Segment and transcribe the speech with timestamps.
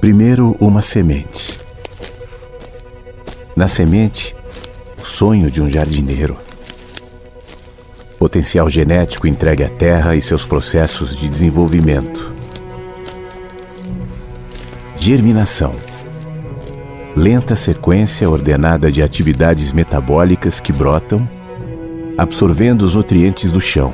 [0.00, 1.58] Primeiro, uma semente.
[3.56, 4.34] Na semente,
[4.96, 6.36] o sonho de um jardineiro.
[8.16, 12.32] Potencial genético entregue à terra e seus processos de desenvolvimento.
[15.00, 15.74] Germinação.
[17.16, 21.28] Lenta sequência ordenada de atividades metabólicas que brotam,
[22.16, 23.92] absorvendo os nutrientes do chão.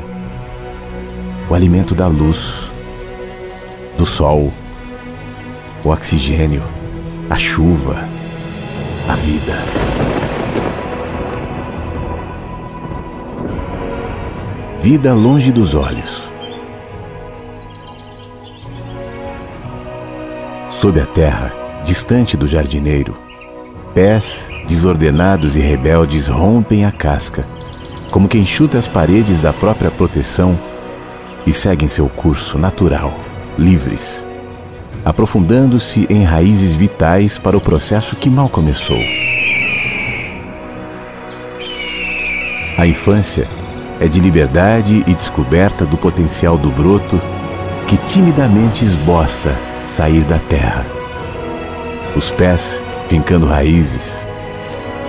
[1.48, 2.71] O alimento da luz,
[3.96, 4.52] do sol,
[5.85, 6.62] o oxigênio,
[7.29, 8.09] a chuva,
[9.07, 9.53] a vida.
[14.81, 16.31] Vida longe dos olhos.
[20.71, 21.53] Sob a terra,
[21.85, 23.14] distante do jardineiro,
[23.93, 27.45] pés desordenados e rebeldes rompem a casca,
[28.11, 30.59] como quem chuta as paredes da própria proteção
[31.46, 33.12] e seguem seu curso natural,
[33.59, 34.23] livres
[35.05, 38.98] aprofundando-se em raízes vitais para o processo que mal começou.
[42.79, 43.47] A infância
[44.01, 47.20] é de liberdade e descoberta do potencial do broto
[47.87, 49.55] que timidamente esboça
[49.87, 50.84] sair da terra.
[52.17, 54.25] Os pés fincando raízes,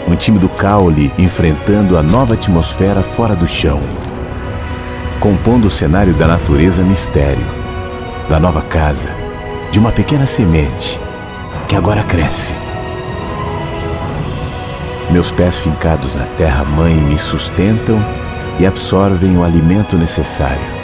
[0.07, 3.79] um tímido caule enfrentando a nova atmosfera fora do chão,
[5.19, 7.45] compondo o cenário da natureza mistério,
[8.29, 9.24] da nova casa
[9.71, 10.99] de uma pequena semente
[11.67, 12.53] que agora cresce.
[15.09, 17.99] Meus pés fincados na terra-mãe me sustentam
[18.59, 20.75] e absorvem o alimento necessário.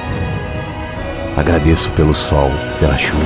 [1.37, 3.21] Agradeço pelo sol, pela chuva,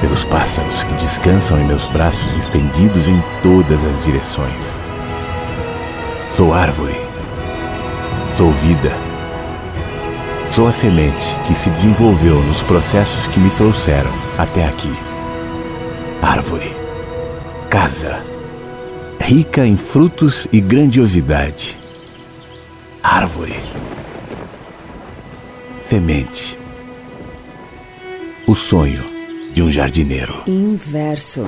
[0.00, 4.80] pelos pássaros que descansam em meus braços estendidos em todas as direções.
[6.30, 7.00] Sou árvore,
[8.36, 9.07] sou vida
[10.58, 14.92] Sou a semente que se desenvolveu nos processos que me trouxeram até aqui.
[16.20, 16.74] Árvore,
[17.70, 18.24] casa,
[19.20, 21.78] rica em frutos e grandiosidade.
[23.00, 23.54] Árvore,
[25.84, 26.58] semente,
[28.44, 29.04] o sonho
[29.54, 30.42] de um jardineiro.
[30.44, 31.46] Inverso.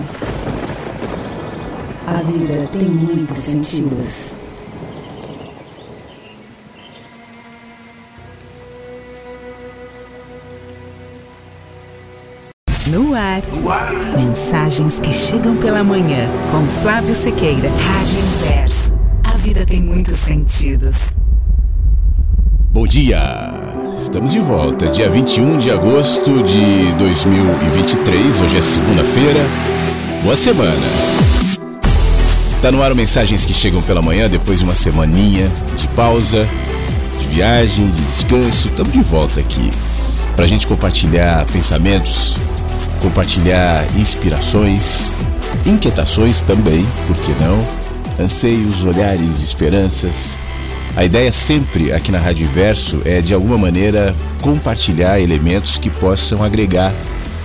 [2.07, 4.37] A vida tem muitos sentidos.
[12.91, 13.41] No ar.
[13.53, 13.93] no ar.
[14.17, 16.29] Mensagens que chegam pela manhã.
[16.51, 17.71] Com Flávio Sequeira.
[17.71, 18.93] Rádio Inverso.
[19.23, 21.17] A vida tem muitos sentidos.
[22.73, 23.55] Bom dia!
[23.97, 28.41] Estamos de volta, dia 21 de agosto de 2023.
[28.41, 29.41] Hoje é segunda-feira.
[30.25, 30.73] Boa semana!
[32.61, 36.45] Tá no ar mensagens que chegam pela manhã depois de uma semaninha de pausa,
[37.21, 38.69] de viagem, de descanso.
[38.69, 39.71] Estamos de volta aqui
[40.35, 42.37] para a gente compartilhar pensamentos,
[43.01, 45.11] compartilhar inspirações,
[45.67, 47.59] inquietações também, por que não?
[48.23, 50.37] Anseios, olhares, esperanças.
[50.95, 56.43] A ideia sempre aqui na Rádio Inverso é de alguma maneira compartilhar elementos que possam
[56.43, 56.93] agregar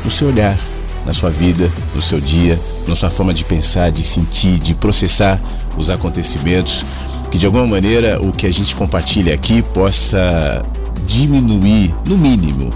[0.04, 0.58] no seu olhar,
[1.06, 5.40] na sua vida, no seu dia, na sua forma de pensar, de sentir, de processar
[5.78, 6.86] os acontecimentos,
[7.32, 10.66] que de alguma maneira o que a gente compartilha aqui possa
[11.06, 12.72] diminuir, no mínimo,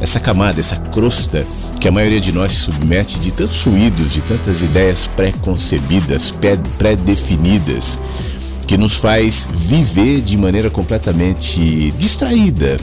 [0.00, 1.46] essa camada, essa crosta
[1.80, 6.32] que a maioria de nós se submete de tantos ruídos, de tantas ideias pré-concebidas,
[6.78, 8.00] pré-definidas,
[8.66, 12.78] que nos faz viver de maneira completamente distraída.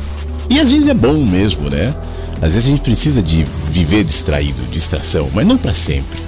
[0.50, 1.94] E às vezes é bom mesmo, né?
[2.42, 6.22] Às vezes a gente precisa de viver distraído, distração, mas não para sempre.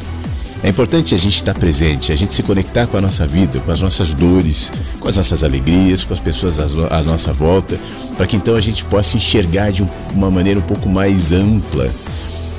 [0.63, 3.71] É importante a gente estar presente, a gente se conectar com a nossa vida, com
[3.71, 7.77] as nossas dores, com as nossas alegrias, com as pessoas à nossa volta,
[8.17, 11.91] para que então a gente possa enxergar de uma maneira um pouco mais ampla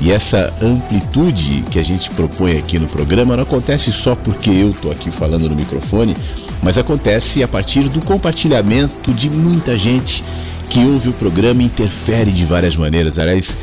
[0.00, 4.70] e essa amplitude que a gente propõe aqui no programa não acontece só porque eu
[4.70, 6.14] estou aqui falando no microfone,
[6.62, 10.22] mas acontece a partir do compartilhamento de muita gente
[10.68, 13.18] que ouve o programa e interfere de várias maneiras.
[13.18, 13.56] Aliás,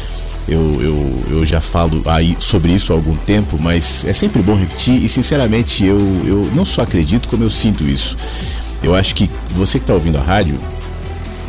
[0.48, 4.56] eu, eu, eu já falo aí sobre isso há algum tempo, mas é sempre bom
[4.56, 8.18] repetir e sinceramente eu, eu não só acredito como eu sinto isso.
[8.82, 10.60] Eu acho que você que está ouvindo a rádio,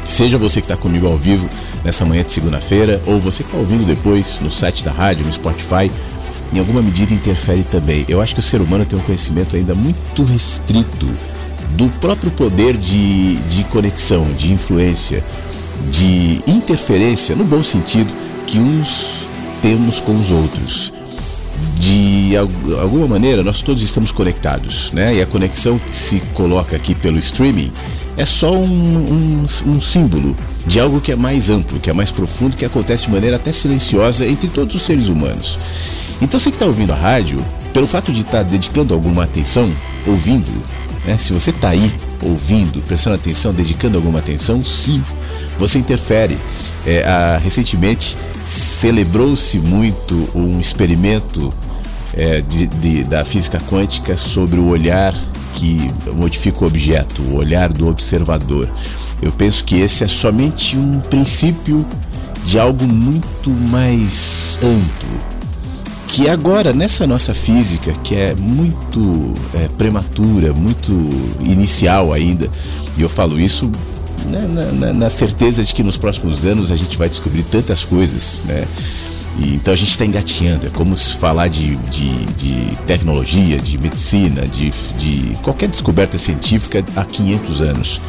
[0.05, 1.49] seja você que está comigo ao vivo,
[1.85, 5.33] nessa manhã de segunda-feira, ou você que está ouvindo depois no site da rádio, no
[5.33, 5.91] Spotify,
[6.53, 8.05] em alguma medida interfere também.
[8.09, 11.07] Eu acho que o ser humano tem um conhecimento ainda muito restrito
[11.73, 15.23] do próprio poder de, de conexão, de influência,
[15.91, 18.13] de interferência, no bom sentido,
[18.47, 19.29] que uns
[19.61, 20.93] temos com os outros.
[21.79, 22.33] De
[22.81, 25.15] alguma maneira, nós todos estamos conectados, né?
[25.15, 27.73] E a conexão que se coloca aqui pelo streaming
[28.17, 32.11] é só um, um, um símbolo de algo que é mais amplo, que é mais
[32.11, 35.59] profundo, que acontece de maneira até silenciosa entre todos os seres humanos.
[36.23, 39.71] Então você que está ouvindo a rádio, pelo fato de estar tá dedicando alguma atenção,
[40.07, 40.51] ouvindo,
[41.05, 41.19] né?
[41.19, 45.03] se você está aí ouvindo, prestando atenção, dedicando alguma atenção, sim,
[45.59, 46.39] você interfere.
[46.87, 51.53] É, a, recentemente celebrou-se muito um experimento
[52.17, 55.15] é, de, de, da física quântica sobre o olhar
[55.55, 58.69] que modifica o objeto, o olhar do observador.
[59.23, 61.87] Eu penso que esse é somente um princípio
[62.45, 65.35] de algo muito mais amplo.
[66.09, 70.93] Que agora, nessa nossa física, que é muito é, prematura, muito
[71.41, 72.49] inicial ainda,
[72.97, 73.71] e eu falo isso
[74.29, 77.85] né, na, na, na, certeza de que nos próximos anos a gente vai descobrir tantas
[77.85, 78.65] coisas, né?
[79.39, 83.79] E, então a gente está engatinhando, é como se falar de, de, de tecnologia, de
[83.79, 88.01] medicina, de, de qualquer descoberta científica há 500 anos.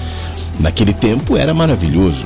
[0.59, 2.25] Naquele tempo era maravilhoso.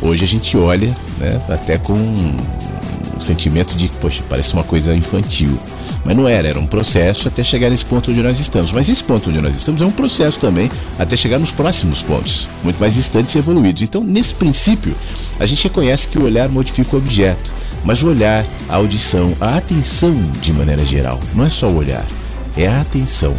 [0.00, 5.58] Hoje a gente olha né, até com um sentimento de, poxa, parece uma coisa infantil.
[6.04, 8.72] Mas não era, era um processo até chegar nesse ponto onde nós estamos.
[8.72, 12.48] Mas esse ponto onde nós estamos é um processo também até chegar nos próximos pontos,
[12.62, 13.82] muito mais distantes e evoluídos.
[13.82, 14.94] Então, nesse princípio,
[15.38, 17.52] a gente reconhece que o olhar modifica o objeto.
[17.84, 22.04] Mas o olhar, a audição, a atenção de maneira geral, não é só o olhar,
[22.56, 23.34] é a atenção.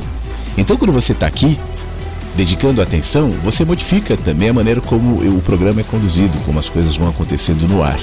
[0.58, 1.60] Então, quando você está aqui,
[2.36, 6.96] dedicando atenção, você modifica também a maneira como o programa é conduzido, como as coisas
[6.96, 8.00] vão acontecendo no ar.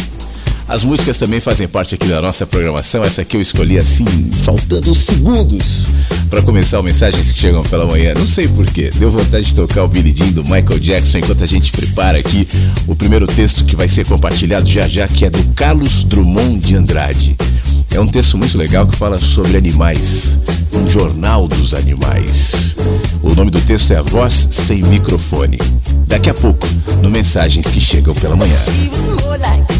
[0.70, 3.02] as músicas também fazem parte aqui da nossa programação.
[3.02, 4.04] Essa aqui eu escolhi assim,
[4.44, 5.86] faltando segundos
[6.30, 8.14] para começar o Mensagens que Chegam pela Manhã.
[8.14, 11.46] Não sei porquê, deu vontade de tocar o Billy Jean do Michael Jackson enquanto a
[11.46, 12.46] gente prepara aqui
[12.86, 16.76] o primeiro texto que vai ser compartilhado já já, que é do Carlos Drummond de
[16.76, 17.36] Andrade.
[17.90, 20.38] É um texto muito legal que fala sobre animais,
[20.72, 22.76] um jornal dos animais.
[23.20, 25.58] O nome do texto é A Voz Sem Microfone.
[26.06, 26.68] Daqui a pouco,
[27.02, 29.79] no Mensagens que Chegam pela Manhã.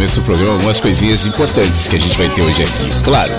[0.00, 3.02] começo do programa algumas coisinhas importantes que a gente vai ter hoje aqui.
[3.04, 3.34] Claro,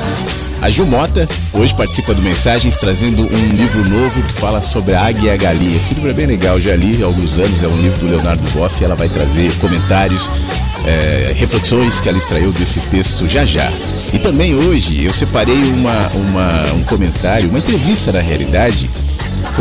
[0.62, 5.08] a Ju Mota hoje participa do Mensagens trazendo um livro novo que fala sobre a
[5.08, 5.76] águia e a galinha.
[5.76, 8.44] Esse livro é bem legal, já li há alguns anos, é um livro do Leonardo
[8.52, 10.30] Boff ela vai trazer comentários,
[10.86, 13.68] é, reflexões que ela extraiu desse texto já já.
[14.14, 18.88] E também hoje eu separei uma, uma, um comentário, uma entrevista na realidade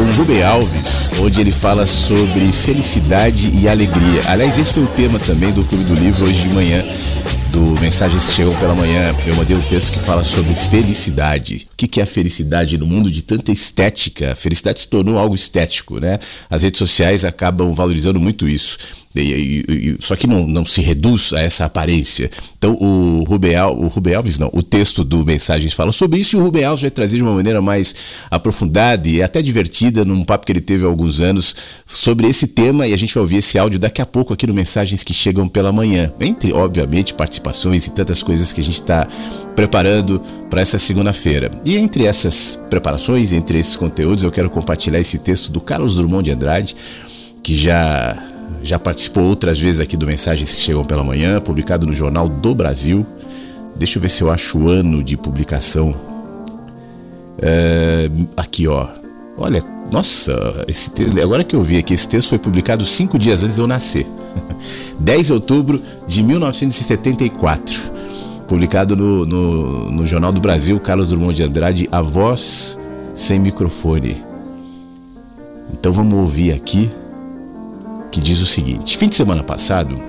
[0.01, 4.23] com Rubem Alves, onde ele fala sobre felicidade e alegria.
[4.29, 6.83] Aliás, esse foi o tema também do Clube do Livro hoje de manhã
[7.51, 11.67] do Mensagens Chegam pela Manhã, eu mandei um texto que fala sobre felicidade.
[11.73, 14.33] O que é a felicidade no mundo de tanta estética?
[14.33, 16.19] A felicidade se tornou algo estético, né?
[16.49, 18.79] As redes sociais acabam valorizando muito isso.
[19.21, 22.31] E, e, e, só que não, não se reduz a essa aparência.
[22.59, 26.41] Então o Rubem, o Rubem Alves, não, o texto do Mensagens fala sobre isso e
[26.41, 27.95] o Rubem Alves vai trazer de uma maneira mais
[28.31, 31.55] aprofundada e até divertida num papo que ele teve há alguns anos
[31.87, 34.55] sobre esse tema e a gente vai ouvir esse áudio daqui a pouco aqui no
[34.55, 36.13] Mensagens que Chegam pela Manhã.
[36.21, 39.07] Entre, obviamente, participações e tantas coisas que a gente está
[39.55, 41.51] preparando para essa segunda-feira.
[41.65, 46.25] E entre essas preparações, entre esses conteúdos, eu quero compartilhar esse texto do Carlos Drummond
[46.25, 46.77] de Andrade,
[47.43, 48.30] que já
[48.63, 52.55] já participou outras vezes aqui do Mensagens que Chegam pela Manhã, publicado no Jornal do
[52.55, 53.07] Brasil.
[53.77, 55.95] Deixa eu ver se eu acho o ano de publicação.
[57.41, 58.87] É, aqui, ó.
[59.39, 60.91] Olha, nossa, esse
[61.23, 64.07] agora que eu vi aqui, esse texto foi publicado cinco dias antes de eu nascer.
[65.01, 67.81] 10 de outubro de 1974.
[68.47, 72.79] Publicado no, no, no Jornal do Brasil, Carlos Drummond de Andrade, A Voz
[73.15, 74.23] Sem Microfone.
[75.73, 76.91] Então vamos ouvir aqui
[78.11, 80.01] que diz o seguinte: Fim de semana passado,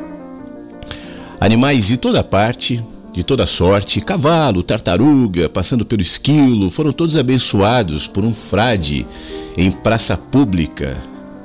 [1.39, 8.07] animais de toda parte, de toda sorte, cavalo, tartaruga, passando pelo esquilo, foram todos abençoados
[8.07, 9.05] por um frade
[9.57, 10.97] em praça pública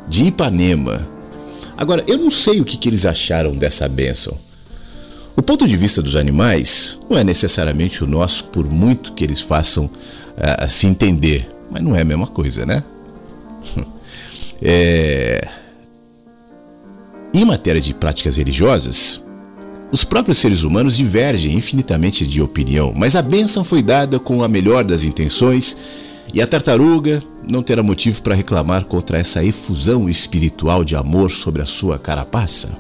[0.08, 1.06] de Ipanema.
[1.76, 4.36] Agora, eu não sei o que, que eles acharam dessa bênção.
[5.36, 9.42] O ponto de vista dos animais não é necessariamente o nosso, por muito que eles
[9.42, 12.82] façam uh, se entender, mas não é a mesma coisa, né?
[14.62, 15.46] é.
[17.34, 19.20] Em matéria de práticas religiosas,
[19.92, 24.48] os próprios seres humanos divergem infinitamente de opinião, mas a bênção foi dada com a
[24.48, 25.76] melhor das intenções
[26.34, 31.62] e a tartaruga não terá motivo para reclamar contra essa efusão espiritual de amor sobre
[31.62, 32.76] a sua carapaça.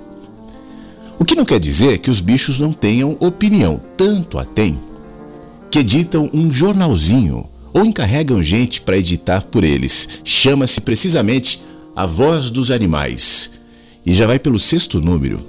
[1.18, 4.78] O que não quer dizer que os bichos não tenham opinião, tanto a têm,
[5.70, 10.08] que editam um jornalzinho ou encarregam gente para editar por eles.
[10.24, 11.62] Chama-se precisamente
[11.94, 13.55] A Voz dos Animais
[14.06, 15.40] e já vai pelo sexto número.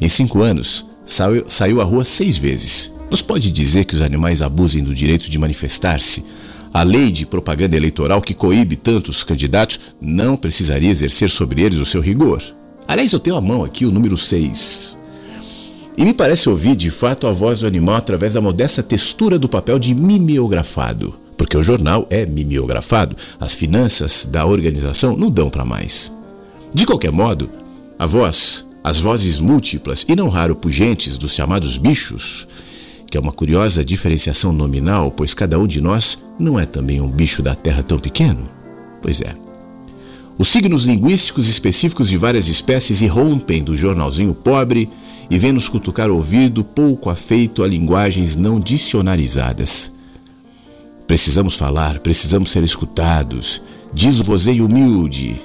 [0.00, 2.94] Em cinco anos, saiu, saiu à rua seis vezes.
[3.10, 6.24] Nos pode dizer que os animais abusem do direito de manifestar-se?
[6.72, 11.84] A lei de propaganda eleitoral que coíbe tantos candidatos não precisaria exercer sobre eles o
[11.84, 12.40] seu rigor.
[12.86, 14.96] Aliás, eu tenho à mão aqui o número 6.
[15.98, 19.48] E me parece ouvir de fato a voz do animal através da modesta textura do
[19.48, 21.14] papel de mimeografado.
[21.36, 26.12] Porque o jornal é mimeografado, as finanças da organização não dão para mais.
[26.72, 27.50] De qualquer modo,
[28.00, 32.48] a voz, as vozes múltiplas e não raro pungentes dos chamados bichos,
[33.10, 37.10] que é uma curiosa diferenciação nominal, pois cada um de nós não é também um
[37.10, 38.48] bicho da terra tão pequeno.
[39.02, 39.36] Pois é.
[40.38, 44.88] Os signos linguísticos específicos de várias espécies irrompem do jornalzinho pobre
[45.30, 49.92] e vêm nos cutucar o ouvido pouco afeito a linguagens não dicionarizadas.
[51.06, 53.60] Precisamos falar, precisamos ser escutados,
[53.92, 55.38] diz o vozeio humilde.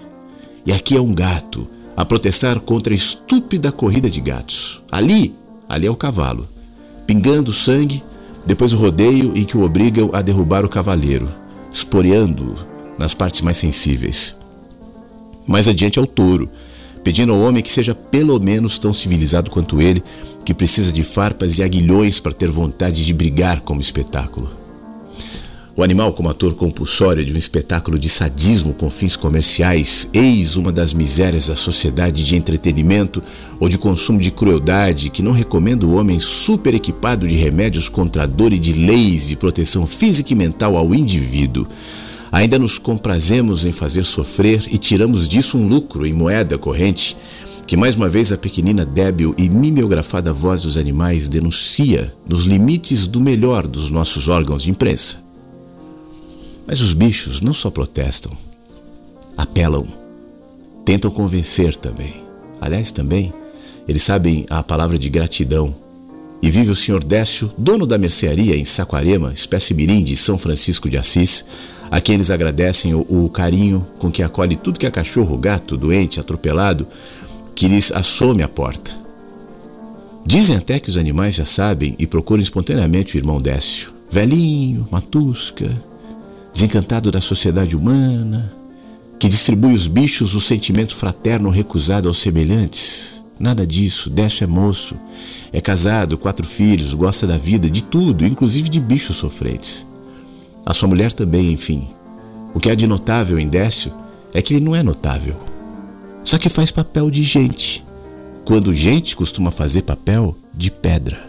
[0.65, 4.81] E aqui é um gato, a protestar contra a estúpida corrida de gatos.
[4.91, 5.33] Ali,
[5.67, 6.47] ali é o cavalo,
[7.07, 8.03] pingando sangue,
[8.45, 11.29] depois o rodeio em que o obrigam a derrubar o cavaleiro,
[11.71, 12.55] esporeando-o
[12.97, 14.35] nas partes mais sensíveis.
[15.47, 16.49] Mais adiante é o touro,
[17.03, 20.03] pedindo ao homem que seja pelo menos tão civilizado quanto ele,
[20.43, 24.64] que precisa de farpas e aguilhões para ter vontade de brigar como espetáculo.
[25.77, 30.71] O animal como ator compulsório de um espetáculo de sadismo com fins comerciais, eis uma
[30.71, 33.21] das misérias da sociedade de entretenimento
[33.59, 38.23] ou de consumo de crueldade que não recomenda o homem super equipado de remédios contra
[38.23, 41.67] a dor e de leis de proteção física e mental ao indivíduo.
[42.31, 47.17] Ainda nos comprazemos em fazer sofrer e tiramos disso um lucro em moeda corrente,
[47.67, 53.07] que mais uma vez a pequenina débil e mimeografada voz dos animais denuncia nos limites
[53.07, 55.24] do melhor dos nossos órgãos de imprensa.
[56.67, 58.31] Mas os bichos não só protestam,
[59.37, 59.87] apelam,
[60.83, 62.23] tentam convencer também.
[62.59, 63.33] Aliás, também,
[63.87, 65.75] eles sabem a palavra de gratidão.
[66.41, 70.89] E vive o senhor Décio, dono da mercearia em Saquarema, espécie mirim de São Francisco
[70.89, 71.45] de Assis,
[71.89, 75.77] a quem eles agradecem o, o carinho com que acolhe tudo que é cachorro, gato,
[75.77, 76.87] doente, atropelado,
[77.55, 78.91] que lhes assome a porta.
[80.25, 83.93] Dizem até que os animais já sabem e procuram espontaneamente o irmão Décio.
[84.09, 85.71] Velhinho, matusca,
[86.55, 88.49] desencantado da sociedade humana,
[89.19, 93.21] que distribui os bichos o sentimento fraterno recusado aos semelhantes.
[93.37, 94.95] Nada disso, Décio é moço,
[95.51, 99.85] é casado, quatro filhos, gosta da vida, de tudo, inclusive de bichos sofrentes.
[100.65, 101.89] A sua mulher também, enfim.
[102.53, 103.91] O que há de notável em Décio
[104.33, 105.35] é que ele não é notável.
[106.23, 107.83] Só que faz papel de gente,
[108.45, 111.21] quando gente costuma fazer papel de pedra.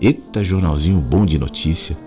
[0.00, 1.98] Eita jornalzinho bom de notícia.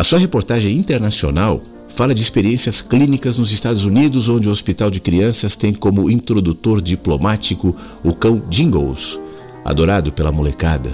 [0.00, 4.98] A sua reportagem internacional fala de experiências clínicas nos Estados Unidos, onde o Hospital de
[4.98, 9.20] Crianças tem como introdutor diplomático o cão Jingles,
[9.62, 10.90] adorado pela molecada.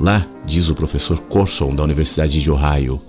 [0.00, 3.02] Lá, diz o professor Corson, da Universidade de Ohio,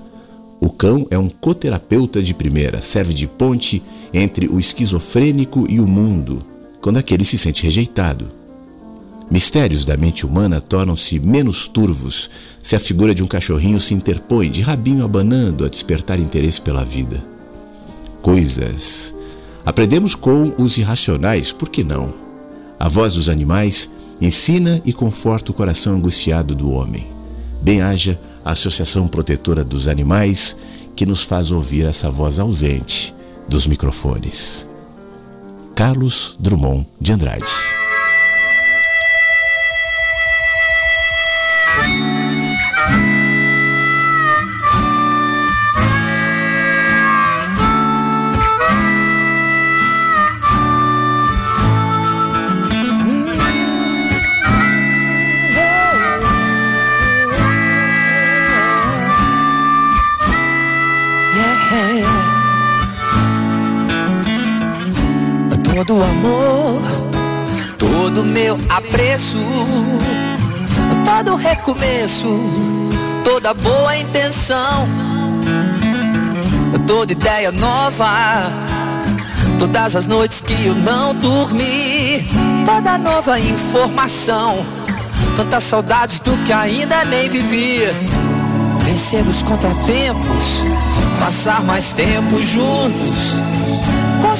[0.60, 5.86] o cão é um coterapeuta de primeira, serve de ponte entre o esquizofrênico e o
[5.86, 6.42] mundo,
[6.82, 8.38] quando aquele se sente rejeitado.
[9.30, 12.30] Mistérios da mente humana tornam-se menos turvos
[12.62, 16.84] se a figura de um cachorrinho se interpõe, de rabinho abanando, a despertar interesse pela
[16.84, 17.24] vida.
[18.22, 19.13] Coisas.
[19.63, 22.12] Aprendemos com os irracionais, por que não?
[22.80, 23.89] A voz dos animais
[24.20, 27.06] ensina e conforta o coração angustiado do homem.
[27.62, 30.58] Bem-haja a Associação Protetora dos Animais,
[30.96, 33.13] que nos faz ouvir essa voz ausente
[33.48, 34.65] dos microfones.
[35.76, 37.46] Carlos Drummond de Andrade.
[65.89, 66.82] Todo amor,
[67.80, 69.39] todo meu apreço,
[71.04, 72.28] todo recomeço,
[73.23, 74.88] toda boa intenção,
[76.86, 78.08] toda ideia nova,
[79.58, 82.23] todas as noites que eu não dormi,
[82.67, 84.63] toda nova informação,
[85.36, 87.80] tantas saudades do que ainda nem vivi.
[88.84, 90.63] Vencer os contratempos,
[91.19, 93.36] passar mais tempo juntos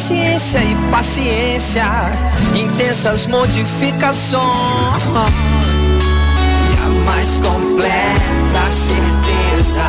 [0.09, 1.85] consciência e paciência,
[2.55, 4.41] intensas modificações.
[6.65, 9.85] E a mais completa certeza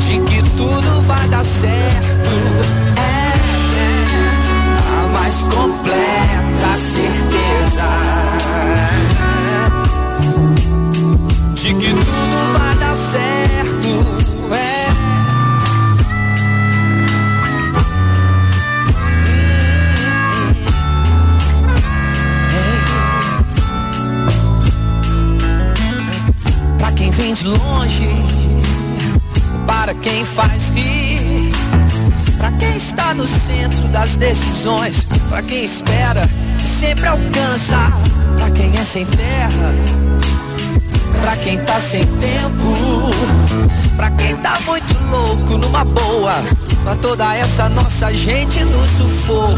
[0.00, 2.30] de que tudo vai dar certo.
[2.96, 3.00] É,
[3.78, 4.04] é.
[5.02, 7.88] A mais completa certeza
[11.54, 12.69] de que tudo vai
[27.30, 28.08] vem de longe,
[29.66, 31.52] para quem faz rir,
[32.38, 36.28] para quem está no centro das decisões, para quem espera
[36.60, 37.76] e sempre alcança,
[38.36, 39.74] para quem é sem terra,
[41.20, 43.10] para quem tá sem tempo,
[43.96, 46.34] para quem tá muito louco numa boa,
[46.82, 49.56] pra toda essa nossa gente no sufoco,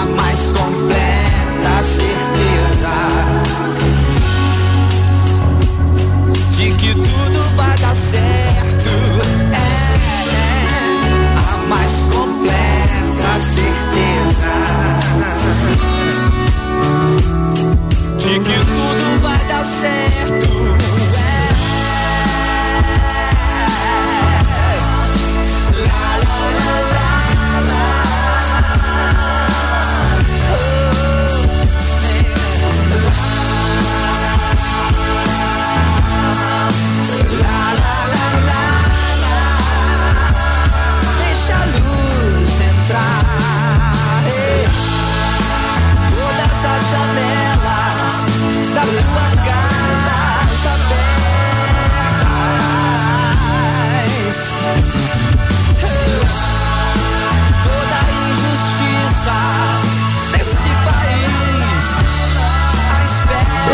[0.00, 3.57] a mais completa certeza
[6.58, 8.90] de que tudo vai dar certo.
[9.52, 9.68] É,
[10.34, 14.54] é a mais completa certeza
[18.18, 20.48] de que tudo vai dar certo.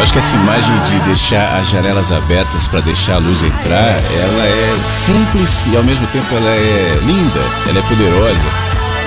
[0.05, 4.45] Acho que essa imagem de deixar as janelas abertas para deixar a luz entrar, ela
[4.45, 7.41] é simples e ao mesmo tempo ela é linda,
[7.71, 8.47] ela é poderosa.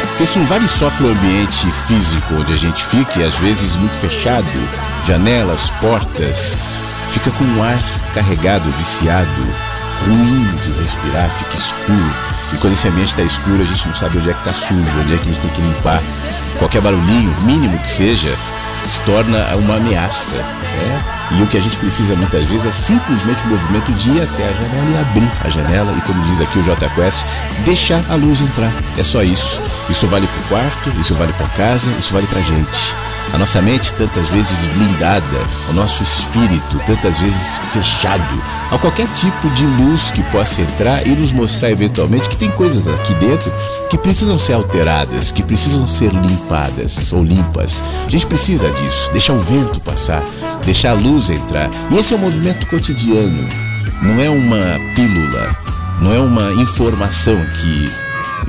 [0.07, 3.37] Porque isso não vale só para o ambiente físico onde a gente fica e às
[3.37, 4.49] vezes muito fechado,
[5.05, 6.57] janelas, portas,
[7.11, 7.79] fica com um ar
[8.15, 9.47] carregado, viciado,
[10.03, 12.13] ruim de respirar, fica escuro.
[12.53, 14.99] E quando esse ambiente está escuro, a gente não sabe onde é que está sujo,
[14.99, 16.01] onde é que a gente tem que limpar.
[16.59, 18.35] Qualquer barulhinho, mínimo que seja,
[18.85, 20.35] se torna uma ameaça.
[20.35, 21.03] Né?
[21.31, 24.47] E o que a gente precisa muitas vezes é simplesmente o movimento de ir até
[24.47, 27.25] a janela e abrir a janela e, como diz aqui o JQuest,
[27.65, 28.71] deixar a luz entrar.
[28.97, 29.61] É só isso.
[29.89, 32.95] Isso vale para o quarto, isso vale para casa, isso vale para gente.
[33.33, 39.49] A nossa mente tantas vezes blindada, o nosso espírito tantas vezes fechado a qualquer tipo
[39.51, 43.51] de luz que possa entrar e nos mostrar eventualmente que tem coisas aqui dentro
[43.89, 47.83] que precisam ser alteradas, que precisam ser limpadas ou limpas.
[48.05, 50.23] A gente precisa disso, deixar o vento passar,
[50.65, 51.69] deixar a luz entrar.
[51.91, 53.49] E esse é o movimento cotidiano.
[54.01, 55.55] Não é uma pílula,
[56.01, 57.91] não é uma informação que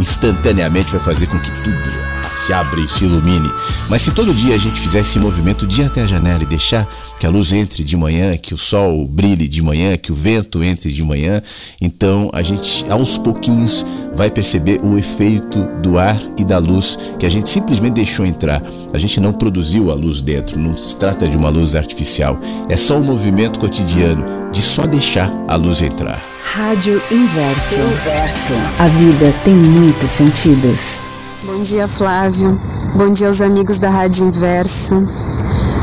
[0.01, 2.08] instantaneamente vai fazer com que tudo
[2.39, 3.51] se abre e se ilumine.
[3.89, 6.47] Mas se todo dia a gente fizesse esse movimento de ir até a janela e
[6.47, 6.87] deixar
[7.19, 10.63] que a luz entre de manhã, que o sol brilhe de manhã, que o vento
[10.63, 11.43] entre de manhã,
[11.81, 17.27] então a gente aos pouquinhos vai perceber o efeito do ar e da luz que
[17.27, 18.63] a gente simplesmente deixou entrar.
[18.93, 22.77] A gente não produziu a luz dentro, não se trata de uma luz artificial, é
[22.77, 26.21] só um movimento cotidiano de só deixar a luz entrar.
[26.45, 27.79] Rádio Inverso.
[27.79, 28.53] Inverso.
[28.79, 31.08] A vida tem muitos sentidos.
[31.49, 32.61] Bom dia, Flávio.
[32.95, 34.95] Bom dia aos amigos da Rádio Inverso.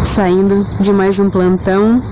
[0.04, 2.04] Saindo de mais um plantão,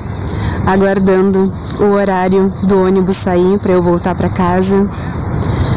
[0.66, 4.90] aguardando o horário do ônibus sair para eu voltar para casa.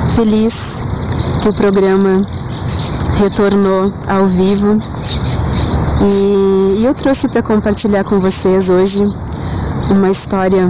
[0.09, 0.87] Feliz
[1.43, 2.27] que o programa
[3.19, 4.79] retornou ao vivo
[6.01, 9.05] e, eu trouxe para compartilhar com vocês hoje
[9.91, 10.67] uma história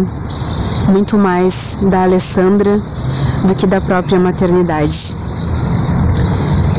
[0.88, 2.76] muito mais da Alessandra
[3.46, 5.16] do que da própria maternidade.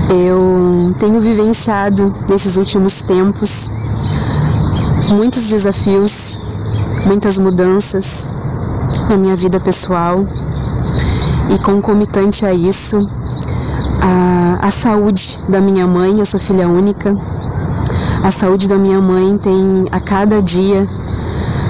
[0.09, 3.69] Eu tenho vivenciado nesses últimos tempos
[5.09, 6.39] muitos desafios,
[7.05, 8.29] muitas mudanças
[9.09, 10.25] na minha vida pessoal
[11.53, 13.09] e concomitante a isso,
[14.01, 17.15] a, a saúde da minha mãe, eu sou filha única,
[18.23, 20.87] a saúde da minha mãe tem a cada dia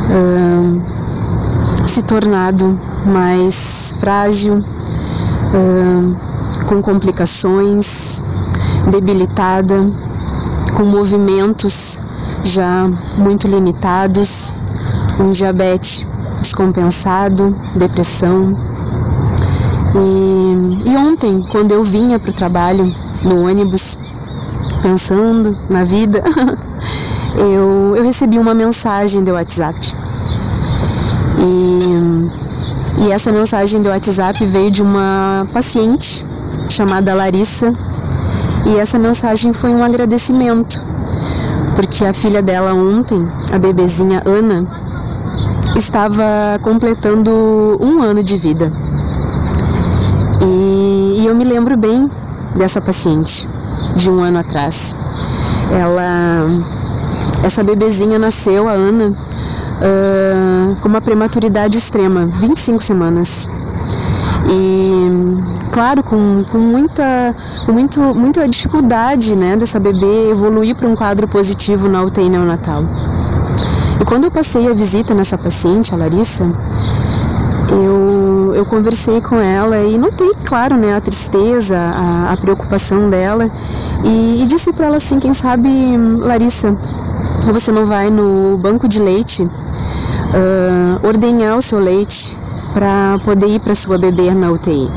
[0.09, 6.26] uh, se tornado mais frágil, uh,
[6.67, 8.21] com complicações,
[8.91, 9.89] debilitada,
[10.75, 12.01] com movimentos
[12.43, 14.53] já muito limitados,
[15.19, 16.05] um diabetes
[16.41, 18.51] descompensado, depressão.
[19.95, 23.97] E, e ontem, quando eu vinha para o trabalho no ônibus,
[24.81, 26.23] pensando na vida,
[27.35, 29.79] eu, eu recebi uma mensagem do WhatsApp.
[31.39, 36.25] E, e essa mensagem do WhatsApp veio de uma paciente
[36.69, 37.73] chamada Larissa.
[38.65, 40.83] E essa mensagem foi um agradecimento,
[41.75, 44.67] porque a filha dela ontem, a bebezinha Ana,
[45.75, 48.71] estava completando um ano de vida.
[50.41, 52.09] E, e eu me lembro bem
[52.55, 53.47] dessa paciente,
[53.95, 54.95] de um ano atrás.
[55.71, 56.47] Ela,
[57.43, 63.49] essa bebezinha nasceu, a Ana, uh, com uma prematuridade extrema, 25 semanas.
[64.49, 67.35] E claro, com, com muita,
[67.67, 72.83] muito, muita dificuldade né, dessa bebê evoluir para um quadro positivo na UTI neonatal.
[74.01, 76.45] E quando eu passei a visita nessa paciente, a Larissa,
[77.69, 83.47] eu, eu conversei com ela e notei, claro, né, a tristeza, a, a preocupação dela
[84.03, 86.75] e, e disse para ela assim, quem sabe, Larissa,
[87.51, 92.35] você não vai no banco de leite uh, ordenhar o seu leite
[92.73, 94.89] para poder ir para sua bebê na UTI.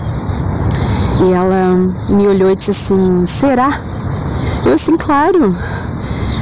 [1.24, 1.76] E ela
[2.08, 3.78] me olhou e disse assim: será?
[4.64, 5.54] Eu assim, claro.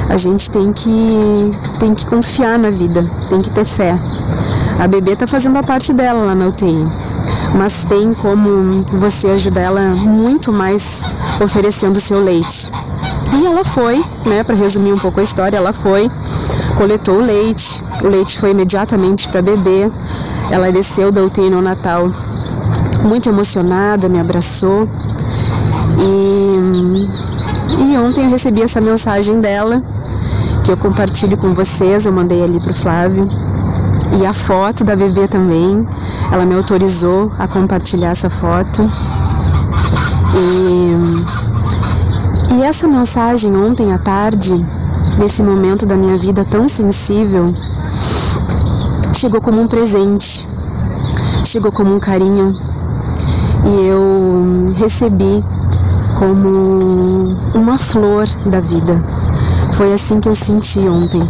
[0.09, 3.97] A gente tem que tem que confiar na vida, tem que ter fé.
[4.79, 6.89] A bebê está fazendo a parte dela lá na UTI,
[7.55, 11.03] mas tem como você ajudar ela muito mais
[11.43, 12.71] oferecendo seu leite.
[13.33, 16.09] E ela foi, né, para resumir um pouco a história, ela foi,
[16.77, 19.91] coletou o leite, o leite foi imediatamente para bebê.
[20.51, 22.09] Ela desceu da UTI no Natal
[23.03, 24.87] muito emocionada, me abraçou.
[25.99, 26.55] E,
[27.83, 29.81] e ontem eu recebi essa mensagem dela,
[30.63, 33.29] que eu compartilho com vocês, eu mandei ali pro Flávio.
[34.19, 35.87] E a foto da bebê também,
[36.31, 38.89] ela me autorizou a compartilhar essa foto.
[40.35, 40.95] E,
[42.55, 44.65] e essa mensagem ontem à tarde,
[45.19, 47.53] nesse momento da minha vida tão sensível,
[49.19, 50.47] chegou como um presente,
[51.43, 52.55] chegou como um carinho
[53.65, 55.43] e eu recebi
[56.17, 59.03] como uma flor da vida.
[59.73, 61.21] Foi assim que eu senti ontem.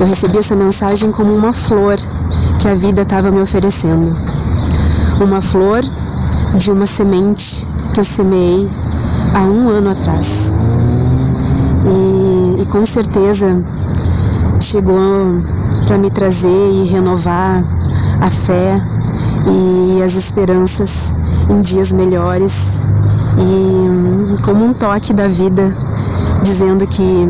[0.00, 1.96] Eu recebi essa mensagem como uma flor
[2.58, 4.14] que a vida estava me oferecendo.
[5.18, 5.80] Uma flor
[6.56, 8.68] de uma semente que eu semeei
[9.34, 10.52] há um ano atrás.
[11.86, 13.64] E, e com certeza
[14.60, 15.40] chegou
[15.92, 17.62] para me trazer e renovar
[18.22, 18.80] a fé
[19.44, 21.14] e as esperanças
[21.50, 22.86] em dias melhores
[23.36, 25.70] e como um toque da vida
[26.42, 27.28] dizendo que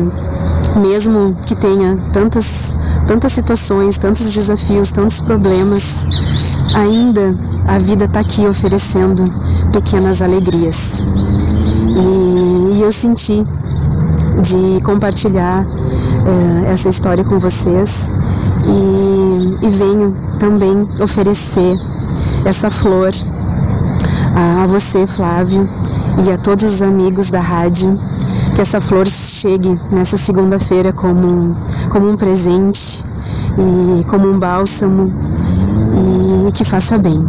[0.79, 2.73] mesmo que tenha tantas
[3.05, 6.07] tantas situações, tantos desafios, tantos problemas,
[6.73, 7.35] ainda
[7.67, 9.25] a vida está aqui oferecendo
[9.73, 11.03] pequenas alegrias.
[11.89, 13.45] E, e eu senti
[14.41, 18.13] de compartilhar uh, essa história com vocês
[18.67, 21.75] e, e, venho também oferecer
[22.45, 23.11] essa flor
[24.35, 25.67] a, a você, Flávio,
[26.25, 27.99] e a todos os amigos da rádio
[28.55, 31.55] que essa flor chegue nessa segunda-feira como,
[31.89, 33.03] como um presente
[33.57, 35.11] e como um bálsamo
[36.47, 37.23] e que faça bem.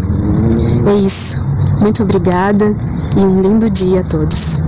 [0.87, 1.45] É isso.
[1.81, 2.77] Muito obrigada
[3.17, 4.63] e um lindo dia a todos.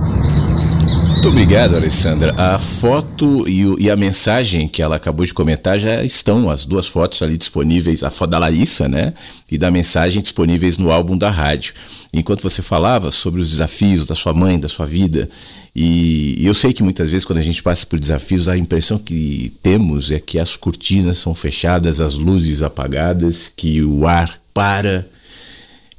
[1.17, 2.31] Muito obrigado, Alessandra.
[2.37, 6.87] A foto e, e, a mensagem que ela acabou de comentar já estão, as duas
[6.87, 9.15] fotos ali disponíveis, a foto da Larissa, né?
[9.49, 11.73] E da mensagem disponíveis no álbum da rádio.
[12.13, 15.27] Enquanto você falava sobre os desafios da sua mãe, da sua vida,
[15.75, 19.51] e eu sei que muitas vezes quando a gente passa por desafios, a impressão que
[19.63, 25.03] temos é que as cortinas são fechadas, as luzes apagadas, que o ar para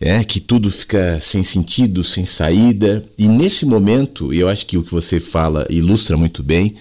[0.00, 3.04] é que tudo fica sem sentido, sem saída.
[3.18, 6.74] E nesse momento, e eu acho que o que você fala ilustra muito bem,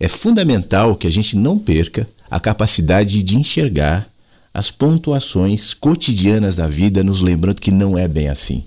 [0.00, 4.08] é fundamental que a gente não perca a capacidade de enxergar
[4.52, 8.64] as pontuações cotidianas da vida, nos lembrando que não é bem assim.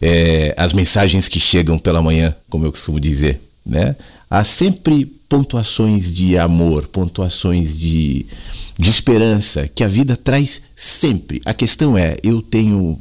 [0.00, 3.96] É, as mensagens que chegam pela manhã, como eu costumo dizer, né?
[4.30, 8.24] Há sempre pontuações de amor, pontuações de,
[8.78, 11.40] de esperança que a vida traz sempre.
[11.44, 12.98] A questão é, eu tenho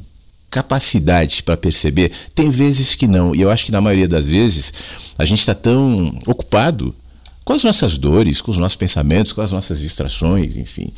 [0.49, 2.11] capacidade para perceber?
[2.35, 4.73] Tem vezes que não, e eu acho que na maioria das vezes
[5.17, 6.93] a gente está tão ocupado
[7.45, 10.91] com as nossas dores, com os nossos pensamentos, com as nossas distrações, enfim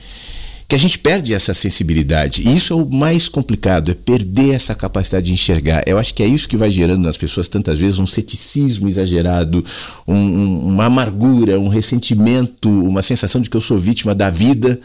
[0.69, 2.43] que a gente perde essa sensibilidade.
[2.47, 5.81] E isso é o mais complicado, é perder essa capacidade de enxergar.
[5.87, 9.65] Eu acho que é isso que vai gerando nas pessoas tantas vezes um ceticismo exagerado,
[10.07, 14.79] um, um, uma amargura, um ressentimento, uma sensação de que eu sou vítima da vida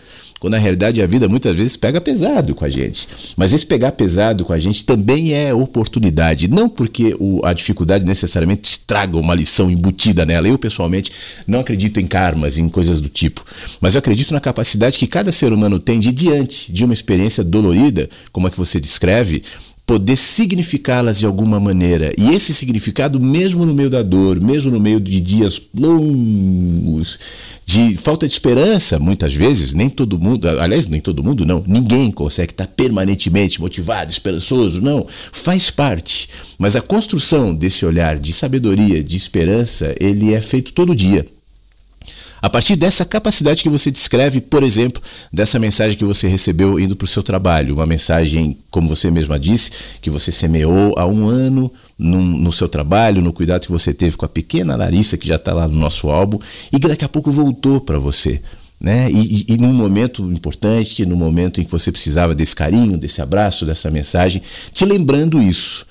[0.44, 3.08] quando na realidade a vida muitas vezes pega pesado com a gente.
[3.34, 8.04] Mas esse pegar pesado com a gente também é oportunidade, não porque o, a dificuldade
[8.04, 10.46] necessariamente estraga uma lição embutida nela.
[10.46, 11.10] Eu, pessoalmente,
[11.46, 13.42] não acredito em karmas, em coisas do tipo,
[13.80, 17.42] mas eu acredito na capacidade que cada ser humano tem de, diante de uma experiência
[17.42, 19.42] dolorida, como a que você descreve,
[19.86, 22.12] poder significá-las de alguma maneira.
[22.16, 27.18] E esse significado, mesmo no meio da dor, mesmo no meio de dias longos,
[27.66, 32.10] de falta de esperança, muitas vezes, nem todo mundo, aliás, nem todo mundo não, ninguém
[32.10, 36.28] consegue estar permanentemente motivado, esperançoso, não, faz parte.
[36.58, 41.26] Mas a construção desse olhar de sabedoria, de esperança, ele é feito todo dia.
[42.44, 45.02] A partir dessa capacidade que você descreve, por exemplo,
[45.32, 49.40] dessa mensagem que você recebeu indo para o seu trabalho, uma mensagem, como você mesma
[49.40, 49.70] disse,
[50.02, 54.18] que você semeou há um ano no, no seu trabalho, no cuidado que você teve
[54.18, 56.38] com a pequena Larissa, que já está lá no nosso álbum,
[56.70, 58.42] e que daqui a pouco voltou para você.
[58.78, 59.10] Né?
[59.10, 63.22] E, e, e num momento importante, no momento em que você precisava desse carinho, desse
[63.22, 65.86] abraço, dessa mensagem, te lembrando isso.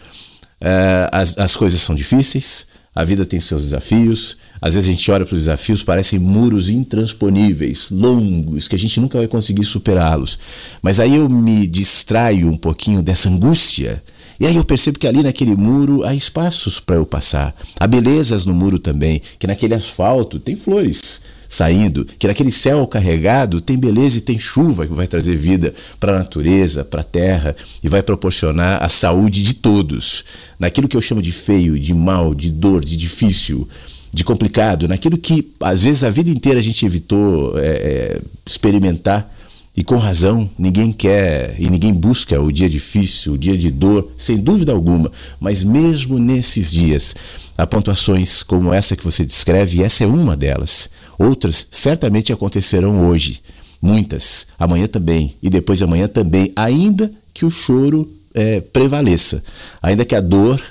[0.61, 4.37] Uh, as, as coisas são difíceis, a vida tem seus desafios.
[4.63, 8.97] Às vezes a gente olha para os desafios, parecem muros intransponíveis, longos, que a gente
[8.97, 10.39] nunca vai conseguir superá-los.
[10.81, 14.01] Mas aí eu me distraio um pouquinho dessa angústia.
[14.39, 17.53] E aí eu percebo que ali naquele muro há espaços para eu passar.
[17.77, 21.21] Há belezas no muro também, que naquele asfalto tem flores
[21.53, 26.15] saindo, que naquele céu carregado tem beleza e tem chuva que vai trazer vida para
[26.15, 30.25] a natureza, para a terra e vai proporcionar a saúde de todos.
[30.57, 33.67] Naquilo que eu chamo de feio, de mal, de dor, de difícil,
[34.13, 39.31] de complicado, naquilo que às vezes a vida inteira a gente evitou é, é, experimentar.
[39.75, 44.07] E com razão, ninguém quer e ninguém busca o dia difícil, o dia de dor,
[44.15, 45.11] sem dúvida alguma.
[45.39, 47.15] Mas mesmo nesses dias,
[47.57, 50.91] há pontuações como essa que você descreve, e essa é uma delas.
[51.17, 53.41] Outras certamente acontecerão hoje,
[53.81, 59.43] muitas, amanhã também e depois de amanhã também, ainda que o choro é, prevaleça,
[59.81, 60.61] ainda que a dor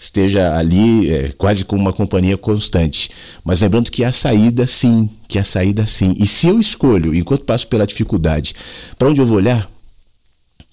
[0.00, 3.10] esteja ali é, quase como uma companhia constante.
[3.44, 6.14] Mas lembrando que há saída sim, que há saída sim.
[6.18, 8.54] E se eu escolho, enquanto passo pela dificuldade,
[8.98, 9.70] para onde eu vou olhar?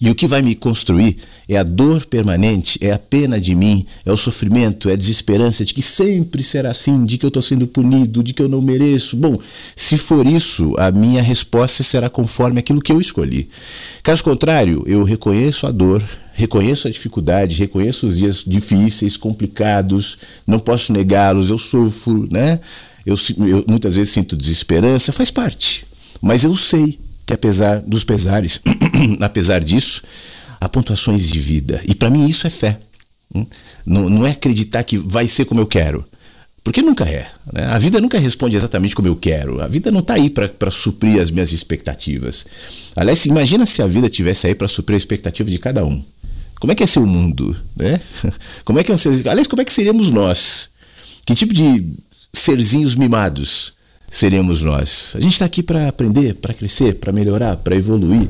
[0.00, 1.16] E o que vai me construir
[1.48, 5.64] é a dor permanente, é a pena de mim, é o sofrimento, é a desesperança
[5.64, 8.62] de que sempre será assim, de que eu estou sendo punido, de que eu não
[8.62, 9.16] mereço.
[9.16, 9.40] Bom,
[9.74, 13.48] se for isso, a minha resposta será conforme aquilo que eu escolhi.
[14.02, 20.60] Caso contrário, eu reconheço a dor, reconheço a dificuldade, reconheço os dias difíceis, complicados, não
[20.60, 22.60] posso negá-los, eu sofro, né?
[23.04, 25.84] Eu, eu muitas vezes sinto desesperança, faz parte.
[26.22, 28.60] Mas eu sei que apesar dos pesares,
[29.20, 30.02] apesar disso,
[30.60, 31.82] há pontuações de vida.
[31.86, 32.78] E para mim isso é fé.
[33.34, 33.46] Hum?
[33.84, 36.04] Não, não é acreditar que vai ser como eu quero.
[36.62, 37.26] Porque nunca é.
[37.52, 37.64] Né?
[37.64, 39.62] A vida nunca responde exatamente como eu quero.
[39.62, 42.44] A vida não está aí para suprir as minhas expectativas.
[42.94, 46.04] Aliás, imagina se a vida tivesse aí para suprir a expectativa de cada um.
[46.60, 47.56] Como é que é ser o mundo?
[47.76, 48.00] Né?
[48.64, 49.28] Como é que é ser...
[49.28, 50.68] Aliás, como é que seríamos nós?
[51.24, 51.86] Que tipo de
[52.32, 53.72] serzinhos mimados
[54.10, 55.14] seremos nós.
[55.16, 58.28] A gente está aqui para aprender, para crescer, para melhorar, para evoluir,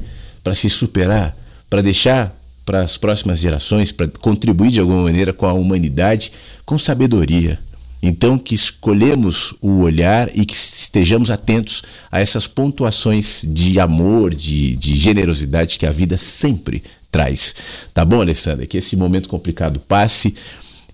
[0.49, 1.37] para se superar,
[1.69, 2.35] para deixar
[2.65, 6.33] para as próximas gerações, para contribuir de alguma maneira com a humanidade
[6.65, 7.59] com sabedoria.
[8.03, 14.75] Então, que escolhemos o olhar e que estejamos atentos a essas pontuações de amor, de,
[14.77, 17.55] de generosidade que a vida sempre traz.
[17.93, 18.67] Tá bom, Alessandra?
[18.67, 20.35] Que esse momento complicado passe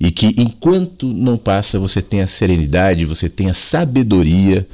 [0.00, 4.66] e que enquanto não passa você tenha serenidade, você tenha sabedoria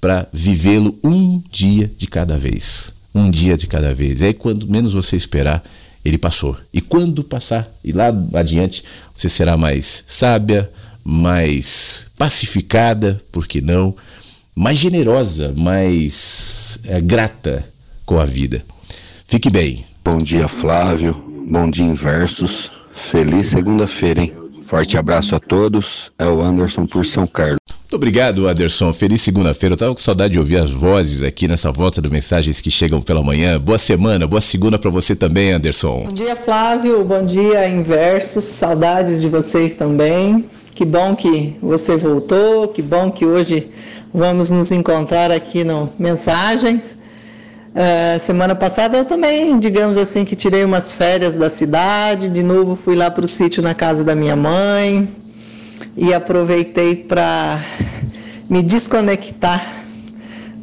[0.00, 2.92] para vivê-lo um dia de cada vez.
[3.14, 4.20] Um dia de cada vez.
[4.20, 5.62] E aí, quando menos você esperar,
[6.04, 6.56] ele passou.
[6.72, 10.70] E quando passar, e lá adiante, você será mais sábia,
[11.04, 13.94] mais pacificada, por que não?
[14.54, 17.64] Mais generosa, mais é, grata
[18.04, 18.64] com a vida.
[19.26, 19.84] Fique bem.
[20.04, 21.14] Bom dia, Flávio.
[21.48, 22.70] Bom dia, Inversos.
[22.94, 24.34] Feliz segunda-feira, hein?
[24.62, 26.12] Forte abraço a todos.
[26.18, 27.58] É o Anderson por São Carlos.
[27.90, 28.92] Muito obrigado, Anderson.
[28.92, 29.72] Feliz segunda-feira.
[29.72, 33.02] Eu tava com saudade de ouvir as vozes aqui nessa volta do Mensagens que Chegam
[33.02, 33.58] pela Manhã.
[33.58, 36.04] Boa semana, boa segunda para você também, Anderson.
[36.06, 37.02] Bom dia, Flávio.
[37.02, 38.44] Bom dia, Inversos.
[38.44, 40.48] Saudades de vocês também.
[40.72, 42.68] Que bom que você voltou.
[42.68, 43.68] Que bom que hoje
[44.14, 46.96] vamos nos encontrar aqui no Mensagens.
[47.74, 52.76] Uh, semana passada eu também, digamos assim, que tirei umas férias da cidade, de novo
[52.76, 55.08] fui lá para o sítio na casa da minha mãe
[55.96, 57.60] e aproveitei para
[58.48, 59.84] me desconectar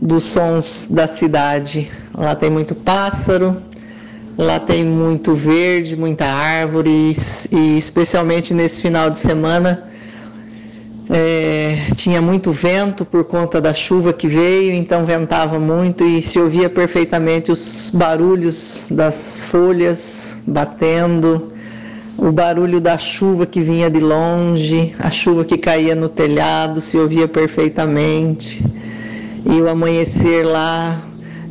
[0.02, 1.90] dos sons da cidade.
[2.14, 3.58] Lá tem muito pássaro,
[4.38, 7.14] lá tem muito verde, muita árvore
[7.52, 9.88] e especialmente nesse final de semana
[11.10, 16.40] é, tinha muito vento por conta da chuva que veio, então ventava muito e se
[16.40, 21.54] ouvia perfeitamente os barulhos das folhas batendo,
[22.18, 26.98] o barulho da chuva que vinha de longe, a chuva que caía no telhado, se
[26.98, 28.66] ouvia perfeitamente.
[29.46, 31.02] E o amanhecer lá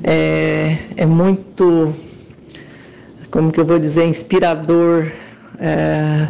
[0.02, 1.94] é, é muito,
[3.30, 5.10] como que eu vou dizer, inspirador.
[5.60, 6.26] É,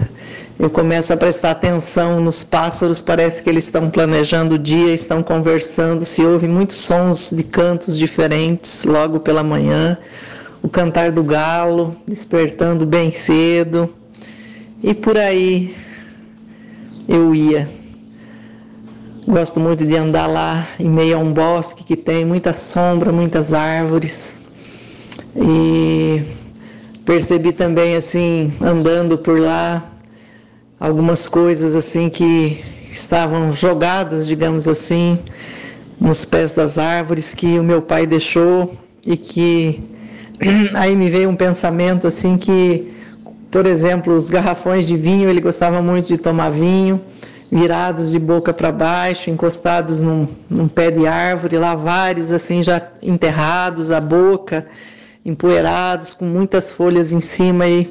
[0.59, 5.23] eu começo a prestar atenção nos pássaros, parece que eles estão planejando o dia, estão
[5.23, 9.97] conversando, se ouve muitos sons de cantos diferentes logo pela manhã.
[10.63, 13.95] O cantar do galo, despertando bem cedo.
[14.83, 15.75] E por aí
[17.09, 17.69] eu ia.
[19.27, 23.53] Gosto muito de andar lá em meio a um bosque que tem muita sombra, muitas
[23.53, 24.39] árvores.
[25.35, 26.23] E
[27.05, 29.93] percebi também assim, andando por lá,
[30.79, 35.19] algumas coisas assim que estavam jogadas, digamos assim,
[36.01, 39.83] nos pés das árvores que o meu pai deixou e que
[40.75, 42.93] aí me veio um pensamento assim que,
[43.51, 47.01] por exemplo, os garrafões de vinho, ele gostava muito de tomar vinho,
[47.51, 52.83] virados de boca para baixo, encostados num, num pé de árvore, lá vários assim já
[53.03, 54.67] enterrados, a boca
[55.25, 57.89] empoeirados, com muitas folhas em cima e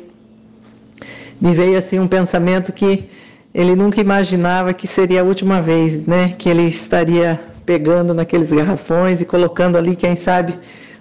[1.39, 3.10] me veio assim um pensamento que
[3.53, 9.22] ele nunca imaginava que seria a última vez, né, que ele estaria pegando naqueles garrafões
[9.22, 10.58] e colocando ali, quem sabe,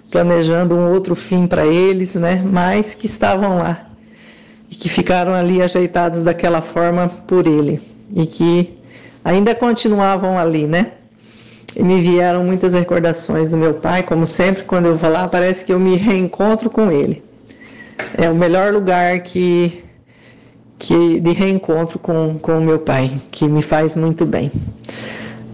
[0.09, 3.94] planejando um outro fim para eles, né, mas que estavam lá
[4.75, 7.81] e que ficaram ali ajeitados daquela forma por ele
[8.13, 8.77] e que
[9.23, 10.91] ainda continuavam ali, né?
[11.75, 15.65] E me vieram muitas recordações do meu pai, como sempre, quando eu vou lá, parece
[15.65, 17.23] que eu me reencontro com ele.
[18.17, 19.81] É o melhor lugar que
[20.77, 24.51] que de reencontro com o meu pai, que me faz muito bem.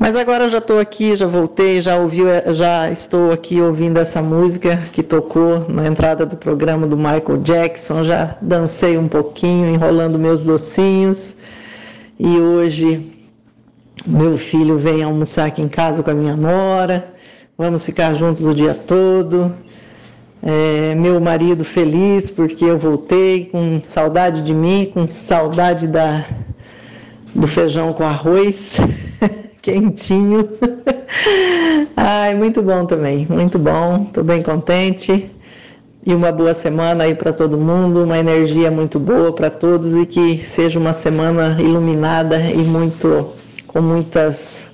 [0.01, 2.23] Mas agora eu já estou aqui, já voltei, já ouvi,
[2.53, 8.03] já estou aqui ouvindo essa música que tocou na entrada do programa do Michael Jackson,
[8.03, 11.35] já dancei um pouquinho, enrolando meus docinhos.
[12.19, 13.11] E hoje
[14.03, 17.13] meu filho vem almoçar aqui em casa com a minha nora.
[17.55, 19.53] Vamos ficar juntos o dia todo.
[20.41, 26.25] É, meu marido feliz porque eu voltei, com saudade de mim, com saudade da,
[27.35, 28.77] do feijão com arroz
[29.61, 30.49] quentinho.
[31.95, 34.03] Ai, muito bom também, muito bom.
[34.03, 35.31] Estou bem contente.
[36.03, 40.07] E uma boa semana aí para todo mundo, uma energia muito boa para todos e
[40.07, 43.33] que seja uma semana iluminada e muito
[43.67, 44.71] com muitas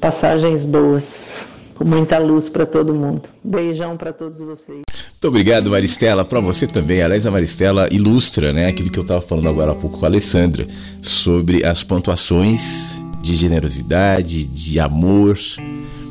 [0.00, 1.46] passagens boas,
[1.76, 3.22] com muita luz para todo mundo.
[3.44, 4.82] Beijão para todos vocês.
[4.88, 6.24] Muito obrigado, Maristela.
[6.24, 7.02] Para você também.
[7.02, 10.08] Aliás, a Maristela ilustra, né, aquilo que eu estava falando agora há pouco com a
[10.08, 10.66] Alessandra
[11.00, 15.38] sobre as pontuações de generosidade, de amor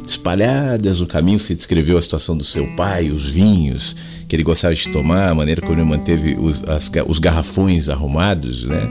[0.05, 1.39] espalhadas no caminho.
[1.39, 3.95] Você descreveu a situação do seu pai, os vinhos
[4.27, 8.63] que ele gostava de tomar, a maneira como ele manteve os, as, os garrafões arrumados,
[8.63, 8.87] né?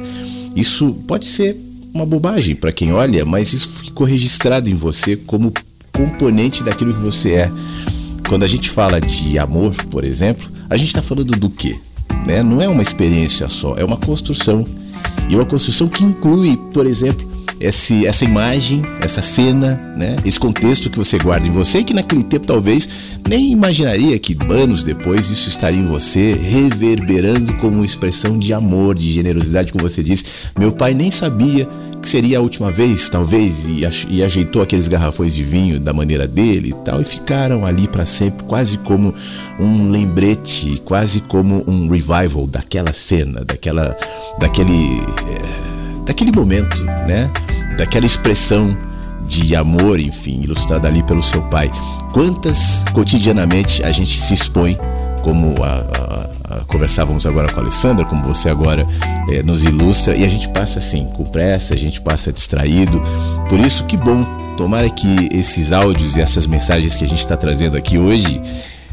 [0.57, 1.57] Isso pode ser
[1.95, 5.53] uma bobagem para quem olha, mas isso ficou registrado em você como
[5.93, 7.53] componente daquilo que você é.
[8.29, 11.79] Quando a gente fala de amor, por exemplo, a gente está falando do quê?
[12.27, 12.43] Né?
[12.43, 14.67] Não é uma experiência só, é uma construção.
[15.29, 20.17] E uma construção que inclui, por exemplo, esse, essa imagem, essa cena, né?
[20.25, 22.89] esse contexto que você guarda em você que naquele tempo talvez
[23.29, 29.11] nem imaginaria que anos depois isso estaria em você, reverberando como expressão de amor, de
[29.11, 30.25] generosidade, como você disse.
[30.59, 31.69] Meu pai nem sabia
[32.01, 33.81] que seria a última vez, talvez, e,
[34.11, 38.07] e ajeitou aqueles garrafões de vinho da maneira dele e tal, e ficaram ali para
[38.07, 39.13] sempre, quase como
[39.59, 43.97] um lembrete, quase como um revival daquela cena, daquela,
[44.39, 45.66] daquele, é,
[46.07, 47.31] daquele momento, né?
[47.77, 48.75] Daquela expressão
[49.27, 51.71] de amor, enfim, ilustrada ali pelo seu pai.
[52.13, 54.79] Quantas cotidianamente a gente se expõe,
[55.23, 58.87] como a, a, a, conversávamos agora com a Alessandra, como você agora
[59.31, 63.03] é, nos ilustra, e a gente passa assim, com pressa, a gente passa distraído.
[63.49, 64.25] Por isso, que bom.
[64.57, 68.41] Tomara que esses áudios e essas mensagens que a gente está trazendo aqui hoje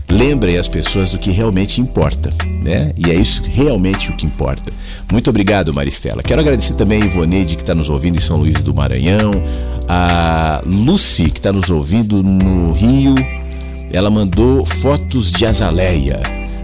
[0.09, 2.31] lembrem as pessoas do que realmente importa,
[2.63, 2.93] né?
[2.97, 4.71] E é isso realmente o que importa.
[5.11, 6.23] Muito obrigado, Maristela.
[6.23, 9.31] Quero agradecer também a Ivoneide, que está nos ouvindo em São Luís do Maranhão,
[9.87, 13.15] a Lucy, que está nos ouvindo no Rio.
[13.91, 16.19] Ela mandou fotos de azaleia.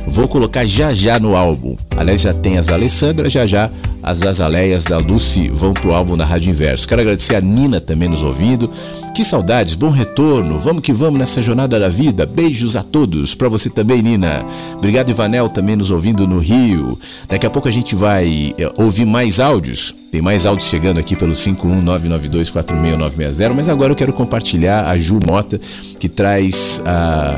[0.07, 1.77] Vou colocar já já no álbum.
[1.95, 3.69] Aliás, já tem as Alessandra, já já
[4.09, 6.87] as azaleias da Lucy vão pro álbum da Rádio Inverso.
[6.87, 8.67] Quero agradecer a Nina também nos ouvindo.
[9.13, 10.57] Que saudades, bom retorno.
[10.57, 12.25] Vamos que vamos nessa jornada da vida.
[12.25, 13.35] Beijos a todos.
[13.35, 14.43] Para você também, Nina.
[14.75, 16.97] Obrigado, Ivanel, também nos ouvindo no Rio.
[17.27, 19.93] Daqui a pouco a gente vai é, ouvir mais áudios.
[20.11, 25.61] Tem mais áudios chegando aqui pelo 51992469960, mas agora eu quero compartilhar a Ju Mota,
[25.99, 27.37] que traz a,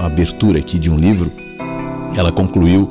[0.00, 1.30] a abertura aqui de um livro.
[2.16, 2.88] Ela concluiu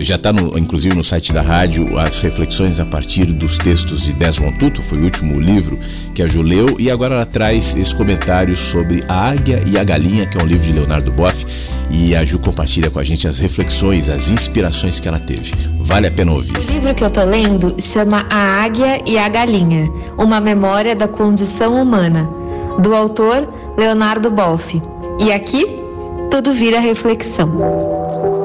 [0.00, 4.58] já está inclusive no site da rádio as reflexões a partir dos textos de Desmond
[4.58, 5.78] Tutu, foi o último livro
[6.14, 9.84] que a Ju leu, e agora ela traz esse comentário sobre A Águia e a
[9.84, 11.44] Galinha, que é um livro de Leonardo Boff,
[11.90, 15.52] e a Ju compartilha com a gente as reflexões, as inspirações que ela teve.
[15.80, 16.56] Vale a pena ouvir.
[16.56, 21.08] O livro que eu estou lendo chama A Águia e a Galinha, uma memória da
[21.08, 22.28] condição humana,
[22.80, 24.80] do autor Leonardo Boff.
[25.20, 25.66] E aqui
[26.30, 28.39] tudo vira reflexão.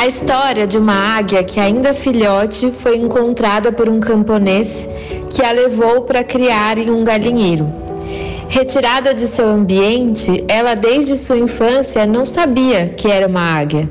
[0.00, 4.88] A história de uma águia que, ainda filhote, foi encontrada por um camponês
[5.28, 7.70] que a levou para criar em um galinheiro.
[8.48, 13.90] Retirada de seu ambiente, ela desde sua infância não sabia que era uma águia.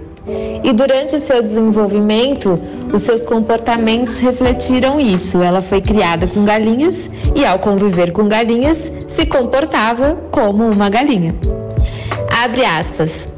[0.64, 2.60] E durante seu desenvolvimento,
[2.92, 5.44] os seus comportamentos refletiram isso.
[5.44, 11.36] Ela foi criada com galinhas e, ao conviver com galinhas, se comportava como uma galinha.
[12.32, 13.30] Abre aspas.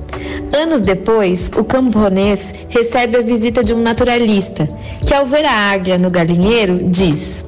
[0.53, 4.67] Anos depois, o camponês recebe a visita de um naturalista,
[5.05, 7.45] que ao ver a águia no galinheiro diz: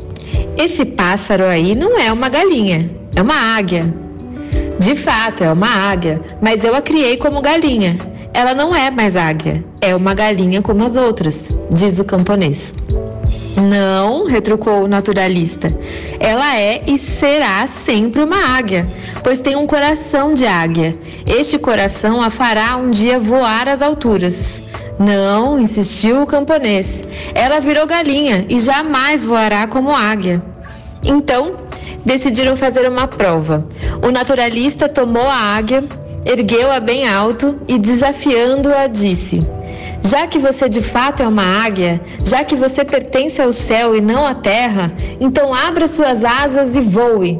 [0.58, 3.82] Esse pássaro aí não é uma galinha, é uma águia.
[4.80, 7.98] De fato, é uma águia, mas eu a criei como galinha.
[8.34, 12.74] Ela não é mais águia, é uma galinha como as outras, diz o camponês.
[13.62, 15.68] Não, retrucou o naturalista.
[16.20, 18.88] Ela é e será sempre uma águia,
[19.24, 20.96] pois tem um coração de águia.
[21.28, 24.64] Este coração a fará um dia voar às alturas.
[25.00, 27.04] Não, insistiu o camponês.
[27.36, 30.42] Ela virou galinha e jamais voará como águia.
[31.06, 31.58] Então,
[32.06, 33.68] decidiram fazer uma prova.
[34.04, 35.84] O naturalista tomou a águia,
[36.26, 39.40] ergueu-a bem alto e, desafiando-a, disse:
[40.04, 44.02] já que você de fato é uma águia, já que você pertence ao céu e
[44.02, 47.40] não à terra, então abra suas asas e voe.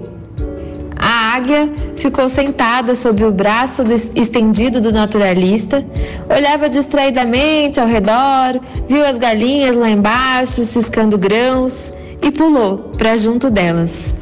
[0.96, 5.86] A águia ficou sentada sob o braço do, estendido do naturalista,
[6.34, 13.50] olhava distraidamente ao redor, viu as galinhas lá embaixo ciscando grãos e pulou para junto
[13.50, 14.16] delas.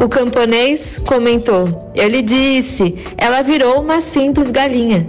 [0.00, 5.06] O camponês comentou: Eu lhe disse, ela virou uma simples galinha.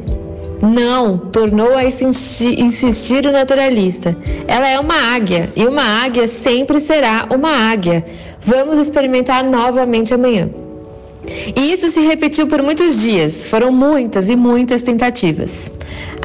[0.62, 4.16] Não, tornou a insistir, o naturalista.
[4.47, 8.05] Ela é uma águia e uma águia sempre será uma águia.
[8.41, 10.49] Vamos experimentar novamente amanhã.
[11.55, 13.47] E isso se repetiu por muitos dias.
[13.47, 15.72] Foram muitas e muitas tentativas.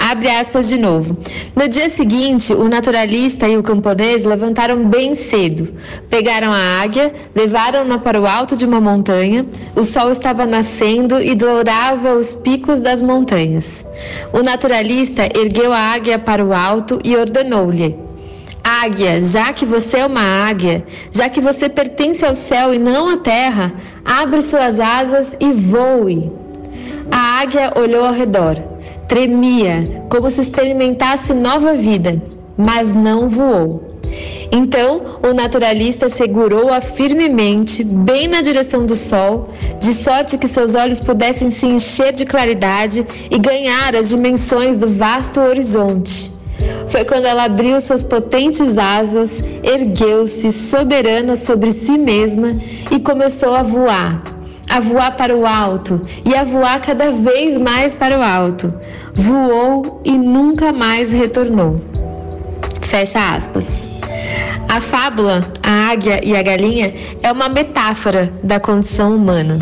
[0.07, 1.17] Abre aspas de novo.
[1.57, 5.73] No dia seguinte, o naturalista e o camponês levantaram bem cedo.
[6.11, 9.47] Pegaram a águia, levaram-na para o alto de uma montanha.
[9.75, 13.83] O sol estava nascendo e dourava os picos das montanhas.
[14.31, 17.97] O naturalista ergueu a águia para o alto e ordenou-lhe:
[18.63, 23.09] Águia, já que você é uma águia, já que você pertence ao céu e não
[23.09, 23.73] à terra,
[24.05, 26.31] abre suas asas e voe.
[27.11, 28.74] A águia olhou ao redor.
[29.09, 32.23] Tremia, como se experimentasse nova vida,
[32.57, 33.95] mas não voou.
[34.53, 39.51] Então, o naturalista segurou-a firmemente, bem na direção do sol,
[39.81, 44.87] de sorte que seus olhos pudessem se encher de claridade e ganhar as dimensões do
[44.87, 46.33] vasto horizonte.
[46.89, 52.53] Foi quando ela abriu suas potentes asas, ergueu-se soberana sobre si mesma
[52.93, 54.23] e começou a voar,
[54.75, 58.75] a voar para o alto e a voar cada vez mais para o alto.
[59.15, 61.81] Voou e nunca mais retornou.
[62.81, 64.01] Fecha aspas.
[64.69, 69.61] A fábula, a águia e a galinha, é uma metáfora da condição humana.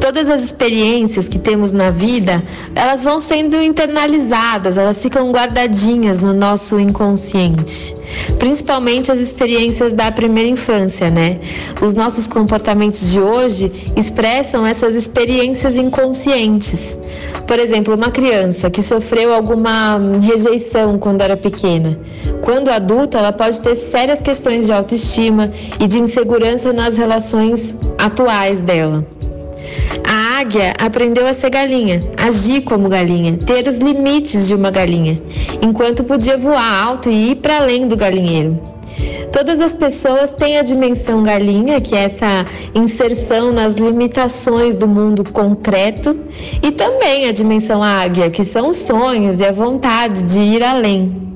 [0.00, 2.42] Todas as experiências que temos na vida,
[2.74, 7.94] elas vão sendo internalizadas, elas ficam guardadinhas no nosso inconsciente.
[8.38, 11.40] Principalmente as experiências da primeira infância, né?
[11.82, 16.96] Os nossos comportamentos de hoje expressam essas experiências inconscientes.
[17.46, 21.98] Por exemplo, uma criança que sofreu alguma rejeição quando era pequena.
[22.42, 25.50] Quando adulta, ela pode ter sérias questões de autoestima
[25.80, 29.06] e de insegurança nas relações atuais dela.
[30.06, 35.16] A águia aprendeu a ser galinha, agir como galinha, ter os limites de uma galinha,
[35.62, 38.60] enquanto podia voar alto e ir para além do galinheiro.
[39.32, 45.24] Todas as pessoas têm a dimensão galinha, que é essa inserção nas limitações do mundo
[45.32, 46.16] concreto,
[46.62, 51.33] e também a dimensão águia, que são os sonhos e a vontade de ir além.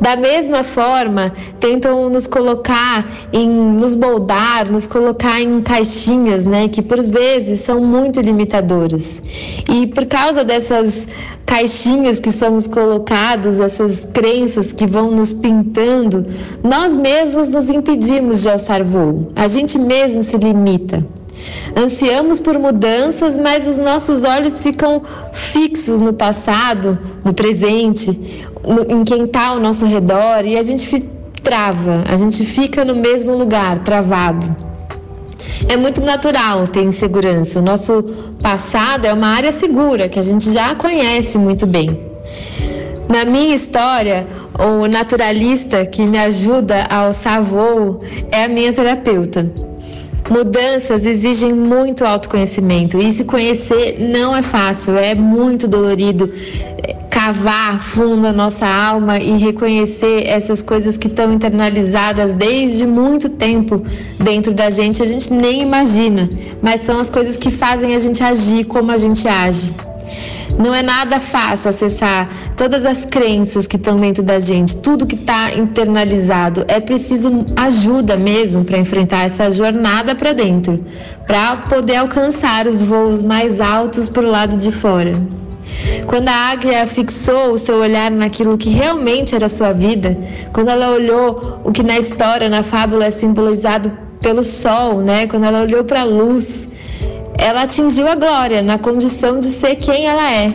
[0.00, 6.82] Da mesma forma, tentam nos colocar em nos moldar, nos colocar em caixinhas, né, que
[6.82, 9.22] por vezes são muito limitadoras.
[9.72, 11.08] E por causa dessas
[11.46, 16.26] caixinhas que somos colocados, essas crenças que vão nos pintando,
[16.62, 19.30] nós mesmos nos impedimos de alçar voo.
[19.36, 21.04] A gente mesmo se limita.
[21.76, 29.04] Ansiamos por mudanças, mas os nossos olhos ficam fixos no passado, no presente, no, em
[29.04, 31.00] quem está ao nosso redor e a gente
[31.42, 34.46] trava, a gente fica no mesmo lugar, travado.
[35.68, 37.58] É muito natural ter insegurança.
[37.58, 38.02] O nosso
[38.40, 41.88] passado é uma área segura que a gente já conhece muito bem.
[43.08, 44.26] Na minha história,
[44.58, 48.00] o naturalista que me ajuda a alçar voo
[48.30, 49.50] é a minha terapeuta.
[50.30, 52.98] Mudanças exigem muito autoconhecimento.
[52.98, 56.32] E se conhecer não é fácil, é muito dolorido.
[57.10, 63.82] Cavar fundo a nossa alma e reconhecer essas coisas que estão internalizadas desde muito tempo
[64.18, 66.28] dentro da gente, a gente nem imagina,
[66.60, 69.72] mas são as coisas que fazem a gente agir como a gente age.
[70.58, 75.14] Não é nada fácil acessar todas as crenças que estão dentro da gente, tudo que
[75.14, 76.64] está internalizado.
[76.66, 80.82] É preciso ajuda mesmo para enfrentar essa jornada para dentro,
[81.26, 85.12] para poder alcançar os voos mais altos para o lado de fora.
[86.06, 90.16] Quando a águia fixou o seu olhar naquilo que realmente era sua vida,
[90.52, 95.26] quando ela olhou o que na história, na fábula é simbolizado pelo sol, né?
[95.26, 96.68] Quando ela olhou para a luz,
[97.38, 100.48] ela atingiu a glória na condição de ser quem ela é.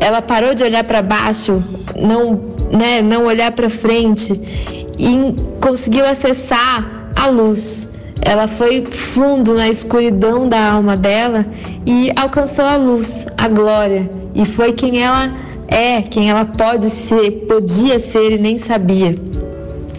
[0.00, 1.62] Ela parou de olhar para baixo,
[1.98, 2.40] não,
[2.70, 4.32] né, não olhar para frente
[4.98, 7.90] e conseguiu acessar a luz.
[8.22, 11.46] Ela foi fundo na escuridão da alma dela
[11.86, 15.32] e alcançou a luz, a glória, e foi quem ela
[15.68, 19.14] é, quem ela pode ser, podia ser e nem sabia.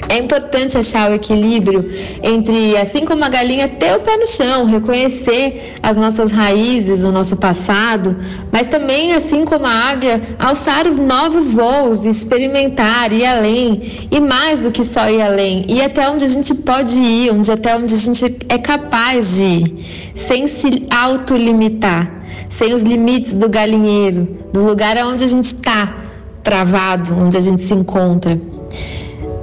[0.10, 1.90] É importante achar o equilíbrio
[2.24, 7.12] entre, assim como a galinha, ter o pé no chão, reconhecer as nossas raízes, o
[7.12, 8.16] nosso passado,
[8.50, 14.72] mas também, assim como a águia, alçar novos voos, experimentar, ir além, e mais do
[14.72, 17.98] que só ir além, ir até onde a gente pode ir, onde até onde a
[17.98, 19.86] gente é capaz de ir,
[20.16, 22.10] sem se autolimitar,
[22.48, 25.98] sem os limites do galinheiro, do lugar onde a gente está
[26.42, 28.40] travado, onde a gente se encontra.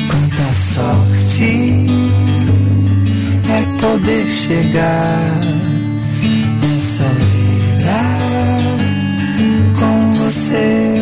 [0.08, 1.88] Quanta sorte
[3.50, 5.42] é poder chegar
[6.62, 8.00] nessa vida
[9.78, 10.99] com você.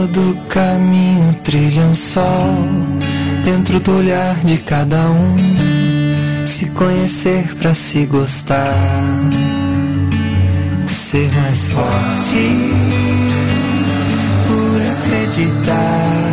[0.00, 2.56] Todo caminho trilha um sol
[3.44, 6.46] dentro do olhar de cada um.
[6.46, 8.72] Se conhecer pra se gostar,
[10.86, 12.48] ser mais forte
[14.46, 16.29] por acreditar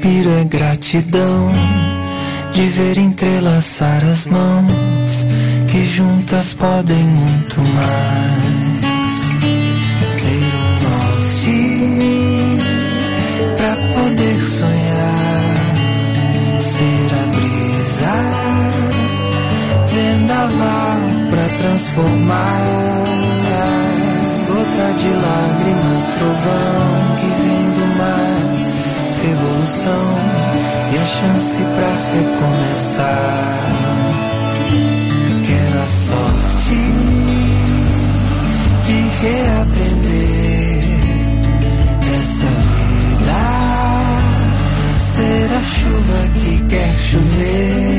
[0.00, 1.52] suspiro é gratidão
[2.54, 5.26] de ver entrelaçar as mãos
[5.70, 9.30] que juntas podem muito mais.
[10.16, 11.58] Ter um norte
[13.56, 15.66] pra poder sonhar,
[16.60, 18.14] ser a brisa,
[19.86, 23.04] vendaval pra transformar.
[24.46, 27.19] Gota de lágrima, trovão
[29.40, 30.04] revolução
[30.92, 33.60] e a chance pra recomeçar.
[35.46, 36.80] Quero a sorte
[38.86, 40.84] de reaprender
[42.20, 43.40] essa vida,
[45.14, 47.90] ser a chuva que quer chover.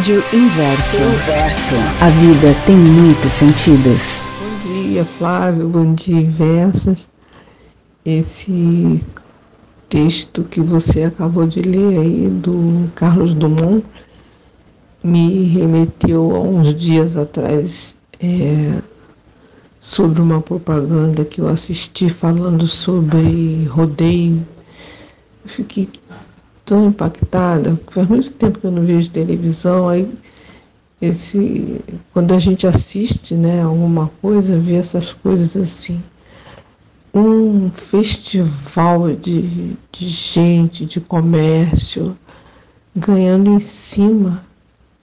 [0.00, 1.02] Rádio Inverso.
[1.02, 1.74] Inverso.
[2.00, 4.22] A vida tem muitos sentidos.
[4.40, 5.68] Bom dia, Flávio.
[5.68, 7.06] Bom dia, Inversos.
[8.02, 9.04] Esse
[9.90, 13.84] texto que você acabou de ler aí do Carlos Dumont
[15.04, 18.80] me remeteu a uns dias atrás é,
[19.80, 24.46] sobre uma propaganda que eu assisti falando sobre rodeio.
[25.44, 25.90] Eu fiquei
[26.70, 30.08] tão impactada, faz muito tempo que eu não vejo televisão, aí
[31.02, 31.80] esse,
[32.12, 36.00] quando a gente assiste né, alguma coisa, vê essas coisas assim.
[37.12, 42.16] Um festival de, de gente, de comércio,
[42.94, 44.40] ganhando em cima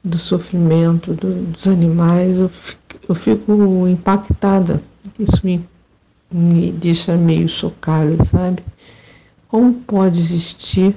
[0.01, 4.81] do sofrimento do, dos animais, eu fico, eu fico impactada.
[5.19, 5.67] Isso me,
[6.31, 8.63] me deixa meio chocada, sabe?
[9.49, 10.95] Como pode existir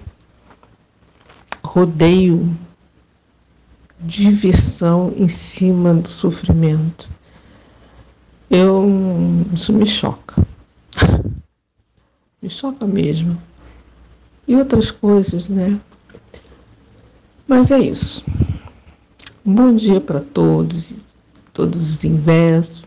[1.70, 2.56] rodeio,
[4.00, 7.08] diversão em cima do sofrimento.
[8.50, 8.84] Eu
[9.54, 10.44] isso me choca.
[12.42, 13.40] me choca mesmo.
[14.48, 15.80] E outras coisas, né?
[17.46, 18.24] Mas é isso.
[19.44, 20.92] Bom dia para todos,
[21.52, 22.82] todos os inversos.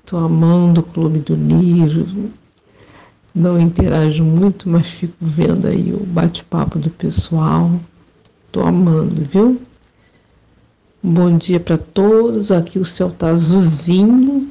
[0.00, 2.32] Estou amando o Clube do Livro.
[3.38, 7.70] Não interajo muito, mas fico vendo aí o bate-papo do pessoal.
[8.44, 9.62] Estou amando, viu?
[11.00, 12.50] Bom dia para todos.
[12.50, 14.50] Aqui o céu tá azulzinho.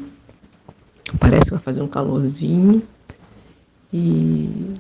[1.20, 2.82] Parece que vai fazer um calorzinho.
[3.92, 4.76] E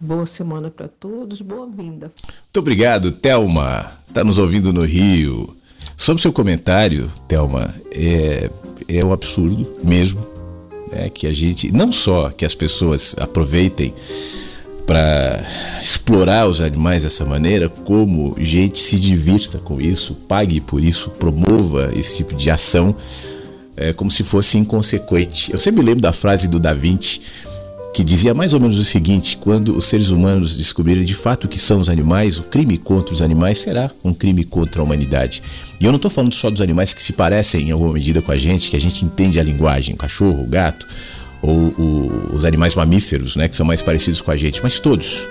[0.00, 1.42] boa semana para todos.
[1.42, 2.10] Boa-vinda.
[2.24, 3.92] Muito obrigado, Telma.
[4.14, 5.54] Tá nos ouvindo no Rio.
[5.98, 8.48] Sobre seu comentário, Telma, é,
[8.88, 10.33] é um absurdo mesmo.
[10.90, 13.94] Né, que a gente, não só que as pessoas aproveitem
[14.86, 15.42] para
[15.80, 21.90] explorar os animais dessa maneira, como gente se divirta com isso, pague por isso, promova
[21.96, 22.94] esse tipo de ação,
[23.76, 25.52] é, como se fosse inconsequente.
[25.52, 27.20] Eu sempre lembro da frase do Da Vinci
[27.94, 31.58] que dizia mais ou menos o seguinte: quando os seres humanos descobrirem de fato que
[31.58, 35.42] são os animais, o crime contra os animais será um crime contra a humanidade.
[35.80, 38.32] E eu não estou falando só dos animais que se parecem em alguma medida com
[38.32, 40.86] a gente, que a gente entende a linguagem, o cachorro, o gato,
[41.40, 45.26] ou o, os animais mamíferos, né, que são mais parecidos com a gente, mas todos.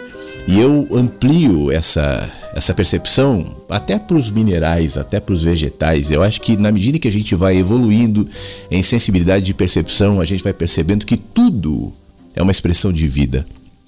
[0.47, 6.11] E eu amplio essa, essa percepção até para os minerais, até para os vegetais.
[6.11, 8.27] Eu acho que na medida que a gente vai evoluindo
[8.71, 11.93] em sensibilidade de percepção, a gente vai percebendo que tudo
[12.35, 13.45] é uma expressão de vida.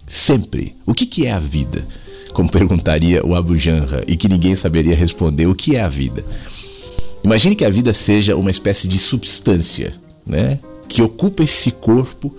[0.08, 0.76] Sempre.
[0.86, 1.86] O que, que é a vida?
[2.34, 6.24] Como perguntaria o Abu Janra, e que ninguém saberia responder o que é a vida.
[7.24, 9.94] Imagine que a vida seja uma espécie de substância,
[10.26, 10.60] né?
[10.88, 12.34] que ocupa esse corpo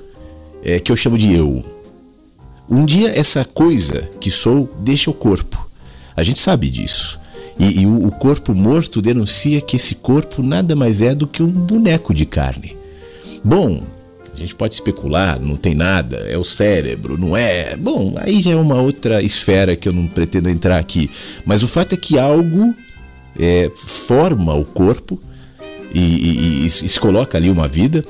[0.62, 1.64] é, que eu chamo de eu.
[2.68, 5.68] Um dia essa coisa que sou deixa o corpo.
[6.16, 7.18] A gente sabe disso.
[7.58, 11.42] E, e o, o corpo morto denuncia que esse corpo nada mais é do que
[11.42, 12.76] um boneco de carne.
[13.42, 13.82] Bom,
[14.36, 17.74] a gente pode especular, não tem nada, é o cérebro, não é?
[17.76, 21.10] Bom, aí já é uma outra esfera que eu não pretendo entrar aqui.
[21.44, 22.74] Mas o fato é que algo
[23.38, 25.18] é, forma o corpo
[25.94, 28.04] e, e, e, e se coloca ali uma vida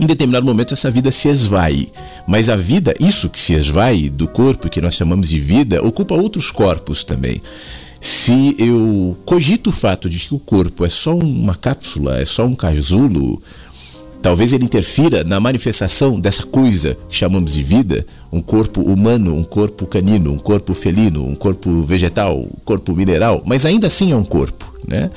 [0.00, 1.88] em determinado momento essa vida se esvai.
[2.26, 6.14] Mas a vida, isso que se esvai do corpo, que nós chamamos de vida, ocupa
[6.14, 7.42] outros corpos também.
[8.00, 12.44] Se eu cogito o fato de que o corpo é só uma cápsula, é só
[12.44, 13.40] um casulo,
[14.22, 19.44] talvez ele interfira na manifestação dessa coisa que chamamos de vida, um corpo humano, um
[19.44, 24.16] corpo canino, um corpo felino, um corpo vegetal, um corpo mineral, mas ainda assim é
[24.16, 25.10] um corpo, né?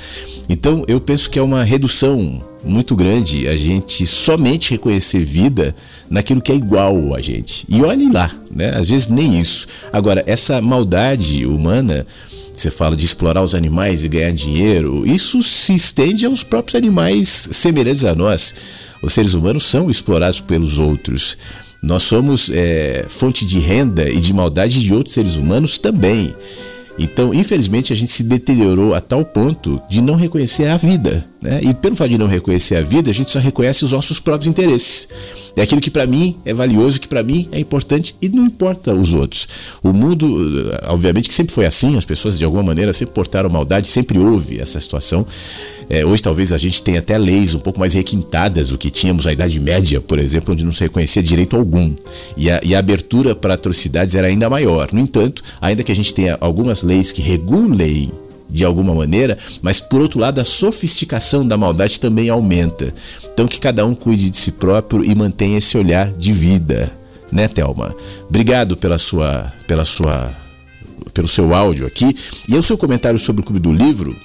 [0.50, 5.76] Então eu penso que é uma redução muito grande a gente somente reconhecer vida
[6.10, 7.66] naquilo que é igual a gente.
[7.70, 8.76] E olhe lá, né?
[8.76, 9.68] Às vezes nem isso.
[9.94, 12.06] Agora, essa maldade humana,
[12.54, 17.50] você fala de explorar os animais e ganhar dinheiro, isso se estende aos próprios animais
[17.52, 18.56] semelhantes a nós.
[19.02, 21.38] Os seres humanos são explorados pelos outros.
[21.82, 26.36] Nós somos é, fonte de renda e de maldade de outros seres humanos também.
[26.98, 31.26] Então, infelizmente, a gente se deteriorou a tal ponto de não reconhecer a vida.
[31.46, 31.60] Né?
[31.62, 34.50] E pelo fato de não reconhecer a vida, a gente só reconhece os nossos próprios
[34.50, 35.08] interesses.
[35.56, 38.92] É aquilo que para mim é valioso, que para mim é importante e não importa
[38.96, 39.48] os outros.
[39.84, 40.26] O mundo,
[40.88, 44.60] obviamente que sempre foi assim, as pessoas de alguma maneira sempre portaram maldade, sempre houve
[44.60, 45.26] essa situação.
[45.88, 49.26] É, hoje talvez a gente tenha até leis um pouco mais requintadas do que tínhamos
[49.26, 51.94] na Idade Média, por exemplo, onde não se reconhecia direito algum.
[52.36, 54.90] E a, e a abertura para atrocidades era ainda maior.
[54.92, 58.12] No entanto, ainda que a gente tenha algumas leis que regulem
[58.50, 62.94] de alguma maneira, mas por outro lado a sofisticação da maldade também aumenta.
[63.34, 66.92] Então que cada um cuide de si próprio e mantenha esse olhar de vida,
[67.32, 67.96] né, Telma?
[68.30, 70.32] Obrigado pela sua, pela sua,
[71.14, 72.16] pelo seu áudio aqui
[72.48, 74.16] e o seu comentário sobre o Clube do Livro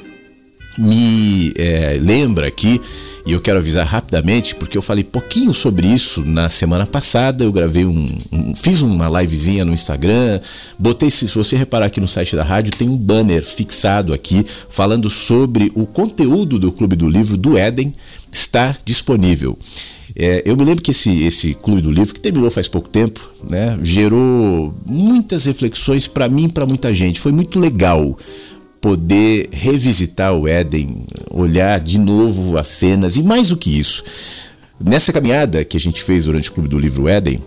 [0.79, 2.81] me é, lembra aqui,
[3.27, 7.45] e eu quero avisar rapidamente, porque eu falei pouquinho sobre isso na semana passada.
[7.45, 8.19] Eu gravei um.
[8.33, 10.41] um fiz uma livezinha no Instagram.
[10.79, 15.11] Botei, se você reparar aqui no site da rádio, tem um banner fixado aqui falando
[15.11, 17.95] sobre o conteúdo do Clube do Livro do Éden.
[18.33, 19.59] Está disponível.
[20.17, 23.21] É, eu me lembro que esse, esse Clube do Livro, que terminou faz pouco tempo,
[23.49, 27.21] né, gerou muitas reflexões para mim e para muita gente.
[27.21, 28.19] Foi muito legal
[28.81, 34.03] poder revisitar o Éden, olhar de novo as cenas e mais do que isso.
[34.83, 37.41] Nessa caminhada que a gente fez durante o Clube do Livro Éden,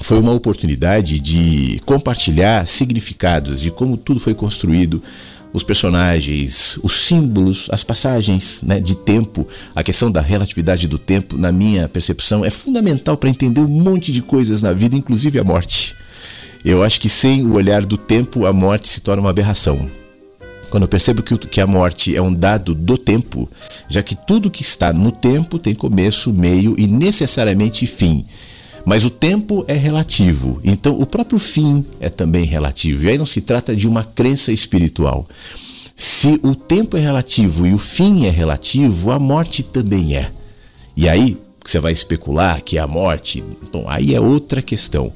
[0.00, 5.02] foi uma oportunidade de compartilhar significados de como tudo foi construído,
[5.52, 11.36] os personagens, os símbolos, as passagens né, de tempo, a questão da relatividade do tempo,
[11.36, 15.44] na minha percepção, é fundamental para entender um monte de coisas na vida, inclusive a
[15.44, 15.94] morte.
[16.64, 19.99] Eu acho que sem o olhar do tempo, a morte se torna uma aberração.
[20.70, 23.48] Quando eu percebo que, que a morte é um dado do tempo,
[23.88, 28.24] já que tudo que está no tempo tem começo, meio e necessariamente fim.
[28.84, 33.04] Mas o tempo é relativo, então o próprio fim é também relativo.
[33.04, 35.28] E aí não se trata de uma crença espiritual.
[35.94, 40.30] Se o tempo é relativo e o fim é relativo, a morte também é.
[40.96, 45.12] E aí você vai especular que é a morte, então aí é outra questão.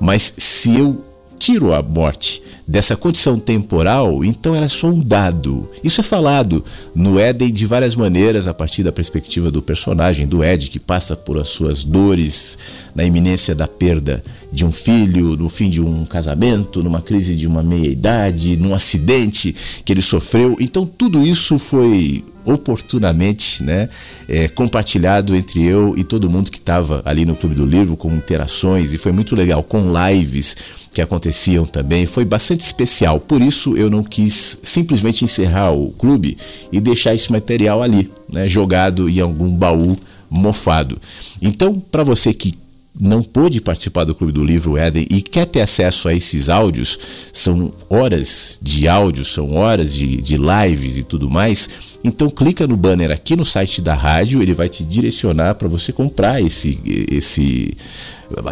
[0.00, 1.00] Mas se eu
[1.38, 5.70] tiro a morte dessa condição temporal, então ela é só um dado.
[5.84, 6.64] Isso é falado
[6.94, 11.14] no Éden de várias maneiras, a partir da perspectiva do personagem do Ed, que passa
[11.14, 12.58] por as suas dores
[12.94, 17.46] na iminência da perda de um filho, no fim de um casamento, numa crise de
[17.46, 20.56] uma meia-idade, num acidente que ele sofreu.
[20.58, 23.88] Então tudo isso foi oportunamente né,
[24.28, 28.14] é, compartilhado entre eu e todo mundo que estava ali no Clube do Livro, com
[28.14, 30.56] interações, e foi muito legal, com lives
[30.94, 33.20] que aconteciam também, foi bastante especial.
[33.20, 36.38] Por isso eu não quis simplesmente encerrar o clube
[36.72, 39.96] e deixar esse material ali, né, jogado em algum baú
[40.30, 40.98] mofado.
[41.42, 42.54] Então, para você que
[43.00, 46.98] não pôde participar do Clube do Livro Éden e quer ter acesso a esses áudios,
[47.32, 51.98] são horas de áudios, são horas de, de lives e tudo mais.
[52.02, 55.92] Então clica no banner aqui no site da rádio, ele vai te direcionar para você
[55.92, 56.78] comprar esse,
[57.10, 57.76] esse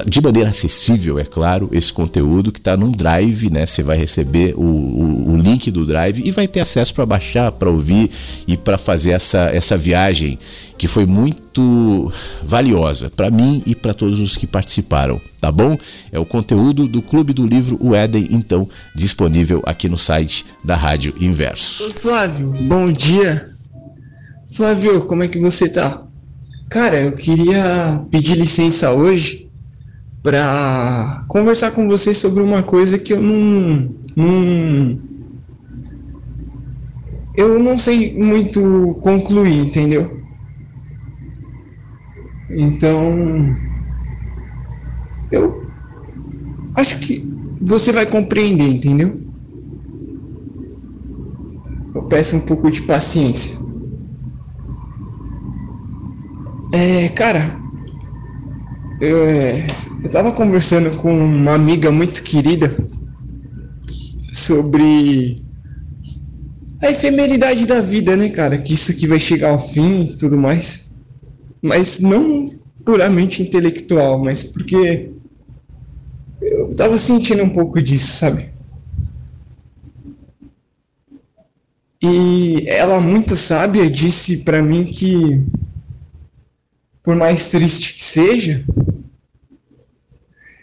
[0.07, 3.67] de maneira acessível, é claro, esse conteúdo que está num drive, né?
[3.67, 7.51] Você vai receber o, o, o link do drive e vai ter acesso para baixar,
[7.51, 8.09] para ouvir
[8.47, 10.39] e para fazer essa, essa viagem
[10.77, 12.13] que foi muito
[12.43, 15.79] valiosa para mim e para todos os que participaram, tá bom?
[16.11, 20.77] É o conteúdo do Clube do Livro O Éden, então, disponível aqui no site da
[20.77, 21.93] Rádio Inverso.
[21.95, 23.51] Flávio, bom dia.
[24.47, 26.03] Flávio, como é que você tá?
[26.69, 29.49] Cara, eu queria pedir licença hoje
[30.23, 34.99] para conversar com você sobre uma coisa que eu não, não
[37.37, 40.24] eu não sei muito concluir, entendeu?
[42.57, 43.57] Então,
[45.31, 45.65] eu
[46.77, 47.29] acho que
[47.61, 49.21] você vai compreender, entendeu?
[51.95, 53.57] Eu peço um pouco de paciência.
[56.73, 57.61] É, cara,
[59.01, 59.67] eu, é,
[60.03, 62.75] eu tava conversando com uma amiga muito querida
[64.33, 65.35] sobre
[66.83, 68.59] a efemeridade da vida, né, cara?
[68.59, 70.84] Que isso aqui vai chegar ao fim e tudo mais
[71.65, 72.47] mas não
[72.85, 75.11] puramente intelectual, mas porque
[76.43, 78.51] eu tava sentindo um pouco disso, sabe?
[82.03, 85.43] E ela, muito sábia, disse para mim que,
[87.03, 88.63] por mais triste que seja,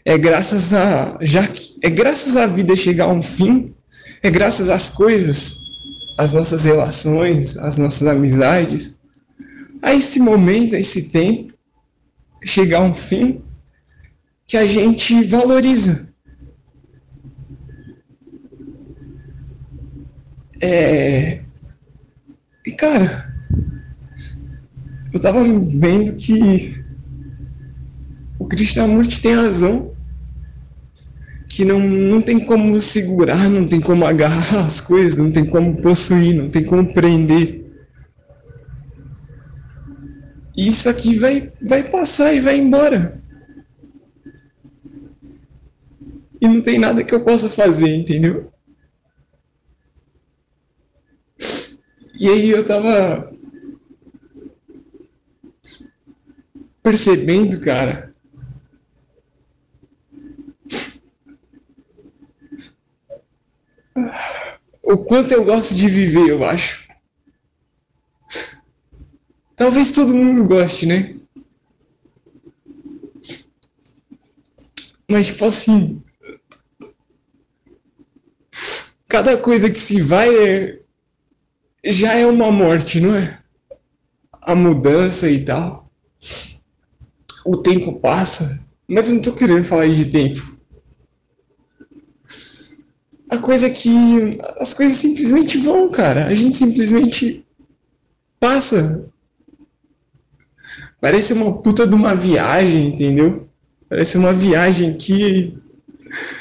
[0.05, 3.73] é graças a já que, é graças à vida chegar a um fim,
[4.21, 5.55] é graças às coisas,
[6.19, 9.00] às nossas relações, às nossas amizades,
[9.81, 11.53] a esse momento, a esse tempo,
[12.43, 13.41] chegar um fim
[14.45, 16.11] que a gente valoriza.
[20.61, 21.41] É...
[22.65, 23.33] E cara,
[25.11, 26.83] eu tava vendo que
[28.37, 29.91] o Krishnamurti tem razão.
[31.49, 35.81] Que não, não tem como segurar, não tem como agarrar as coisas, não tem como
[35.81, 37.60] possuir, não tem como prender.
[40.55, 43.21] Isso aqui vai, vai passar e vai embora.
[46.41, 48.51] E não tem nada que eu possa fazer, entendeu?
[52.19, 53.31] E aí eu tava
[56.83, 58.13] percebendo, cara,
[64.83, 66.90] o quanto eu gosto de viver, eu acho.
[69.61, 71.13] Talvez todo mundo goste, né?
[75.07, 76.01] Mas, tipo assim.
[79.07, 80.79] Cada coisa que se vai é,
[81.85, 83.39] já é uma morte, não é?
[84.31, 85.87] A mudança e tal.
[87.45, 88.65] O tempo passa.
[88.87, 90.57] Mas eu não tô querendo falar de tempo.
[93.29, 94.39] A coisa é que.
[94.57, 96.25] As coisas simplesmente vão, cara.
[96.25, 97.45] A gente simplesmente
[98.39, 99.07] passa
[101.01, 103.47] Parece uma puta de uma viagem, entendeu?
[103.89, 105.57] Parece uma viagem que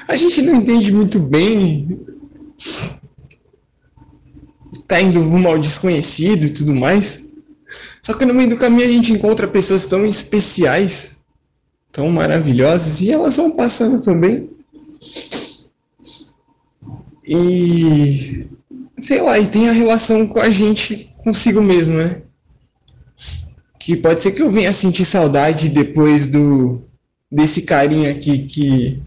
[0.07, 1.99] a gente não entende muito bem.
[4.87, 7.33] Tá indo rumo ao desconhecido e tudo mais.
[8.03, 11.23] Só que no meio do caminho a gente encontra pessoas tão especiais,
[11.91, 14.51] tão maravilhosas, e elas vão passando também.
[17.27, 18.47] E
[18.99, 22.23] sei lá, e tem a relação com a gente consigo mesmo, né?
[23.91, 26.81] Que pode ser que eu venha sentir saudade depois do
[27.29, 29.03] desse carinha aqui que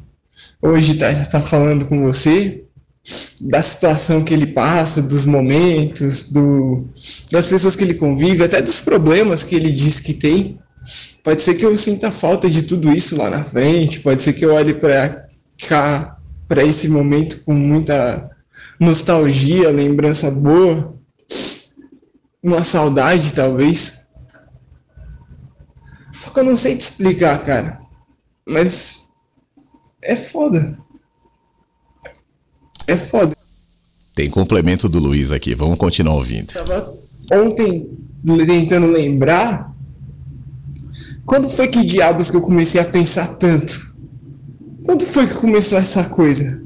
[0.62, 2.66] hoje tá, tá falando com você,
[3.40, 6.84] da situação que ele passa, dos momentos, do,
[7.32, 10.60] das pessoas que ele convive, até dos problemas que ele diz que tem.
[11.24, 14.44] Pode ser que eu sinta falta de tudo isso lá na frente, pode ser que
[14.44, 15.26] eu olhe para
[15.70, 18.30] cá, para esse momento com muita
[18.78, 20.94] nostalgia, lembrança boa,
[22.44, 24.03] uma saudade talvez.
[26.24, 27.82] Só que eu não sei te explicar, cara.
[28.48, 29.10] Mas
[30.02, 30.78] é foda.
[32.88, 33.36] É foda.
[34.16, 36.54] Tem complemento do Luiz aqui, vamos continuar ouvindo.
[36.54, 36.96] Tava
[37.34, 37.92] ontem
[38.46, 39.74] tentando lembrar
[41.26, 43.94] quando foi que diabos que eu comecei a pensar tanto?
[44.86, 46.64] Quando foi que começou essa coisa?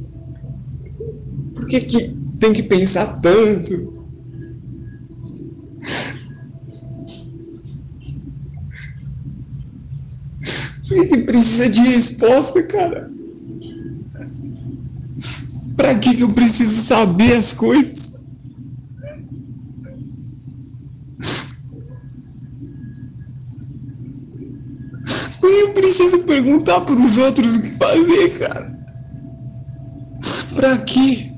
[1.56, 3.97] Por que, que tem que pensar tanto?
[11.06, 13.12] Que, precisa de resposta, cara?
[15.76, 18.18] Pra que, que eu preciso saber as coisas?
[25.44, 28.78] Eu preciso perguntar para os outros o que fazer, cara.
[30.56, 31.30] Pra quê?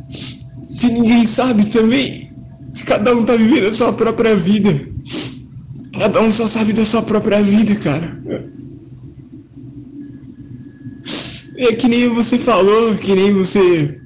[0.69, 2.31] Se ninguém sabe também.
[2.71, 4.69] Se cada um tá vivendo a sua própria vida.
[5.99, 8.23] Cada um só sabe da sua própria vida, cara.
[11.59, 14.01] É que nem você falou, que nem você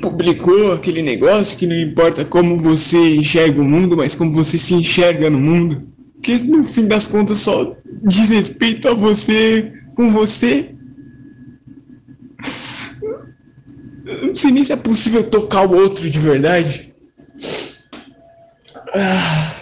[0.00, 4.72] publicou aquele negócio que não importa como você enxerga o mundo, mas como você se
[4.72, 5.88] enxerga no mundo.
[6.22, 10.72] Que no fim das contas só diz respeito a você, com você.
[14.06, 16.94] Eu não sei nem se é possível tocar o outro de verdade.
[18.94, 19.52] Ah.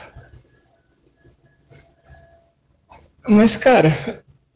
[3.27, 3.91] Mas, cara,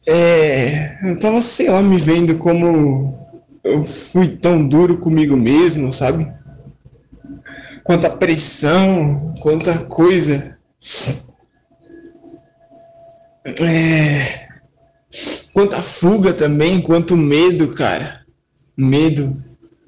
[0.07, 3.17] é, eu tava, sei lá, me vendo como
[3.63, 6.31] eu fui tão duro comigo mesmo, sabe?
[7.83, 10.57] Quanta pressão, quanta coisa.
[13.45, 14.47] É.
[15.53, 18.25] Quanta fuga também, quanto medo, cara.
[18.77, 19.41] Medo.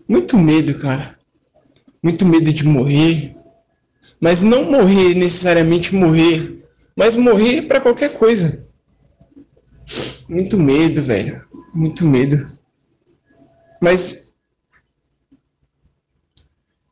[0.08, 1.18] Muito medo, cara.
[2.02, 3.36] Muito medo de morrer.
[4.20, 6.64] Mas não morrer necessariamente morrer,
[6.96, 8.67] mas morrer para qualquer coisa.
[10.30, 11.44] Muito medo, velho.
[11.74, 12.52] Muito medo.
[13.82, 14.34] Mas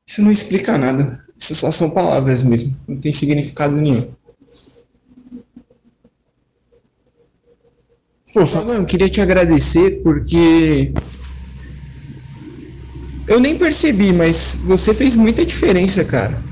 [0.08, 1.24] isso não explica nada.
[1.38, 2.76] Isso só são palavras mesmo.
[2.88, 4.14] Não tem significado nenhum.
[8.34, 10.94] Pô, Fabão, eu queria te agradecer porque
[13.28, 16.44] eu nem percebi, mas você fez muita diferença, cara.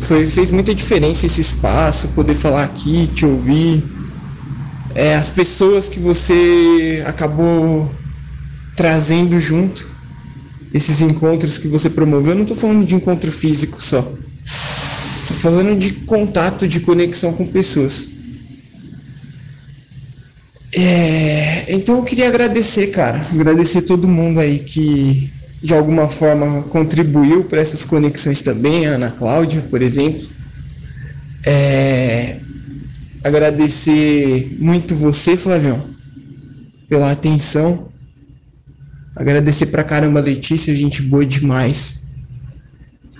[0.00, 3.84] Foi, fez muita diferença esse espaço, poder falar aqui, te ouvir.
[4.94, 7.90] É, as pessoas que você acabou
[8.76, 9.88] trazendo junto,
[10.72, 12.32] esses encontros que você promoveu.
[12.32, 14.00] Eu não estou falando de encontro físico só.
[14.40, 18.08] Estou falando de contato, de conexão com pessoas.
[20.74, 25.30] É, então eu queria agradecer, cara, agradecer todo mundo aí que
[25.62, 30.26] de alguma forma contribuiu para essas conexões também, a Ana Cláudia, por exemplo.
[31.44, 32.38] É,
[33.22, 35.88] agradecer muito você, Flavião,
[36.88, 37.88] pela atenção.
[39.14, 42.06] Agradecer pra caramba a Letícia, gente boa demais.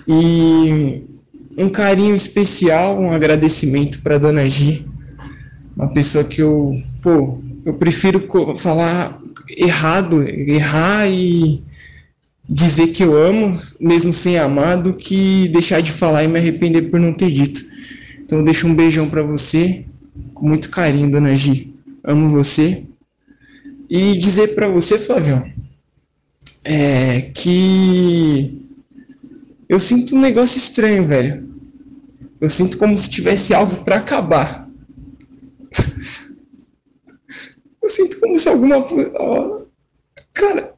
[0.07, 1.03] E
[1.57, 4.85] um carinho especial, um agradecimento para Dona Gi,
[5.75, 9.19] uma pessoa que eu, pô, eu prefiro falar
[9.57, 11.63] errado, errar e
[12.47, 16.83] dizer que eu amo, mesmo sem amar, do que deixar de falar e me arrepender
[16.83, 17.61] por não ter dito.
[18.23, 19.85] Então deixo um beijão para você,
[20.33, 21.73] com muito carinho, Dona Gi.
[22.03, 22.83] Amo você.
[23.89, 25.51] E dizer para você, Flavião,
[26.65, 28.63] é que
[29.67, 31.49] eu sinto um negócio estranho, velho.
[32.39, 34.69] Eu sinto como se tivesse algo para acabar.
[37.81, 38.81] Eu sinto como se alguma.
[40.33, 40.73] Cara.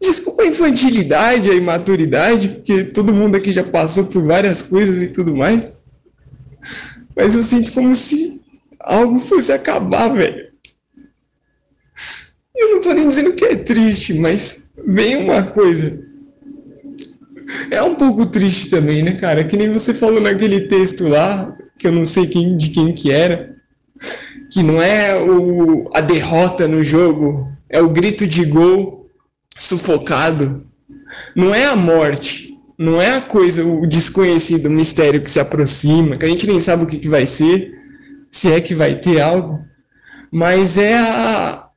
[0.00, 5.08] Desculpa a infantilidade, a imaturidade, porque todo mundo aqui já passou por várias coisas e
[5.08, 5.82] tudo mais.
[7.18, 8.40] Mas eu sinto como se
[8.80, 10.48] algo fosse acabar, velho.
[12.56, 16.00] Eu não tô nem dizendo que é triste, mas vem uma coisa.
[17.70, 19.44] É um pouco triste também, né, cara?
[19.44, 23.10] Que nem você falou naquele texto lá, que eu não sei quem, de quem que
[23.10, 23.58] era
[24.50, 29.06] que não é o, a derrota no jogo, é o grito de gol
[29.56, 30.66] sufocado.
[31.34, 32.47] não é a morte,
[32.78, 36.60] não é a coisa, o desconhecido, o mistério que se aproxima, que a gente nem
[36.60, 37.72] sabe o que, que vai ser,
[38.30, 39.58] se é que vai ter algo,
[40.30, 41.68] mas é a,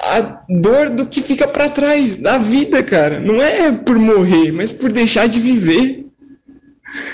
[0.00, 3.20] a dor do que fica para trás da vida, cara.
[3.20, 6.06] Não é por morrer, mas por deixar de viver.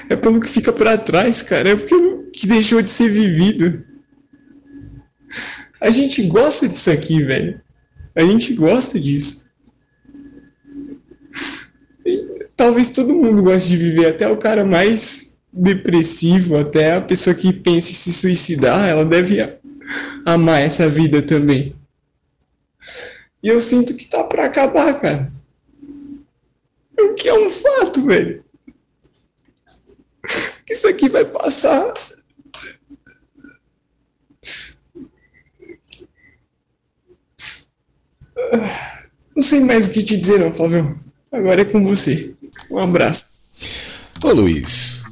[0.08, 1.70] É pelo que fica para trás, cara.
[1.70, 3.84] É pelo que deixou de ser vivido.
[5.80, 7.60] A gente gosta disso aqui, velho.
[8.14, 9.46] A gente gosta disso.
[12.58, 17.52] Talvez todo mundo goste de viver, até o cara mais depressivo, até a pessoa que
[17.52, 19.38] pensa em se suicidar, ela deve
[20.26, 21.76] amar essa vida também.
[23.40, 25.32] E eu sinto que tá para acabar, cara.
[26.98, 28.44] O que é um fato, velho.
[30.66, 31.94] Que isso aqui vai passar.
[39.32, 40.98] Não sei mais o que te dizer, não, Flávio.
[41.30, 42.34] Agora é com você.
[42.70, 43.24] Um abraço.
[44.22, 45.04] Ô Luiz,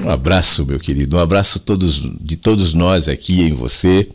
[0.00, 1.16] um abraço, meu querido.
[1.16, 4.08] Um abraço todos, de todos nós aqui em você.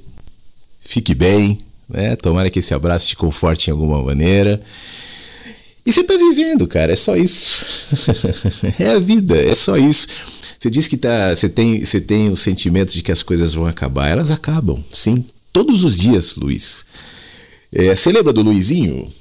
[0.81, 1.57] Fique bem,
[1.89, 2.15] né?
[2.15, 4.61] Tomara que esse abraço te conforte em alguma maneira.
[5.85, 7.65] E você tá vivendo, cara, é só isso.
[8.77, 10.07] é a vida, é só isso.
[10.59, 13.65] Você diz que tá, você tem, você tem o sentimento de que as coisas vão
[13.65, 14.09] acabar.
[14.09, 15.25] Elas acabam, sim.
[15.51, 16.85] Todos os dias, Luiz.
[17.71, 19.11] É, você lembra do Luizinho?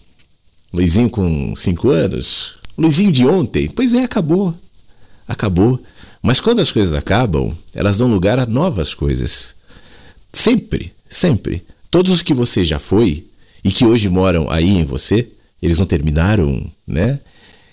[0.72, 2.57] Luizinho com 5 anos?
[2.78, 3.68] Luizinho de ontem?
[3.68, 4.54] Pois é, acabou.
[5.26, 5.82] Acabou.
[6.22, 9.54] Mas quando as coisas acabam, elas dão lugar a novas coisas.
[10.32, 11.64] Sempre, sempre.
[11.90, 13.26] Todos os que você já foi
[13.64, 15.26] e que hoje moram aí em você,
[15.60, 17.18] eles não terminaram, né?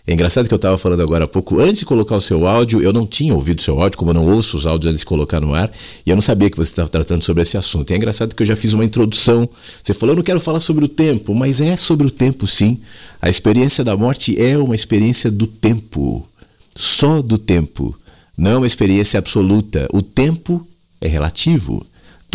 [0.07, 2.79] É engraçado que eu estava falando agora há pouco, antes de colocar o seu áudio,
[2.79, 5.05] eu não tinha ouvido o seu áudio, como eu não ouço os áudios antes de
[5.05, 5.71] colocar no ar,
[6.05, 7.89] e eu não sabia que você estava tratando sobre esse assunto.
[7.89, 9.49] E é engraçado que eu já fiz uma introdução.
[9.81, 12.79] Você falou, eu não quero falar sobre o tempo, mas é sobre o tempo sim.
[13.19, 16.27] A experiência da morte é uma experiência do tempo,
[16.75, 17.97] só do tempo.
[18.37, 19.87] Não é uma experiência absoluta.
[19.91, 20.67] O tempo
[21.01, 21.83] é relativo.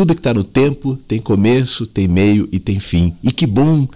[0.01, 3.13] Tudo que está no tempo tem começo, tem meio e tem fim.
[3.23, 3.87] E que bom!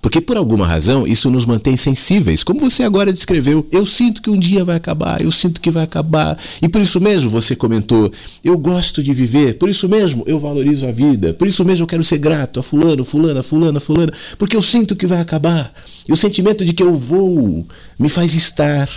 [0.00, 2.42] Porque por alguma razão isso nos mantém sensíveis.
[2.42, 5.84] Como você agora descreveu, eu sinto que um dia vai acabar, eu sinto que vai
[5.84, 6.36] acabar.
[6.60, 8.10] E por isso mesmo você comentou,
[8.42, 11.88] eu gosto de viver, por isso mesmo eu valorizo a vida, por isso mesmo eu
[11.88, 15.72] quero ser grato a fulano, fulana, fulana, fulana, porque eu sinto que vai acabar.
[16.08, 17.64] E o sentimento de que eu vou
[17.96, 18.88] me faz estar.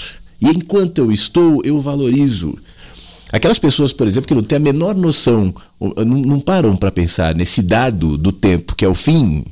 [0.41, 2.57] E enquanto eu estou, eu valorizo.
[3.31, 7.35] Aquelas pessoas, por exemplo, que não têm a menor noção, não, não param para pensar
[7.35, 9.43] nesse dado do tempo, que é o fim,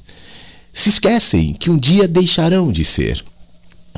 [0.71, 3.23] se esquecem que um dia deixarão de ser.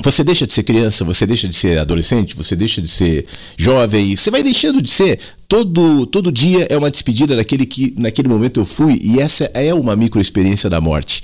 [0.01, 4.15] Você deixa de ser criança, você deixa de ser adolescente, você deixa de ser jovem,
[4.15, 5.19] você vai deixando de ser.
[5.47, 9.73] Todo, todo dia é uma despedida daquele que naquele momento eu fui, e essa é
[9.73, 11.23] uma microexperiência da morte.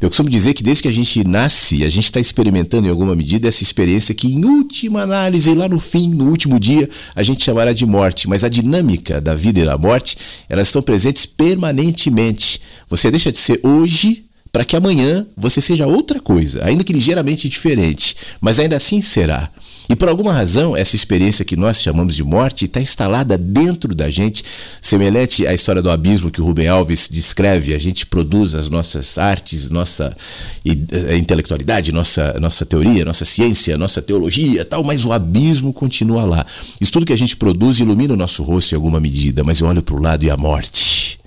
[0.00, 3.14] Eu costumo dizer que desde que a gente nasce, a gente está experimentando em alguma
[3.14, 7.44] medida essa experiência que, em última análise, lá no fim, no último dia, a gente
[7.44, 8.28] chamará de morte.
[8.28, 10.18] Mas a dinâmica da vida e da morte,
[10.48, 12.60] elas estão presentes permanentemente.
[12.88, 17.48] Você deixa de ser hoje para que amanhã você seja outra coisa, ainda que ligeiramente
[17.48, 19.48] diferente, mas ainda assim será.
[19.88, 24.08] E por alguma razão, essa experiência que nós chamamos de morte está instalada dentro da
[24.08, 24.44] gente,
[24.80, 27.74] semelhante à história do abismo que o Rubem Alves descreve.
[27.74, 30.16] A gente produz as nossas artes, nossa
[30.64, 36.46] eh, intelectualidade, nossa, nossa teoria, nossa ciência, nossa teologia, tal, mas o abismo continua lá.
[36.80, 39.66] Isso tudo que a gente produz ilumina o nosso rosto em alguma medida, mas eu
[39.66, 41.18] olho para o lado e a morte,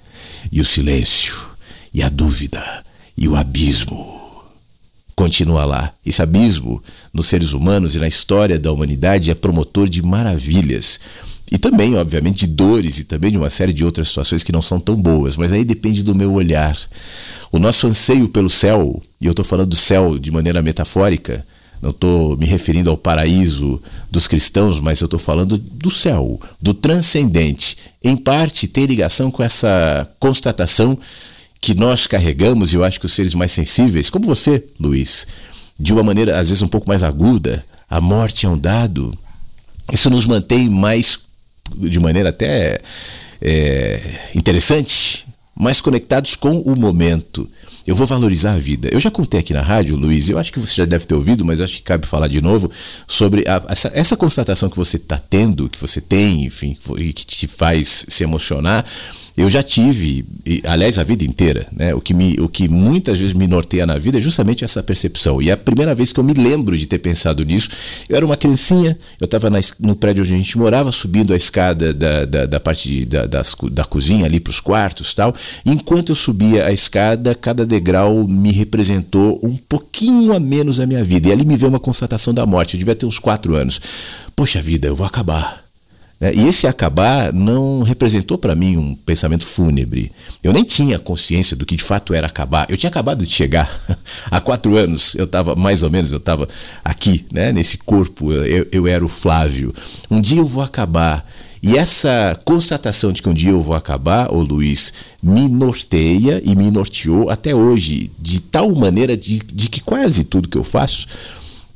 [0.50, 1.48] e o silêncio,
[1.94, 2.64] e a dúvida
[3.18, 4.14] e o abismo
[5.16, 5.94] continua lá.
[6.06, 6.82] Esse abismo
[7.14, 11.00] nos seres humanos e na história da humanidade é promotor de maravilhas.
[11.52, 14.62] E também, obviamente, de dores e também de uma série de outras situações que não
[14.62, 16.76] são tão boas, mas aí depende do meu olhar.
[17.52, 21.46] O nosso anseio pelo céu, e eu estou falando do céu de maneira metafórica,
[21.80, 23.80] não estou me referindo ao paraíso
[24.10, 27.78] dos cristãos, mas eu estou falando do céu, do transcendente.
[28.02, 30.98] Em parte tem ligação com essa constatação
[31.64, 35.26] que nós carregamos, e eu acho que os seres mais sensíveis, como você, Luiz,
[35.80, 39.18] de uma maneira às vezes um pouco mais aguda, a morte é um dado.
[39.90, 41.20] Isso nos mantém mais,
[41.74, 42.82] de maneira até
[43.42, 45.26] é, interessante,
[45.56, 47.50] mais conectados com o momento.
[47.88, 48.90] Eu vou valorizar a vida.
[48.92, 51.46] Eu já contei aqui na rádio, Luiz, eu acho que você já deve ter ouvido,
[51.46, 52.70] mas acho que cabe falar de novo
[53.08, 57.26] sobre a, essa, essa, constatação que você está tendo, que você tem, enfim, e que
[57.26, 58.86] te faz se emocionar,
[59.36, 61.94] Eu já tive, e, aliás, a vida inteira, né?
[61.96, 65.42] O que, me, o que muitas vezes me norteia na vida é justamente essa percepção.
[65.42, 67.70] E é a primeira vez que eu me lembro de ter pensado nisso,
[68.08, 69.50] eu era uma criancinha, eu estava
[69.80, 73.26] no prédio onde a gente morava, subindo a escada da, da, da parte de, da,
[73.26, 75.36] das, da cozinha ali para os quartos tal.
[75.66, 80.86] E enquanto eu subia a escada, cada degrau me representou um pouquinho a menos a
[80.86, 81.30] minha vida.
[81.30, 82.76] E ali me veio uma constatação da morte.
[82.76, 83.82] Eu devia ter uns quatro anos.
[84.36, 85.63] Poxa vida, eu vou acabar
[86.32, 90.12] e esse acabar não representou para mim um pensamento fúnebre.
[90.44, 92.68] Eu nem tinha consciência do que de fato era acabar.
[92.70, 93.70] Eu tinha acabado de chegar.
[94.30, 96.48] Há quatro anos eu estava, mais ou menos, eu estava
[96.86, 98.32] aqui, né, nesse corpo.
[98.32, 99.74] Eu, eu era o Flávio.
[100.10, 101.28] Um dia eu vou acabar.
[101.62, 106.56] E essa constatação de que um dia eu vou acabar, ô Luiz, me norteia e
[106.56, 111.08] me norteou até hoje, de tal maneira de, de que quase tudo que eu faço,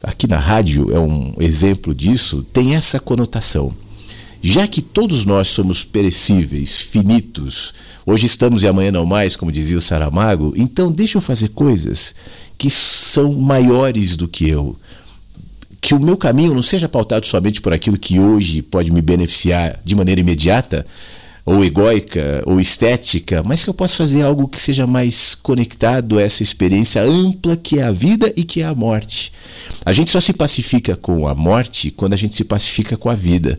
[0.03, 3.74] aqui na rádio é um exemplo disso, tem essa conotação
[4.41, 7.73] já que todos nós somos perecíveis, finitos,
[8.05, 12.15] hoje estamos e amanhã não mais, como dizia o Saramago, então deixa eu fazer coisas
[12.57, 14.76] que são maiores do que eu.
[15.81, 19.80] Que o meu caminho não seja pautado somente por aquilo que hoje pode me beneficiar
[19.84, 20.85] de maneira imediata,
[21.47, 26.22] ou egóica, ou estética, mas que eu possa fazer algo que seja mais conectado a
[26.22, 29.31] essa experiência ampla que é a vida e que é a morte.
[29.85, 33.15] A gente só se pacifica com a morte quando a gente se pacifica com a
[33.15, 33.57] vida.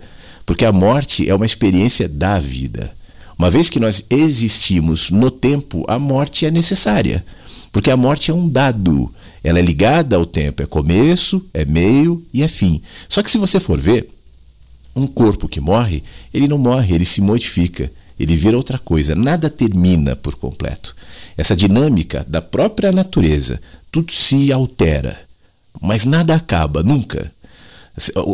[0.48, 2.90] Porque a morte é uma experiência da vida.
[3.38, 7.22] Uma vez que nós existimos no tempo, a morte é necessária.
[7.70, 9.14] Porque a morte é um dado.
[9.44, 10.62] Ela é ligada ao tempo.
[10.62, 12.80] É começo, é meio e é fim.
[13.10, 14.08] Só que se você for ver,
[14.96, 16.02] um corpo que morre,
[16.32, 17.92] ele não morre, ele se modifica.
[18.18, 19.14] Ele vira outra coisa.
[19.14, 20.96] Nada termina por completo.
[21.36, 23.60] Essa dinâmica da própria natureza,
[23.92, 25.20] tudo se altera.
[25.78, 27.30] Mas nada acaba, nunca.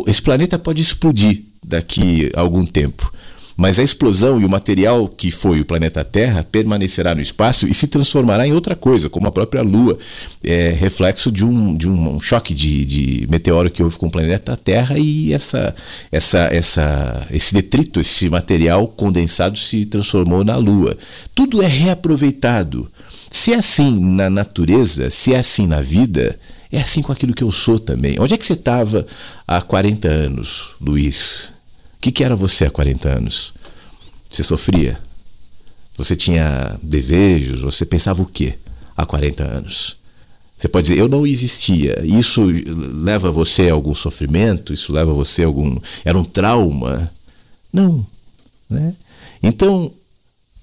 [0.07, 3.11] Esse planeta pode explodir daqui a algum tempo.
[3.57, 7.73] Mas a explosão e o material que foi o planeta Terra permanecerá no espaço e
[7.73, 9.97] se transformará em outra coisa, como a própria Lua,
[10.43, 14.57] é reflexo de um, de um choque de, de meteoro que houve com o planeta
[14.57, 15.73] Terra e essa,
[16.11, 20.97] essa, essa, esse detrito, esse material condensado se transformou na Lua.
[21.33, 22.91] Tudo é reaproveitado.
[23.31, 26.37] Se é assim na natureza, se é assim na vida,
[26.69, 28.17] é assim com aquilo que eu sou também.
[28.19, 29.07] Onde é que você estava
[29.47, 31.54] há 40 anos, Luiz?
[32.05, 33.51] Que, que era você há 40 anos?
[34.29, 34.99] Você sofria?
[35.97, 37.63] Você tinha desejos?
[37.63, 38.59] Você pensava o quê
[38.95, 39.97] há 40 anos?
[40.55, 41.99] Você pode dizer, eu não existia.
[42.05, 44.71] Isso leva você a algum sofrimento?
[44.71, 45.79] Isso leva você a algum.
[46.03, 47.11] Era um trauma?
[47.73, 48.05] Não.
[48.69, 48.93] Né?
[49.41, 49.91] Então,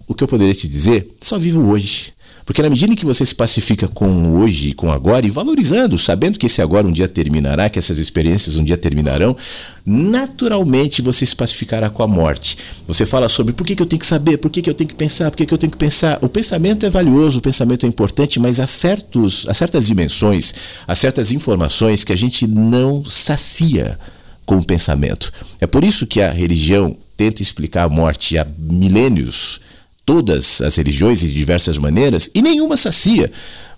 [0.07, 2.13] o que eu poderia te dizer, só vivo hoje.
[2.45, 5.97] Porque na medida em que você se pacifica com hoje e com agora, e valorizando,
[5.97, 9.37] sabendo que esse agora um dia terminará, que essas experiências um dia terminarão,
[9.85, 12.59] naturalmente você se pacificará com a morte.
[12.87, 14.89] Você fala sobre por que, que eu tenho que saber, por que, que eu tenho
[14.89, 16.19] que pensar, por que, que eu tenho que pensar.
[16.21, 20.55] O pensamento é valioso, o pensamento é importante, mas há, certos, há certas dimensões,
[20.87, 23.99] há certas informações que a gente não sacia
[24.45, 25.33] com o pensamento.
[25.61, 29.61] É por isso que a religião tenta explicar a morte há milênios
[30.05, 33.31] todas as religiões de diversas maneiras e nenhuma sacia.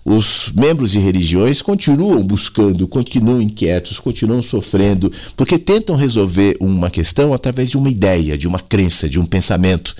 [0.03, 7.33] Os membros de religiões continuam buscando, continuam inquietos, continuam sofrendo, porque tentam resolver uma questão
[7.33, 9.95] através de uma ideia, de uma crença, de um pensamento.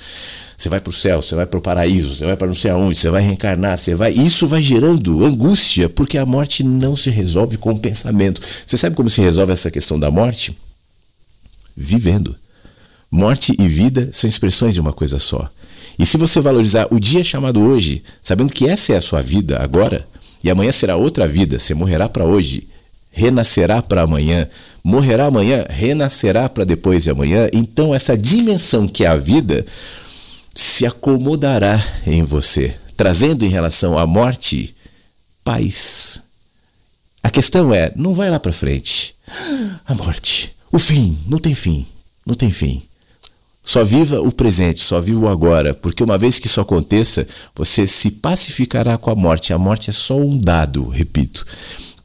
[0.58, 2.72] Você vai para o céu, você vai para o paraíso, você vai para não sei
[2.72, 4.14] aonde, você vai reencarnar, você vai.
[4.14, 8.40] Isso vai gerando angústia, porque a morte não se resolve com o pensamento.
[8.66, 10.56] Você sabe como se resolve essa questão da morte?
[11.76, 12.36] Vivendo.
[13.12, 15.50] Morte e vida são expressões de uma coisa só.
[15.98, 19.62] E se você valorizar o dia chamado hoje, sabendo que essa é a sua vida
[19.62, 20.06] agora,
[20.44, 22.68] e amanhã será outra vida, você morrerá para hoje,
[23.12, 24.48] renascerá para amanhã,
[24.84, 29.66] morrerá amanhã, renascerá para depois de amanhã, então essa dimensão que é a vida
[30.54, 34.76] se acomodará em você, trazendo em relação à morte
[35.44, 36.22] paz.
[37.24, 39.16] A questão é, não vai lá para frente.
[39.86, 41.88] A morte, o fim, não tem fim,
[42.26, 42.84] não tem fim.
[43.66, 47.88] Só viva o presente, só viva o agora, porque uma vez que isso aconteça, você
[47.88, 49.52] se pacificará com a morte.
[49.52, 51.44] A morte é só um dado, repito,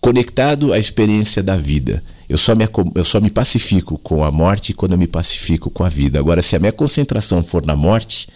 [0.00, 2.02] conectado à experiência da vida.
[2.26, 5.84] Eu só, me, eu só me pacifico com a morte quando eu me pacifico com
[5.84, 6.18] a vida.
[6.18, 8.28] Agora, se a minha concentração for na morte,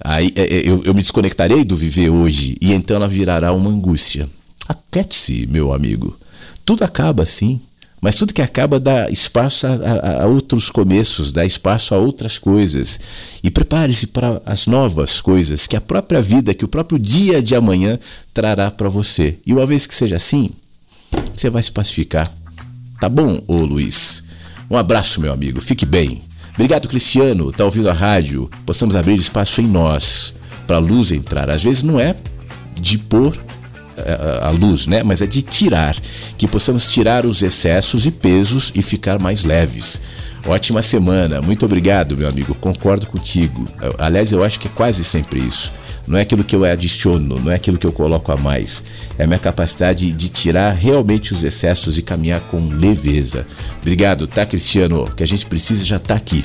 [0.00, 3.70] aí é, é, eu, eu me desconectarei do viver hoje e então ela virará uma
[3.70, 4.28] angústia.
[4.68, 6.16] Aquete-se, meu amigo.
[6.64, 7.60] Tudo acaba assim.
[8.00, 12.38] Mas tudo que acaba dá espaço a, a, a outros começos, dá espaço a outras
[12.38, 12.98] coisas.
[13.42, 17.54] E prepare-se para as novas coisas que a própria vida, que o próprio dia de
[17.54, 17.98] amanhã
[18.32, 19.36] trará para você.
[19.44, 20.50] E uma vez que seja assim,
[21.36, 22.32] você vai se pacificar.
[22.98, 24.22] Tá bom, ô Luiz?
[24.70, 25.60] Um abraço, meu amigo.
[25.60, 26.22] Fique bem.
[26.54, 27.52] Obrigado, Cristiano.
[27.52, 28.50] Tá ouvindo a rádio?
[28.64, 30.34] Possamos abrir espaço em nós
[30.66, 31.50] para a luz entrar.
[31.50, 32.14] Às vezes não é
[32.80, 33.36] de pôr
[34.42, 35.02] a luz, né?
[35.02, 35.96] Mas é de tirar,
[36.36, 40.00] que possamos tirar os excessos e pesos e ficar mais leves.
[40.46, 42.54] Ótima semana, muito obrigado, meu amigo.
[42.54, 43.68] Concordo contigo.
[43.98, 45.72] Aliás, eu acho que é quase sempre isso.
[46.06, 48.82] Não é aquilo que eu adiciono, não é aquilo que eu coloco a mais.
[49.18, 53.46] É a minha capacidade de tirar realmente os excessos e caminhar com leveza.
[53.80, 55.04] Obrigado, tá, Cristiano?
[55.04, 56.44] O que a gente precisa já tá aqui.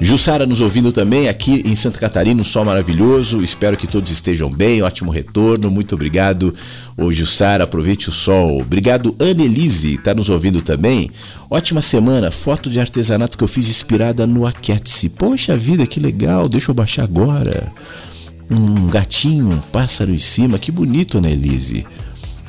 [0.00, 3.42] Jussara nos ouvindo também aqui em Santa Catarina, um sol maravilhoso.
[3.42, 4.80] Espero que todos estejam bem.
[4.80, 5.68] Ótimo retorno.
[5.72, 6.54] Muito obrigado,
[6.96, 7.64] ô Jussara.
[7.64, 8.60] Aproveite o sol.
[8.60, 11.10] Obrigado, Annelise, está nos ouvindo também.
[11.50, 12.30] Ótima semana.
[12.30, 15.08] Foto de artesanato que eu fiz inspirada no Aquetice.
[15.08, 16.48] Poxa vida, que legal.
[16.48, 17.72] Deixa eu baixar agora.
[18.48, 20.60] Um gatinho, um pássaro em cima.
[20.60, 21.84] Que bonito, Annelise.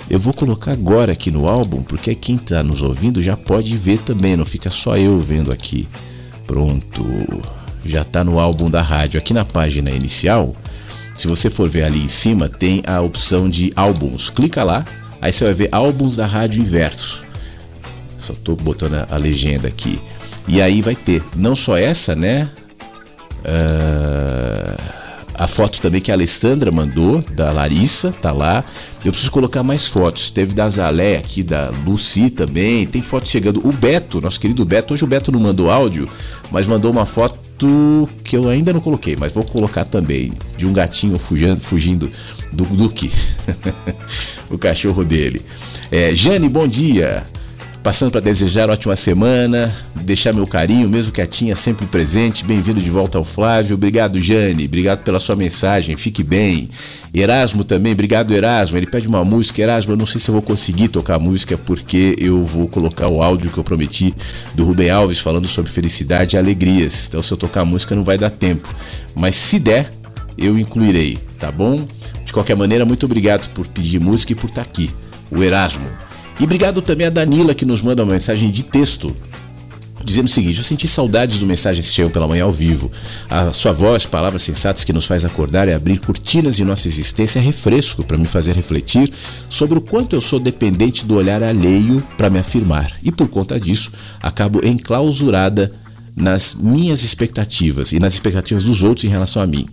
[0.08, 4.00] Eu vou colocar agora aqui no álbum, porque quem está nos ouvindo já pode ver
[4.00, 5.88] também, não fica só eu vendo aqui.
[6.50, 7.06] Pronto,
[7.86, 9.20] já está no álbum da rádio.
[9.20, 10.56] Aqui na página inicial,
[11.14, 14.32] se você for ver ali em cima, tem a opção de álbuns.
[14.32, 14.84] Clica lá,
[15.22, 17.24] aí você vai ver álbuns da rádio inverso.
[18.18, 20.02] Só estou botando a, legenda aqui.
[20.48, 22.50] E aí vai ter não só essa, né?
[23.46, 24.82] Uh,
[25.36, 28.66] a foto também que a Alessandra mandou, da Larissa, tá lá.
[29.04, 30.30] Eu preciso colocar mais fotos.
[30.30, 32.86] Teve da Zalé aqui, da Lucy também.
[32.86, 33.66] Tem fotos chegando.
[33.66, 36.10] O Beto, nosso querido Beto, hoje o Beto não mandou áudio,
[36.52, 37.38] mas mandou uma foto
[38.24, 40.34] que eu ainda não coloquei, mas vou colocar também.
[40.58, 42.12] De um gatinho fugindo, fugindo
[42.52, 43.12] do Duque,
[44.50, 45.42] o cachorro dele.
[45.92, 47.26] É, Jane, bom dia.
[47.90, 52.46] Passando para desejar ótima semana, deixar meu carinho, mesmo quietinha, sempre presente.
[52.46, 53.74] Bem-vindo de volta ao Flávio.
[53.74, 54.66] Obrigado, Jane.
[54.66, 55.98] Obrigado pela sua mensagem.
[55.98, 56.70] Fique bem.
[57.12, 58.78] Erasmo também, obrigado, Erasmo.
[58.78, 59.64] Ele pede uma música.
[59.64, 63.10] Erasmo, eu não sei se eu vou conseguir tocar a música porque eu vou colocar
[63.10, 64.14] o áudio que eu prometi
[64.54, 67.08] do Rubem Alves falando sobre felicidade e alegrias.
[67.08, 68.72] Então, se eu tocar a música, não vai dar tempo.
[69.16, 69.92] Mas se der,
[70.38, 71.88] eu incluirei, tá bom?
[72.24, 74.92] De qualquer maneira, muito obrigado por pedir música e por estar aqui.
[75.32, 75.90] O Erasmo.
[76.40, 79.16] E obrigado também a Danila que nos manda uma mensagem de texto
[80.04, 82.90] dizendo o seguinte: Eu senti saudades do Mensagens que chegam pela manhã ao vivo.
[83.30, 87.40] A sua voz, palavras sensatas que nos faz acordar e abrir cortinas de nossa existência
[87.40, 89.12] é refresco para me fazer refletir
[89.50, 92.90] sobre o quanto eu sou dependente do olhar alheio para me afirmar.
[93.04, 93.92] E por conta disso,
[94.22, 95.74] acabo enclausurada
[96.16, 99.68] nas minhas expectativas e nas expectativas dos outros em relação a mim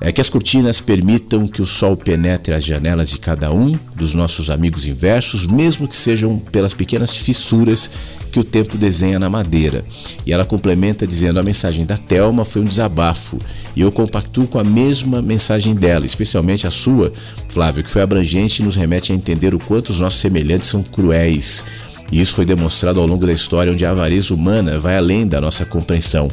[0.00, 4.14] é que as cortinas permitam que o sol penetre as janelas de cada um dos
[4.14, 7.90] nossos amigos inversos, mesmo que sejam pelas pequenas fissuras
[8.32, 9.84] que o tempo desenha na madeira.
[10.24, 13.38] E ela complementa dizendo: a mensagem da Telma foi um desabafo,
[13.76, 17.12] e eu compactuo com a mesma mensagem dela, especialmente a sua,
[17.48, 20.82] Flávio, que foi abrangente e nos remete a entender o quanto os nossos semelhantes são
[20.82, 21.62] cruéis.
[22.10, 25.40] E isso foi demonstrado ao longo da história, onde a avareza humana vai além da
[25.40, 26.30] nossa compreensão.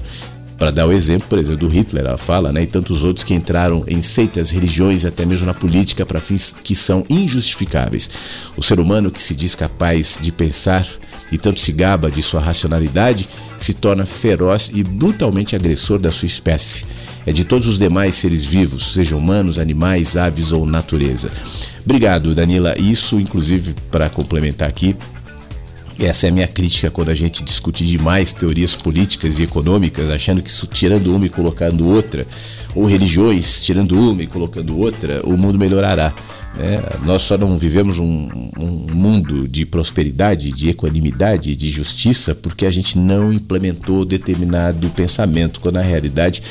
[0.58, 3.34] Para dar o exemplo, por exemplo, do Hitler, ela fala, né, e tantos outros que
[3.34, 8.10] entraram em seitas, religiões até mesmo na política para fins que são injustificáveis.
[8.56, 10.88] O ser humano que se diz capaz de pensar
[11.32, 13.28] e tanto se gaba de sua racionalidade
[13.58, 16.86] se torna feroz e brutalmente agressor da sua espécie.
[17.26, 21.30] É de todos os demais seres vivos, sejam humanos, animais, aves ou natureza.
[21.84, 22.78] Obrigado, Danila.
[22.80, 24.96] Isso, inclusive, para complementar aqui,
[26.06, 30.42] essa é a minha crítica quando a gente discute demais teorias políticas e econômicas, achando
[30.42, 32.26] que isso tirando uma e colocando outra,
[32.76, 36.14] ou religiões tirando uma e colocando outra, o mundo melhorará.
[36.56, 36.82] Né?
[37.04, 42.72] Nós só não vivemos um, um mundo de prosperidade, de equanimidade, de justiça, porque a
[42.72, 46.42] gente não implementou determinado pensamento, quando na realidade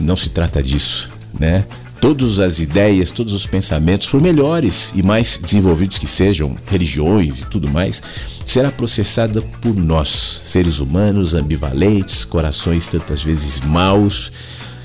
[0.00, 1.10] não se trata disso.
[1.38, 1.64] Né?
[2.00, 7.46] Todas as ideias, todos os pensamentos, por melhores e mais desenvolvidos que sejam, religiões e
[7.46, 8.02] tudo mais,
[8.44, 14.32] será processada por nós, seres humanos ambivalentes, corações tantas vezes maus,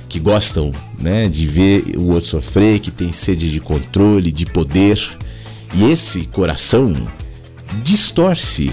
[0.10, 5.00] que gostam né, de ver o outro sofrer, que tem sede de controle, de poder.
[5.74, 6.94] E esse coração
[7.84, 8.72] distorce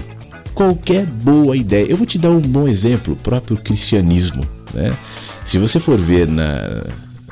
[0.53, 1.85] qualquer boa ideia.
[1.89, 4.47] Eu vou te dar um bom exemplo, o próprio cristianismo.
[4.73, 4.95] Né?
[5.43, 6.83] Se você for ver na,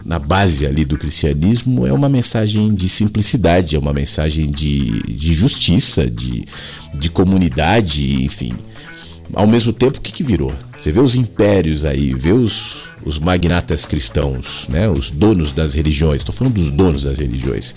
[0.09, 5.33] na base ali do cristianismo é uma mensagem de simplicidade, é uma mensagem de, de
[5.35, 6.45] justiça, de,
[6.97, 8.55] de comunidade, enfim.
[9.31, 10.51] Ao mesmo tempo, o que, que virou?
[10.75, 14.89] Você vê os impérios aí, vê os, os magnatas cristãos, né?
[14.89, 17.75] os donos das religiões, estou falando dos donos das religiões.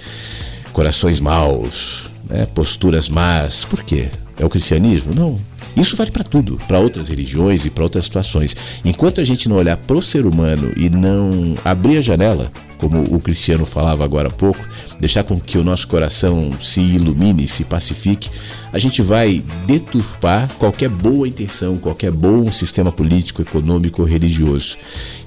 [0.72, 2.46] Corações maus, né?
[2.46, 3.66] posturas más.
[3.66, 4.08] Por quê?
[4.38, 5.14] É o cristianismo?
[5.14, 5.38] Não.
[5.76, 8.56] Isso vale para tudo, para outras religiões e para outras situações.
[8.84, 12.50] Enquanto a gente não olhar para o ser humano e não abrir a janela,
[12.82, 14.58] como o Cristiano falava agora há pouco,
[14.98, 18.28] deixar com que o nosso coração se ilumine, se pacifique,
[18.72, 24.78] a gente vai deturpar qualquer boa intenção, qualquer bom sistema político, econômico ou religioso.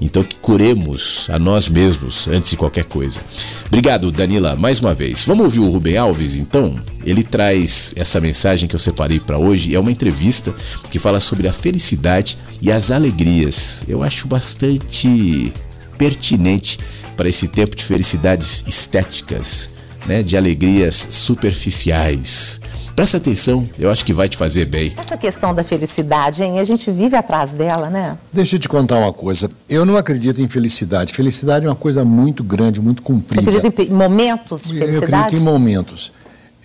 [0.01, 3.21] Então que curemos a nós mesmos antes de qualquer coisa.
[3.67, 5.23] Obrigado, Danila, mais uma vez.
[5.25, 6.75] Vamos ouvir o Rubem Alves, então?
[7.05, 10.53] Ele traz essa mensagem que eu separei para hoje, é uma entrevista
[10.91, 13.85] que fala sobre a felicidade e as alegrias.
[13.87, 15.53] Eu acho bastante
[15.97, 16.79] pertinente
[17.15, 19.69] para esse tempo de felicidades estéticas,
[20.05, 22.59] né, de alegrias superficiais.
[22.95, 24.93] Presta atenção, eu acho que vai te fazer bem.
[24.95, 26.59] Essa questão da felicidade, hein?
[26.59, 28.17] A gente vive atrás dela, né?
[28.31, 29.51] Deixa eu te contar uma coisa.
[29.67, 31.13] Eu não acredito em felicidade.
[31.13, 33.51] Felicidade é uma coisa muito grande, muito comprida.
[33.51, 35.11] Você acredita em momentos de felicidade?
[35.11, 36.11] Eu acredito em momentos.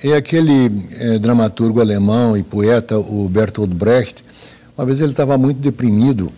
[0.04, 4.24] É aquele é, dramaturgo alemão e poeta, o Bertolt Brecht,
[4.80, 6.32] uma vez ele estava muito deprimido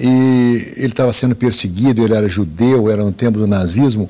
[0.00, 4.08] e ele estava sendo perseguido, ele era judeu, era no tempo do nazismo,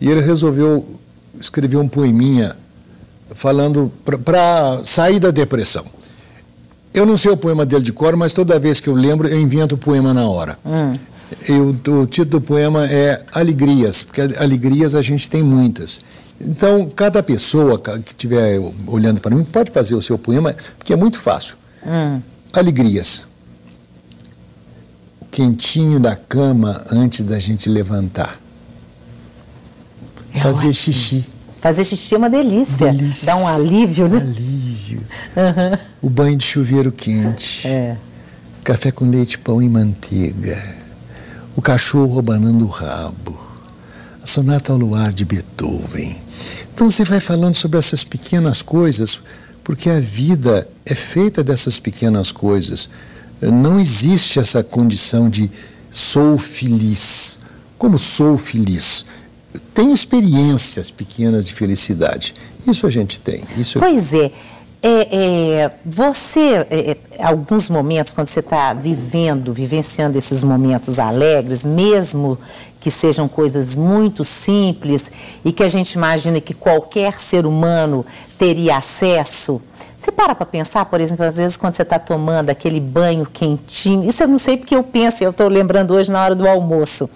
[0.00, 1.00] e ele resolveu
[1.40, 2.56] escrever um poeminha
[3.34, 3.90] falando
[4.24, 5.84] para sair da depressão.
[6.92, 9.40] Eu não sei o poema dele de cor, mas toda vez que eu lembro, eu
[9.40, 10.56] invento o poema na hora.
[10.64, 10.92] Hum.
[12.00, 16.00] o título do poema é Alegrias, porque alegrias a gente tem muitas.
[16.40, 20.96] Então, cada pessoa que estiver olhando para mim pode fazer o seu poema, porque é
[20.96, 21.56] muito fácil.
[21.84, 22.20] Hum.
[22.52, 23.26] Alegrias
[25.34, 28.38] quentinho da cama antes da gente levantar.
[30.32, 30.72] É Fazer ótimo.
[30.74, 31.24] xixi.
[31.60, 32.92] Fazer xixi é uma delícia.
[32.92, 33.26] delícia.
[33.26, 34.18] Dá um alívio, né?
[34.18, 35.00] Alívio.
[35.34, 35.78] Uhum.
[36.02, 37.66] O banho de chuveiro quente.
[37.66, 37.96] É.
[38.62, 40.62] Café com leite, pão e manteiga.
[41.56, 43.36] O cachorro abanando o rabo.
[44.22, 46.16] A sonata ao luar de Beethoven.
[46.72, 49.18] Então você vai falando sobre essas pequenas coisas,
[49.64, 52.88] porque a vida é feita dessas pequenas coisas
[53.50, 55.50] não existe essa condição de
[55.90, 57.38] sou feliz.
[57.78, 59.04] Como sou feliz?
[59.72, 62.34] Tenho experiências pequenas de felicidade.
[62.66, 63.42] Isso a gente tem.
[63.56, 64.30] Isso pois é.
[64.86, 71.64] É, é, você, é, é alguns momentos, quando você está vivendo, vivenciando esses momentos alegres,
[71.64, 72.38] mesmo
[72.84, 75.10] que sejam coisas muito simples
[75.42, 78.04] e que a gente imagina que qualquer ser humano
[78.36, 79.58] teria acesso,
[79.96, 84.04] você para para pensar, por exemplo, às vezes quando você está tomando aquele banho quentinho,
[84.04, 87.08] isso eu não sei porque eu penso, eu estou lembrando hoje na hora do almoço.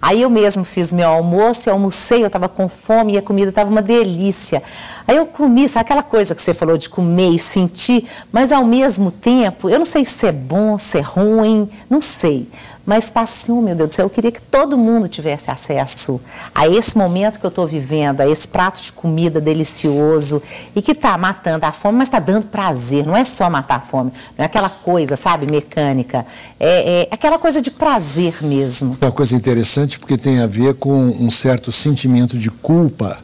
[0.00, 3.50] Aí eu mesmo fiz meu almoço, eu almocei, eu estava com fome e a comida
[3.50, 4.62] estava uma delícia.
[5.06, 8.64] Aí eu comi, sabe aquela coisa que você falou de comer e sentir, mas ao
[8.64, 12.48] mesmo tempo, eu não sei se é bom, se é ruim, não sei.
[12.90, 16.20] Mas passinho, meu Deus do céu, eu queria que todo mundo tivesse acesso
[16.52, 20.42] a esse momento que eu estou vivendo, a esse prato de comida delicioso
[20.74, 23.06] e que está matando a fome, mas está dando prazer.
[23.06, 26.26] Não é só matar a fome, não é aquela coisa, sabe, mecânica.
[26.58, 28.98] É, é aquela coisa de prazer mesmo.
[29.00, 33.18] É uma coisa interessante porque tem a ver com um certo sentimento de culpa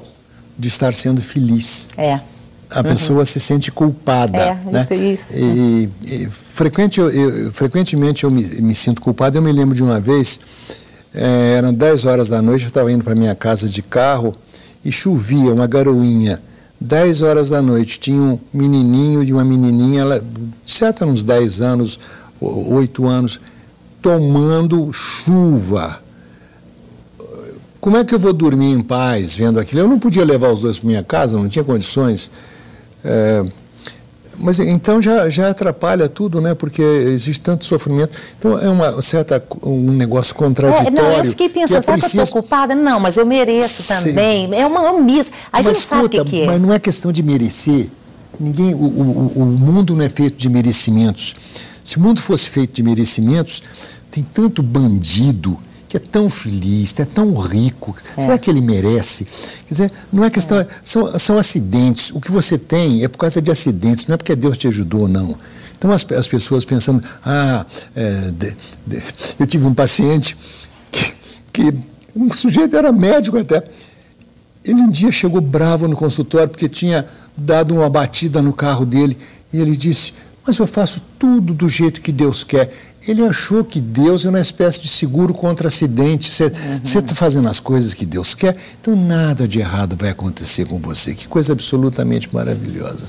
[0.57, 1.89] de estar sendo feliz.
[1.97, 2.21] É
[2.71, 2.85] a uhum.
[2.85, 4.39] pessoa se sente culpada.
[4.39, 4.83] É, né?
[4.83, 5.33] isso, isso.
[5.37, 9.39] E, e frequente, eu, eu, frequentemente eu me, me, sinto culpado.
[9.39, 10.41] Eu me lembro de uma vez,
[11.15, 14.35] é, eram 10 horas da noite, eu estava indo para minha casa de carro
[14.85, 16.41] e chovia, uma garoinha.
[16.81, 20.25] 10 horas da noite, tinha um menininho e uma menininha, ela,
[20.65, 21.99] certa uns 10 anos,
[22.41, 23.41] 8 anos,
[24.03, 26.01] tomando chuva.
[27.81, 29.83] Como é que eu vou dormir em paz vendo aquilo?
[29.83, 32.31] Eu não podia levar os dois para minha casa, não tinha condições.
[33.07, 33.45] É,
[34.39, 36.55] mas então já, já atrapalha tudo, né?
[36.55, 38.19] Porque existe tanto sofrimento.
[38.39, 40.89] Então é uma certa um negócio contraditório.
[40.89, 42.75] É, não, eu fiquei pensando, será que eu estou culpada?
[42.75, 43.95] Não, mas eu mereço Sim.
[43.95, 44.55] também.
[44.55, 45.33] É uma, miss.
[45.53, 46.47] A gente escuta, sabe o que, que, é.
[46.47, 47.89] Mas não é questão de merecer.
[48.39, 51.35] Ninguém, o, o, o mundo não é feito de merecimentos.
[51.83, 53.63] Se o mundo fosse feito de merecimentos,
[54.11, 55.57] tem tanto bandido,
[55.89, 57.95] que é tão feliz, é tão rico.
[58.17, 58.23] É.
[58.23, 59.25] Será que ele merece?
[59.67, 60.59] Quer dizer, não é questão.
[60.59, 60.67] É.
[60.83, 62.11] São, são acidentes.
[62.11, 65.07] O que você tem é por causa de acidentes, não é porque Deus te ajudou,
[65.07, 65.37] não.
[65.79, 67.65] Então as, as pessoas pensando, ah,
[67.95, 68.57] é, de,
[68.87, 69.03] de,
[69.39, 70.37] eu tive um paciente
[70.91, 71.15] que,
[71.53, 71.75] que
[72.15, 73.63] um sujeito era médico até.
[74.65, 77.07] Ele um dia chegou bravo no consultório porque tinha
[77.37, 79.17] dado uma batida no carro dele
[79.53, 80.13] e ele disse:
[80.45, 82.73] Mas eu faço tudo do jeito que Deus quer
[83.07, 86.31] ele achou que Deus é uma espécie de seguro contra acidente.
[86.31, 86.45] Você
[86.83, 87.09] está uhum.
[87.15, 91.15] fazendo as coisas que Deus quer, então nada de errado vai acontecer com você.
[91.15, 93.07] Que coisa absolutamente maravilhosa.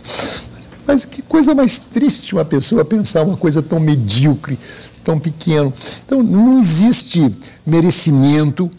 [0.53, 4.59] Mas, mas que coisa mais triste uma pessoa pensar uma coisa tão medíocre,
[5.03, 5.73] tão pequeno.
[6.05, 7.33] Então não existe
[7.65, 8.69] merecimento.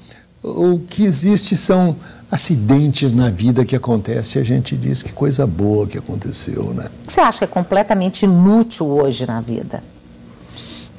[0.43, 1.97] O que existe são
[2.31, 4.41] acidentes na vida que acontecem.
[4.41, 6.87] A gente diz que coisa boa que aconteceu, né?
[7.07, 9.83] Você acha que é completamente inútil hoje na vida?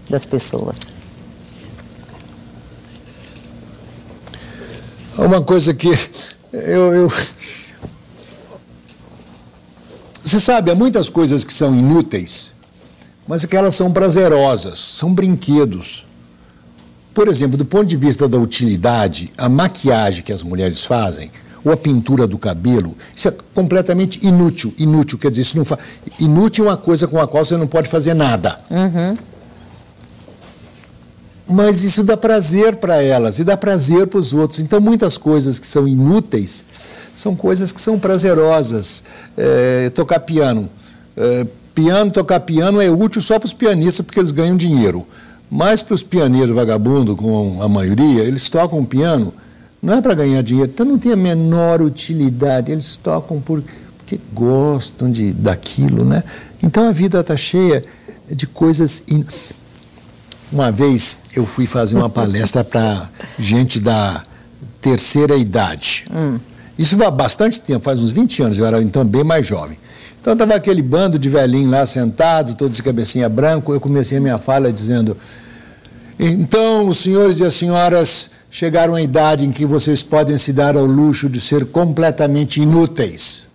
[0.09, 0.93] Das pessoas?
[5.17, 5.89] Uma coisa que
[6.51, 7.11] eu, eu...
[10.23, 12.53] Você sabe, há muitas coisas que são inúteis,
[13.27, 16.05] mas que elas são prazerosas, são brinquedos.
[17.13, 21.31] Por exemplo, do ponto de vista da utilidade, a maquiagem que as mulheres fazem,
[21.65, 24.73] ou a pintura do cabelo, isso é completamente inútil.
[24.77, 25.77] Inútil, quer dizer, isso não fa...
[26.19, 28.59] inútil é uma coisa com a qual você não pode fazer nada.
[28.69, 29.15] Uhum.
[31.49, 34.59] Mas isso dá prazer para elas e dá prazer para os outros.
[34.59, 36.63] Então, muitas coisas que são inúteis
[37.15, 39.03] são coisas que são prazerosas.
[39.35, 40.69] É, tocar piano.
[41.17, 45.05] É, piano, tocar piano é útil só para os pianistas porque eles ganham dinheiro.
[45.49, 49.33] Mas para os pianeiros vagabundos, com a maioria, eles tocam piano
[49.81, 52.71] não é para ganhar dinheiro, então não tem a menor utilidade.
[52.71, 53.63] Eles tocam por,
[53.97, 56.23] porque gostam de, daquilo, né?
[56.61, 57.83] Então a vida está cheia
[58.29, 59.03] de coisas.
[59.09, 59.23] In...
[60.51, 64.23] Uma vez eu fui fazer uma palestra para gente da
[64.81, 66.05] terceira idade.
[66.13, 66.39] Hum.
[66.77, 69.77] Isso há bastante tempo, faz uns 20 anos, eu era então bem mais jovem.
[70.21, 73.73] Então estava aquele bando de velhinhos lá sentado, todos de cabecinha branco.
[73.73, 75.15] Eu comecei a minha fala dizendo:
[76.17, 80.75] Então, os senhores e as senhoras chegaram à idade em que vocês podem se dar
[80.75, 83.48] ao luxo de ser completamente inúteis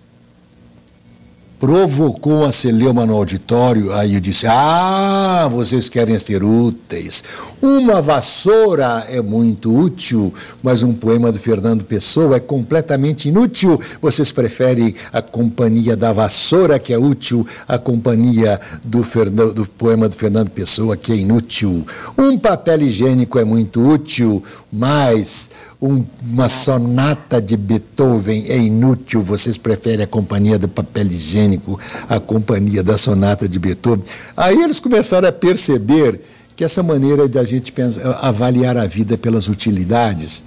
[1.65, 7.24] provocou a celeuma no auditório, aí eu disse: Ah, vocês querem ser úteis.
[7.62, 13.81] Uma vassoura é muito útil, mas um poema do Fernando Pessoa é completamente inútil.
[14.03, 20.07] Vocês preferem a companhia da vassoura, que é útil, a companhia do, Fernando, do poema
[20.07, 21.86] do Fernando Pessoa, que é inútil.
[22.19, 25.49] Um papel higiênico é muito útil, mas
[25.81, 31.79] um, uma sonata de Beethoven é inútil, vocês preferem a companhia do papel higiênico,
[32.09, 34.05] a companhia da sonata de Beethoven.
[34.37, 36.21] Aí eles começaram a perceber
[36.57, 40.43] que essa maneira de a gente pensar, avaliar a vida pelas utilidades.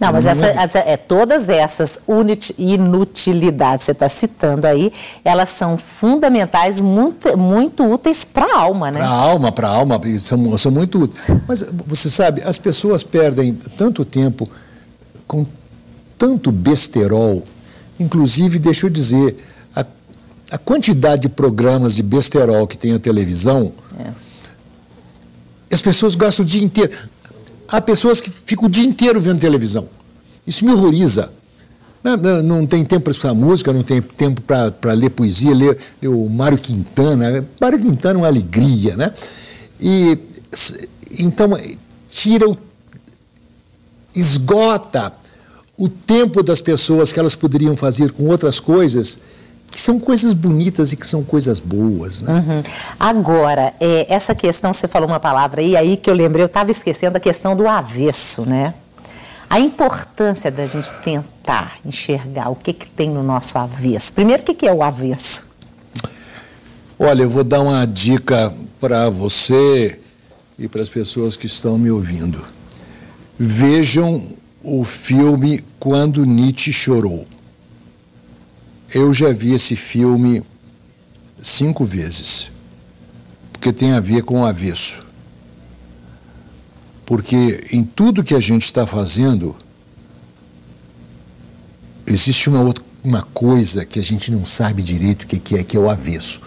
[0.00, 1.98] Não, mas essa, essa, é, todas essas
[2.56, 4.92] inutilidades que você está citando aí,
[5.24, 9.00] elas são fundamentais, muito, muito úteis para a alma, né?
[9.00, 11.20] Para a alma, para a alma, são, são muito úteis.
[11.48, 14.48] Mas você sabe, as pessoas perdem tanto tempo
[15.28, 15.46] com
[16.16, 17.44] tanto besterol.
[18.00, 19.36] Inclusive, deixa eu dizer,
[19.76, 19.84] a,
[20.50, 24.10] a quantidade de programas de besterol que tem a televisão, é.
[25.72, 26.92] as pessoas gastam o dia inteiro.
[27.68, 29.88] Há pessoas que ficam o dia inteiro vendo televisão.
[30.46, 31.30] Isso me horroriza.
[32.02, 36.08] Não, não tem tempo para escutar música, não tem tempo para ler poesia, ler, ler
[36.08, 37.44] o Mário Quintana.
[37.60, 39.12] Mário Quintana é uma alegria, né?
[39.78, 40.16] E,
[41.18, 41.50] então,
[42.08, 42.56] tira o
[44.14, 45.12] esgota
[45.76, 49.18] o tempo das pessoas que elas poderiam fazer com outras coisas
[49.70, 52.22] que são coisas bonitas e que são coisas boas.
[52.22, 52.32] Né?
[52.32, 52.62] Uhum.
[52.98, 56.70] Agora, é, essa questão, você falou uma palavra aí, aí que eu lembrei, eu estava
[56.70, 58.74] esquecendo a questão do avesso, né?
[59.50, 64.12] A importância da gente tentar enxergar o que, que tem no nosso avesso.
[64.12, 65.48] Primeiro, o que, que é o avesso?
[66.98, 70.00] Olha, eu vou dar uma dica para você
[70.58, 72.44] e para as pessoas que estão me ouvindo.
[73.38, 77.26] Vejam o filme Quando Nietzsche Chorou.
[78.92, 80.42] Eu já vi esse filme
[81.40, 82.50] cinco vezes,
[83.52, 85.04] porque tem a ver com o avesso.
[87.06, 89.56] Porque em tudo que a gente está fazendo,
[92.06, 95.76] existe uma, outra, uma coisa que a gente não sabe direito o que é, que
[95.76, 96.40] é o avesso.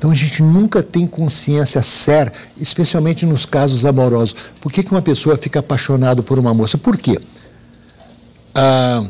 [0.00, 4.34] Então a gente nunca tem consciência séria, especialmente nos casos amorosos.
[4.58, 6.78] Por que, que uma pessoa fica apaixonada por uma moça?
[6.78, 7.20] Por quê?
[8.54, 9.04] Ah,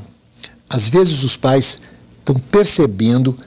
[0.69, 1.79] às vezes os pais
[2.19, 3.39] estão percebendo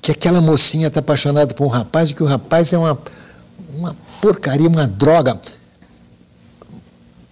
[0.00, 2.98] que aquela mocinha está apaixonada por um rapaz e que o rapaz é uma,
[3.76, 5.38] uma porcaria, uma droga.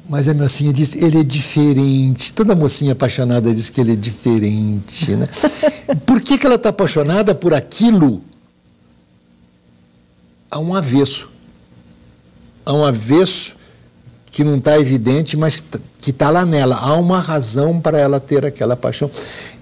[0.07, 2.31] Mas a mocinha diz, ele é diferente.
[2.35, 5.17] Toda mocinha apaixonada diz que ele é diferente.
[5.17, 5.27] Né?
[6.05, 8.28] Por que, que ela está apaixonada por aquilo
[10.51, 11.31] há um avesso.
[12.65, 13.57] Há um avesso
[14.31, 15.63] que não está evidente, mas
[16.01, 16.77] que está lá nela.
[16.77, 19.11] Há uma razão para ela ter aquela paixão.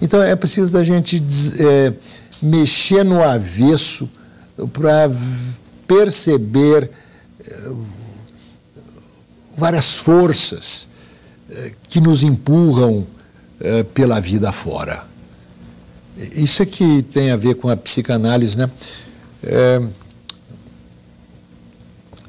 [0.00, 1.22] Então é preciso da gente
[1.58, 1.92] é,
[2.42, 4.08] mexer no avesso
[4.72, 5.10] para
[5.86, 6.90] perceber
[7.46, 7.70] é,
[9.56, 10.88] várias forças
[11.50, 13.06] é, que nos empurram
[13.60, 15.04] é, pela vida fora.
[16.34, 18.70] Isso é que tem a ver com a psicanálise, né?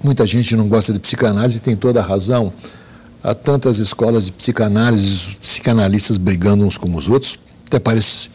[0.07, 2.53] Muita gente não gosta de psicanálise e tem toda a razão.
[3.21, 8.29] Há tantas escolas de psicanálise, os psicanalistas brigando uns com os outros, até parece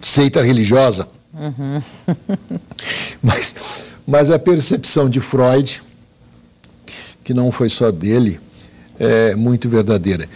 [0.00, 1.08] seita religiosa.
[1.34, 1.82] Uhum.
[3.20, 3.56] mas,
[4.06, 5.82] mas a percepção de Freud,
[7.24, 8.38] que não foi só dele,
[8.96, 10.28] é muito verdadeira.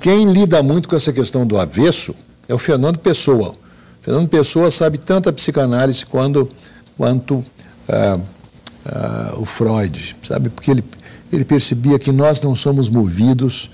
[0.00, 2.14] quem lida muito com essa questão do avesso
[2.48, 3.50] é o Fernando Pessoa.
[3.50, 3.56] O
[4.00, 6.48] Fernando Pessoa sabe tanto a psicanálise quando,
[6.96, 7.44] quanto
[7.86, 8.18] ah,
[8.84, 10.48] ah, o Freud, sabe?
[10.48, 10.84] Porque ele,
[11.32, 13.70] ele percebia que nós não somos movidos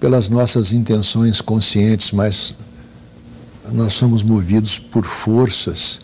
[0.00, 2.54] pelas nossas intenções conscientes, mas
[3.72, 6.00] nós somos movidos por forças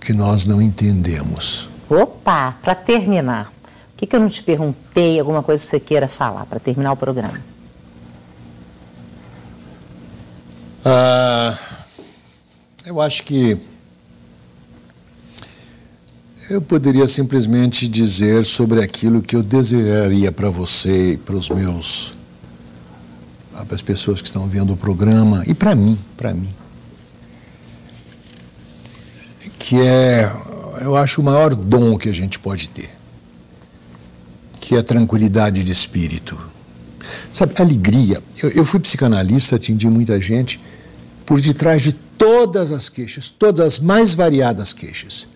[0.00, 1.68] que nós não entendemos.
[1.88, 3.52] Opa, para terminar,
[3.94, 5.20] o que, que eu não te perguntei?
[5.20, 7.40] Alguma coisa que você queira falar para terminar o programa?
[10.84, 11.56] Ah,
[12.84, 13.60] eu acho que
[16.52, 22.14] eu poderia simplesmente dizer sobre aquilo que eu desejaria para você e para os meus
[23.66, 26.52] para as pessoas que estão vendo o programa e para mim, para mim.
[29.58, 30.30] Que é,
[30.80, 32.90] eu acho, o maior dom que a gente pode ter.
[34.60, 36.38] Que é a tranquilidade de espírito.
[37.32, 38.22] Sabe, alegria.
[38.42, 40.60] Eu, eu fui psicanalista, atendi muita gente.
[41.24, 45.26] Por detrás de todas as queixas, todas as mais variadas queixas,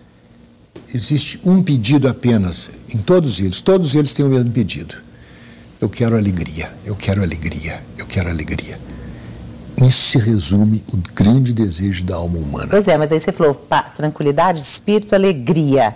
[0.96, 3.60] existe um pedido apenas, em todos eles.
[3.60, 5.06] Todos eles têm o mesmo pedido
[5.80, 8.78] eu quero alegria, eu quero alegria, eu quero alegria.
[9.82, 12.68] Isso se resume o grande desejo da alma humana.
[12.70, 15.94] Pois é, mas aí você falou pá, tranquilidade, espírito, alegria.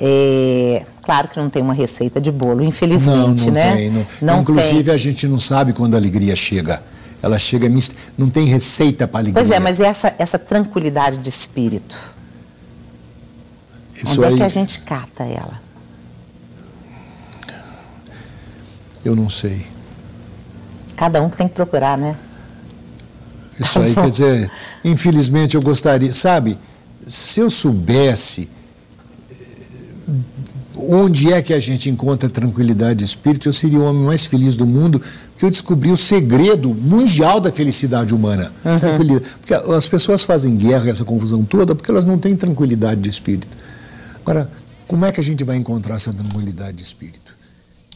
[0.00, 3.76] É, claro que não tem uma receita de bolo, infelizmente, não, não né?
[3.76, 4.94] Tem, não, não Inclusive tem.
[4.94, 6.82] a gente não sabe quando a alegria chega.
[7.20, 7.68] Ela chega
[8.16, 9.42] não tem receita para alegria.
[9.42, 12.16] Pois é, mas essa essa tranquilidade de espírito.
[14.02, 15.60] Isso onde aí, é que a gente cata ela?
[19.04, 19.66] Eu não sei.
[20.96, 22.16] Cada um que tem que procurar, né?
[23.58, 24.50] Isso aí quer dizer,
[24.84, 26.58] infelizmente eu gostaria, sabe,
[27.06, 28.48] se eu soubesse
[29.30, 29.34] eh,
[30.76, 34.54] onde é que a gente encontra tranquilidade de espírito, eu seria o homem mais feliz
[34.54, 35.02] do mundo,
[35.32, 38.52] porque eu descobri o segredo mundial da felicidade humana.
[38.64, 39.20] Uhum.
[39.40, 43.48] Porque as pessoas fazem guerra, essa confusão toda, porque elas não têm tranquilidade de espírito.
[44.28, 44.50] Agora,
[44.86, 47.34] como é que a gente vai encontrar essa tranquilidade de espírito?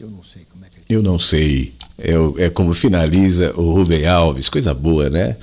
[0.01, 1.75] Eu não sei como é que Eu não sei.
[1.95, 5.35] É, é como finaliza o Rubem Alves, coisa boa, né?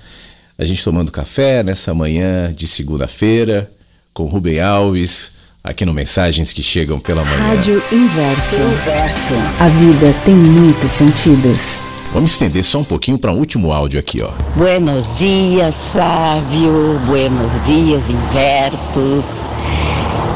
[0.58, 3.70] A gente tomando café nessa manhã de segunda-feira
[4.12, 7.54] com Rubem Alves, aqui no Mensagens que Chegam pela Manhã.
[7.54, 8.58] Rádio Inverso.
[8.58, 9.34] Inverso.
[9.60, 11.78] A vida tem muitos sentidos.
[12.12, 14.32] Vamos estender só um pouquinho para um último áudio aqui, ó.
[14.56, 16.98] Buenos dias, Flávio.
[17.06, 19.48] Buenos dias, Inversos.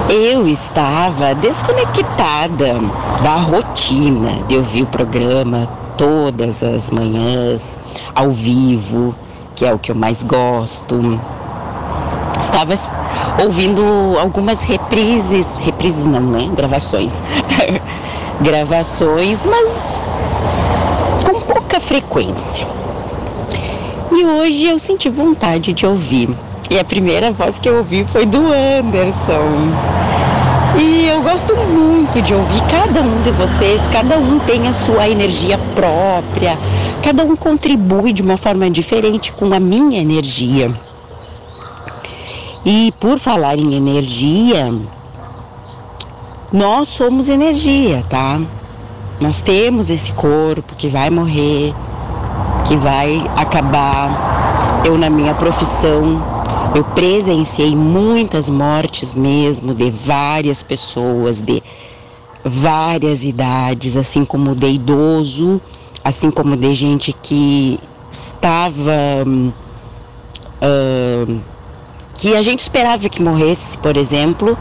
[0.08, 2.74] Eu estava desconectada
[3.22, 5.66] da rotina de ouvir o programa
[5.96, 7.78] todas as manhãs,
[8.14, 9.14] ao vivo,
[9.54, 11.20] que é o que eu mais gosto.
[12.38, 12.74] Estava
[13.42, 13.82] ouvindo
[14.20, 16.50] algumas reprises, reprises não, né?
[16.54, 17.20] Gravações.
[18.42, 20.00] Gravações, mas
[21.24, 22.66] com pouca frequência.
[24.12, 26.28] E hoje eu senti vontade de ouvir.
[26.74, 29.46] E a primeira voz que eu ouvi foi do Anderson.
[30.76, 35.08] E eu gosto muito de ouvir cada um de vocês, cada um tem a sua
[35.08, 36.58] energia própria,
[37.00, 40.74] cada um contribui de uma forma diferente com a minha energia.
[42.64, 44.74] E por falar em energia,
[46.52, 48.40] nós somos energia, tá?
[49.20, 51.72] Nós temos esse corpo que vai morrer,
[52.64, 54.82] que vai acabar.
[54.84, 56.33] Eu, na minha profissão,
[56.74, 61.62] eu presenciei muitas mortes mesmo de várias pessoas, de
[62.44, 65.60] várias idades, assim como de idoso,
[66.02, 67.78] assim como de gente que
[68.10, 69.24] estava.
[70.60, 71.40] Uh,
[72.16, 74.56] que a gente esperava que morresse, por exemplo,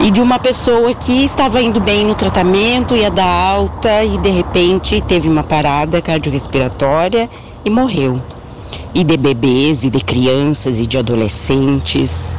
[0.00, 4.30] e de uma pessoa que estava indo bem no tratamento, ia dar alta e de
[4.30, 7.30] repente teve uma parada cardiorrespiratória
[7.64, 8.20] e morreu.
[8.94, 12.30] E de bebês, e de crianças, e de adolescentes.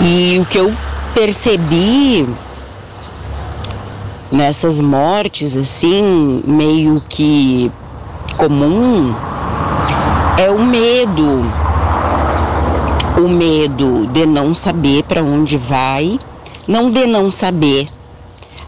[0.00, 0.72] E o que eu
[1.14, 2.26] percebi
[4.30, 7.70] nessas mortes, assim, meio que
[8.36, 9.14] comum,
[10.38, 11.44] é o medo
[13.16, 16.18] o medo de não saber para onde vai,
[16.66, 17.88] não de não saber,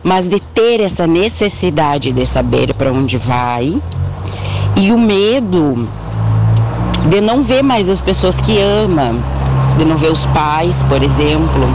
[0.02, 3.80] mas de ter essa necessidade de saber para onde vai,
[4.76, 5.88] e o medo
[7.09, 9.14] de não ver mais as pessoas que ama,
[9.78, 11.66] de não ver os pais, por exemplo,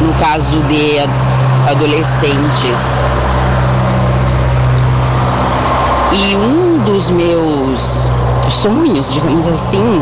[0.00, 0.98] no caso de
[1.70, 2.80] adolescentes.
[6.12, 8.08] E um dos meus
[8.48, 10.00] sonhos, digamos assim,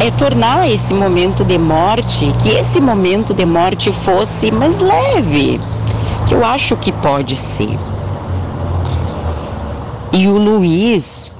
[0.00, 5.60] é tornar esse momento de morte, que esse momento de morte fosse mais leve,
[6.26, 7.78] que eu acho que pode ser.
[10.12, 11.30] E o Luiz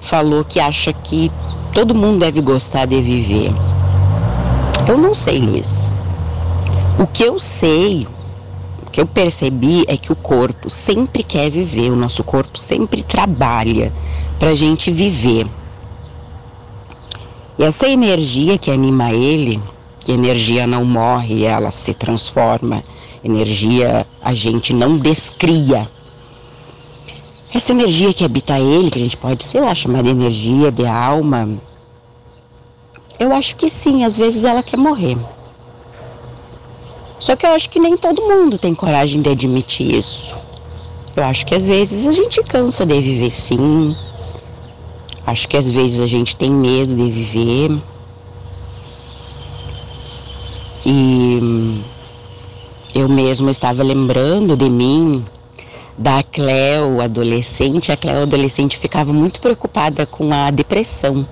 [0.00, 1.30] falou que acha que
[1.72, 3.52] todo mundo deve gostar de viver.
[4.88, 5.88] Eu não sei, Luiz.
[6.98, 8.06] O que eu sei,
[8.86, 13.02] o que eu percebi é que o corpo sempre quer viver, o nosso corpo sempre
[13.02, 13.92] trabalha
[14.38, 15.46] para gente viver.
[17.56, 19.62] E essa energia que anima ele,
[20.00, 22.82] que energia não morre, ela se transforma,
[23.22, 25.88] energia a gente não descria.
[27.54, 30.84] Essa energia que habita ele, que a gente pode, sei lá, chamar de energia, de
[30.84, 31.48] alma,
[33.18, 35.16] eu acho que sim, às vezes ela quer morrer.
[37.20, 40.42] Só que eu acho que nem todo mundo tem coragem de admitir isso.
[41.14, 43.94] Eu acho que às vezes a gente cansa de viver sim,
[45.26, 47.82] Acho que às vezes a gente tem medo de viver.
[50.84, 51.82] E
[52.94, 55.24] eu mesmo estava lembrando de mim,
[55.96, 57.92] da Cleo adolescente.
[57.92, 61.26] A Cleo adolescente ficava muito preocupada com a depressão.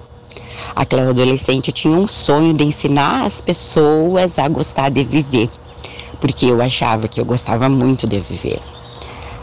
[0.75, 5.51] A Cleo adolescente tinha um sonho de ensinar as pessoas a gostar de viver,
[6.21, 8.61] porque eu achava que eu gostava muito de viver.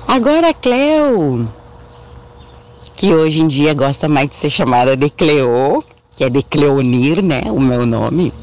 [0.07, 1.47] Agora a Cleo
[2.99, 5.81] que hoje em dia gosta mais de ser chamada de Cleo,
[6.17, 7.43] que é de Cleonir, né?
[7.47, 8.33] O meu nome,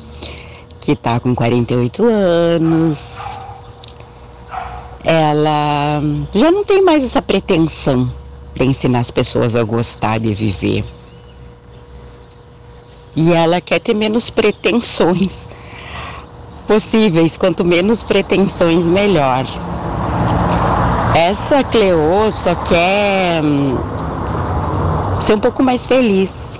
[0.80, 3.36] que tá com 48 anos.
[5.08, 6.02] Ela
[6.34, 8.10] já não tem mais essa pretensão
[8.52, 10.84] de ensinar as pessoas a gostar de viver.
[13.14, 15.48] E ela quer ter menos pretensões
[16.66, 19.44] possíveis, quanto menos pretensões, melhor.
[21.14, 23.78] Essa Cleo só quer hum,
[25.20, 26.58] ser um pouco mais feliz,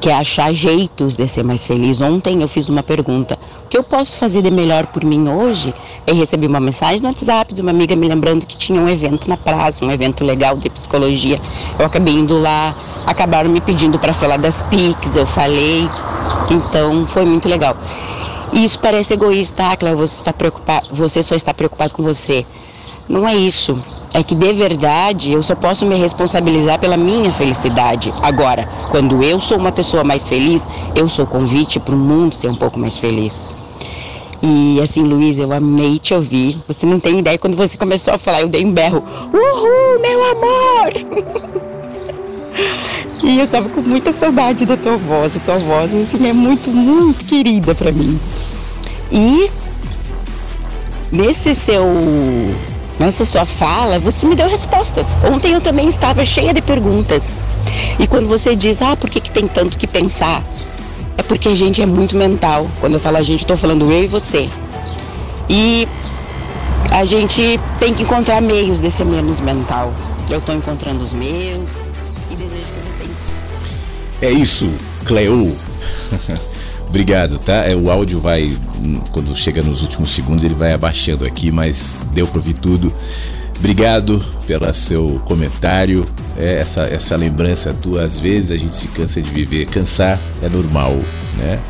[0.00, 2.00] que é achar jeitos de ser mais feliz.
[2.00, 5.74] Ontem eu fiz uma pergunta: o que eu posso fazer de melhor por mim hoje?
[6.06, 9.28] Eu recebi uma mensagem no WhatsApp de uma amiga me lembrando que tinha um evento
[9.28, 11.40] na praça, um evento legal de psicologia.
[11.78, 12.74] Eu acabei indo lá,
[13.06, 15.86] acabaram me pedindo para falar das PICs, eu falei,
[16.50, 17.76] então foi muito legal.
[18.52, 22.46] E isso parece egoísta, ah, Cléo, você, está preocupado, você só está preocupado com você.
[23.08, 23.76] Não é isso.
[24.14, 28.12] É que de verdade eu só posso me responsabilizar pela minha felicidade.
[28.22, 32.48] Agora, quando eu sou uma pessoa mais feliz, eu sou convite para o mundo ser
[32.48, 33.54] um pouco mais feliz.
[34.42, 36.58] E assim, Luiz, eu amei te ouvir.
[36.66, 39.02] Você não tem ideia, quando você começou a falar, eu dei um berro.
[39.32, 40.92] Uhul, meu amor!
[43.22, 45.36] e eu estava com muita saudade da tua voz.
[45.36, 48.18] A tua voz assim, é muito, muito querida para mim.
[49.10, 49.50] E
[51.12, 51.84] nesse seu
[52.98, 55.18] Nessa sua fala, você me deu respostas.
[55.24, 57.30] Ontem eu também estava cheia de perguntas.
[57.98, 60.42] E quando você diz, ah, por que, que tem tanto que pensar?
[61.16, 62.68] É porque a gente é muito mental.
[62.80, 64.48] Quando eu falo a gente, estou falando eu e você.
[65.48, 65.88] E
[66.90, 69.92] a gente tem que encontrar meios de ser menos mental.
[70.30, 71.88] Eu estou encontrando os meus
[72.30, 73.06] e desejo que
[74.20, 74.26] você.
[74.26, 74.72] É isso,
[75.04, 75.56] Cleo.
[76.88, 77.64] Obrigado, tá?
[77.66, 78.56] É, o áudio vai,
[79.12, 82.92] quando chega nos últimos segundos, ele vai abaixando aqui, mas deu para ouvir tudo.
[83.58, 86.04] Obrigado pelo seu comentário,
[86.36, 88.04] é, essa, essa lembrança tua.
[88.04, 89.66] Às vezes a gente se cansa de viver.
[89.66, 90.96] Cansar é normal,
[91.36, 91.60] né?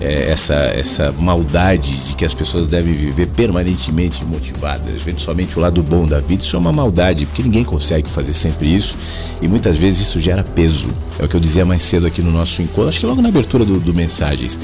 [0.00, 5.60] é, essa, essa maldade de que as pessoas devem viver permanentemente motivadas, vendo somente o
[5.60, 8.96] lado bom da vida, isso é uma maldade, porque ninguém consegue fazer sempre isso
[9.42, 10.88] e muitas vezes isso gera peso.
[11.18, 13.28] É o que eu dizia mais cedo aqui no nosso encontro, acho que logo na
[13.28, 14.58] abertura do, do Mensagens.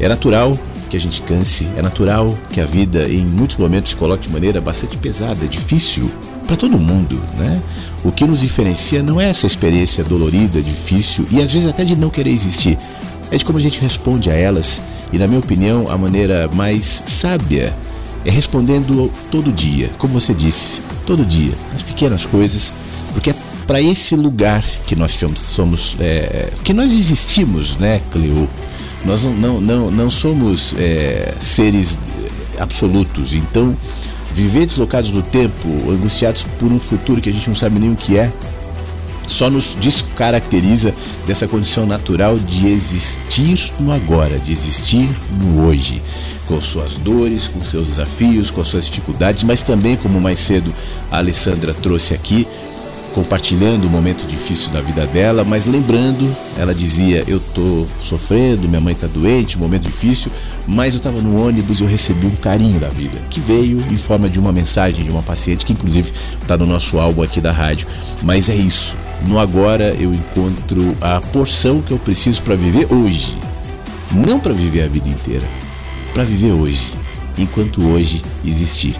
[0.00, 0.58] É natural
[0.92, 4.30] que a gente canse, é natural que a vida em muitos momentos se coloque de
[4.30, 6.06] maneira bastante pesada, difícil
[6.46, 7.62] para todo mundo, né?
[8.04, 11.96] O que nos diferencia não é essa experiência dolorida, difícil e às vezes até de
[11.96, 12.76] não querer existir,
[13.30, 14.82] é de como a gente responde a elas.
[15.10, 17.72] E, na minha opinião, a maneira mais sábia
[18.26, 22.70] é respondendo todo dia, como você disse, todo dia, as pequenas coisas,
[23.14, 23.34] porque é
[23.66, 28.46] para esse lugar que nós somos, é, que nós existimos, né, Cleo?
[29.04, 31.98] Nós não, não, não, somos é, seres
[32.58, 33.76] absolutos, então
[34.34, 37.96] viver deslocados no tempo, angustiados por um futuro que a gente não sabe nem o
[37.96, 38.32] que é,
[39.26, 40.94] só nos descaracteriza
[41.26, 46.02] dessa condição natural de existir no agora, de existir no hoje,
[46.46, 50.72] com suas dores, com seus desafios, com suas dificuldades, mas também, como mais cedo
[51.10, 52.46] a Alessandra trouxe aqui,
[53.14, 58.80] compartilhando um momento difícil da vida dela, mas lembrando, ela dizia: Eu tô sofrendo, minha
[58.80, 60.30] mãe tá doente, momento difícil,
[60.66, 63.96] mas eu estava no ônibus e eu recebi um carinho da vida, que veio em
[63.96, 67.52] forma de uma mensagem de uma paciente que, inclusive, está no nosso álbum aqui da
[67.52, 67.86] rádio.
[68.22, 73.36] Mas é isso, no agora eu encontro a porção que eu preciso para viver hoje,
[74.12, 75.46] não para viver a vida inteira,
[76.14, 76.90] para viver hoje,
[77.38, 78.96] enquanto hoje existir.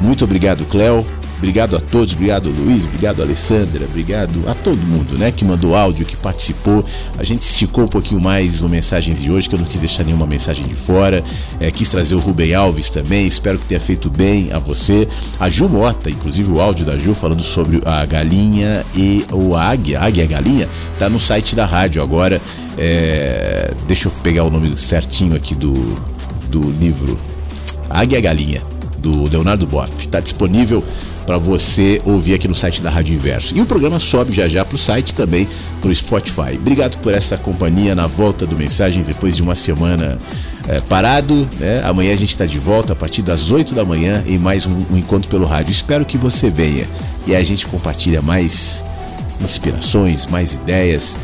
[0.00, 1.17] Muito obrigado, Cléo.
[1.38, 6.04] Obrigado a todos, obrigado Luiz, obrigado Alessandra, obrigado a todo mundo, né, que mandou áudio,
[6.04, 6.84] que participou.
[7.16, 10.02] A gente esticou um pouquinho mais no mensagens de hoje, que eu não quis deixar
[10.02, 11.22] nenhuma mensagem de fora.
[11.60, 15.06] É, quis trazer o Rubem Alves também, espero que tenha feito bem a você.
[15.38, 20.00] A Ju Mota, inclusive o áudio da Ju falando sobre a galinha e o águia,
[20.00, 22.42] águia a galinha, tá no site da rádio agora.
[22.76, 25.72] É, deixa eu pegar o nome certinho aqui do,
[26.50, 27.16] do livro.
[27.88, 28.60] Águia a Galinha,
[28.98, 29.92] do Leonardo Boff.
[30.00, 30.82] Está disponível
[31.26, 33.56] para você ouvir aqui no site da Rádio Inverso.
[33.56, 35.46] E o programa sobe já já para o site também,
[35.80, 36.54] para o Spotify.
[36.54, 40.18] Obrigado por essa companhia na volta do Mensagens depois de uma semana
[40.68, 41.48] é, parado.
[41.58, 41.82] Né?
[41.84, 44.76] Amanhã a gente está de volta a partir das 8 da manhã em mais um,
[44.90, 45.70] um encontro pelo rádio.
[45.70, 46.86] Espero que você venha
[47.26, 48.84] e a gente compartilha mais
[49.40, 51.16] inspirações, mais ideias,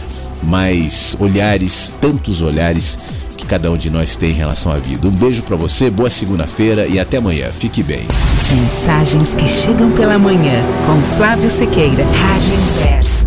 [0.42, 2.98] mais olhares, tantos olhares
[3.44, 5.06] que cada um de nós tem em relação à vida.
[5.06, 7.50] Um beijo para você, boa segunda-feira e até amanhã.
[7.52, 8.06] Fique bem.
[8.50, 13.23] Mensagens que chegam pela manhã com Flávio Sequeira, Rádio Inverso.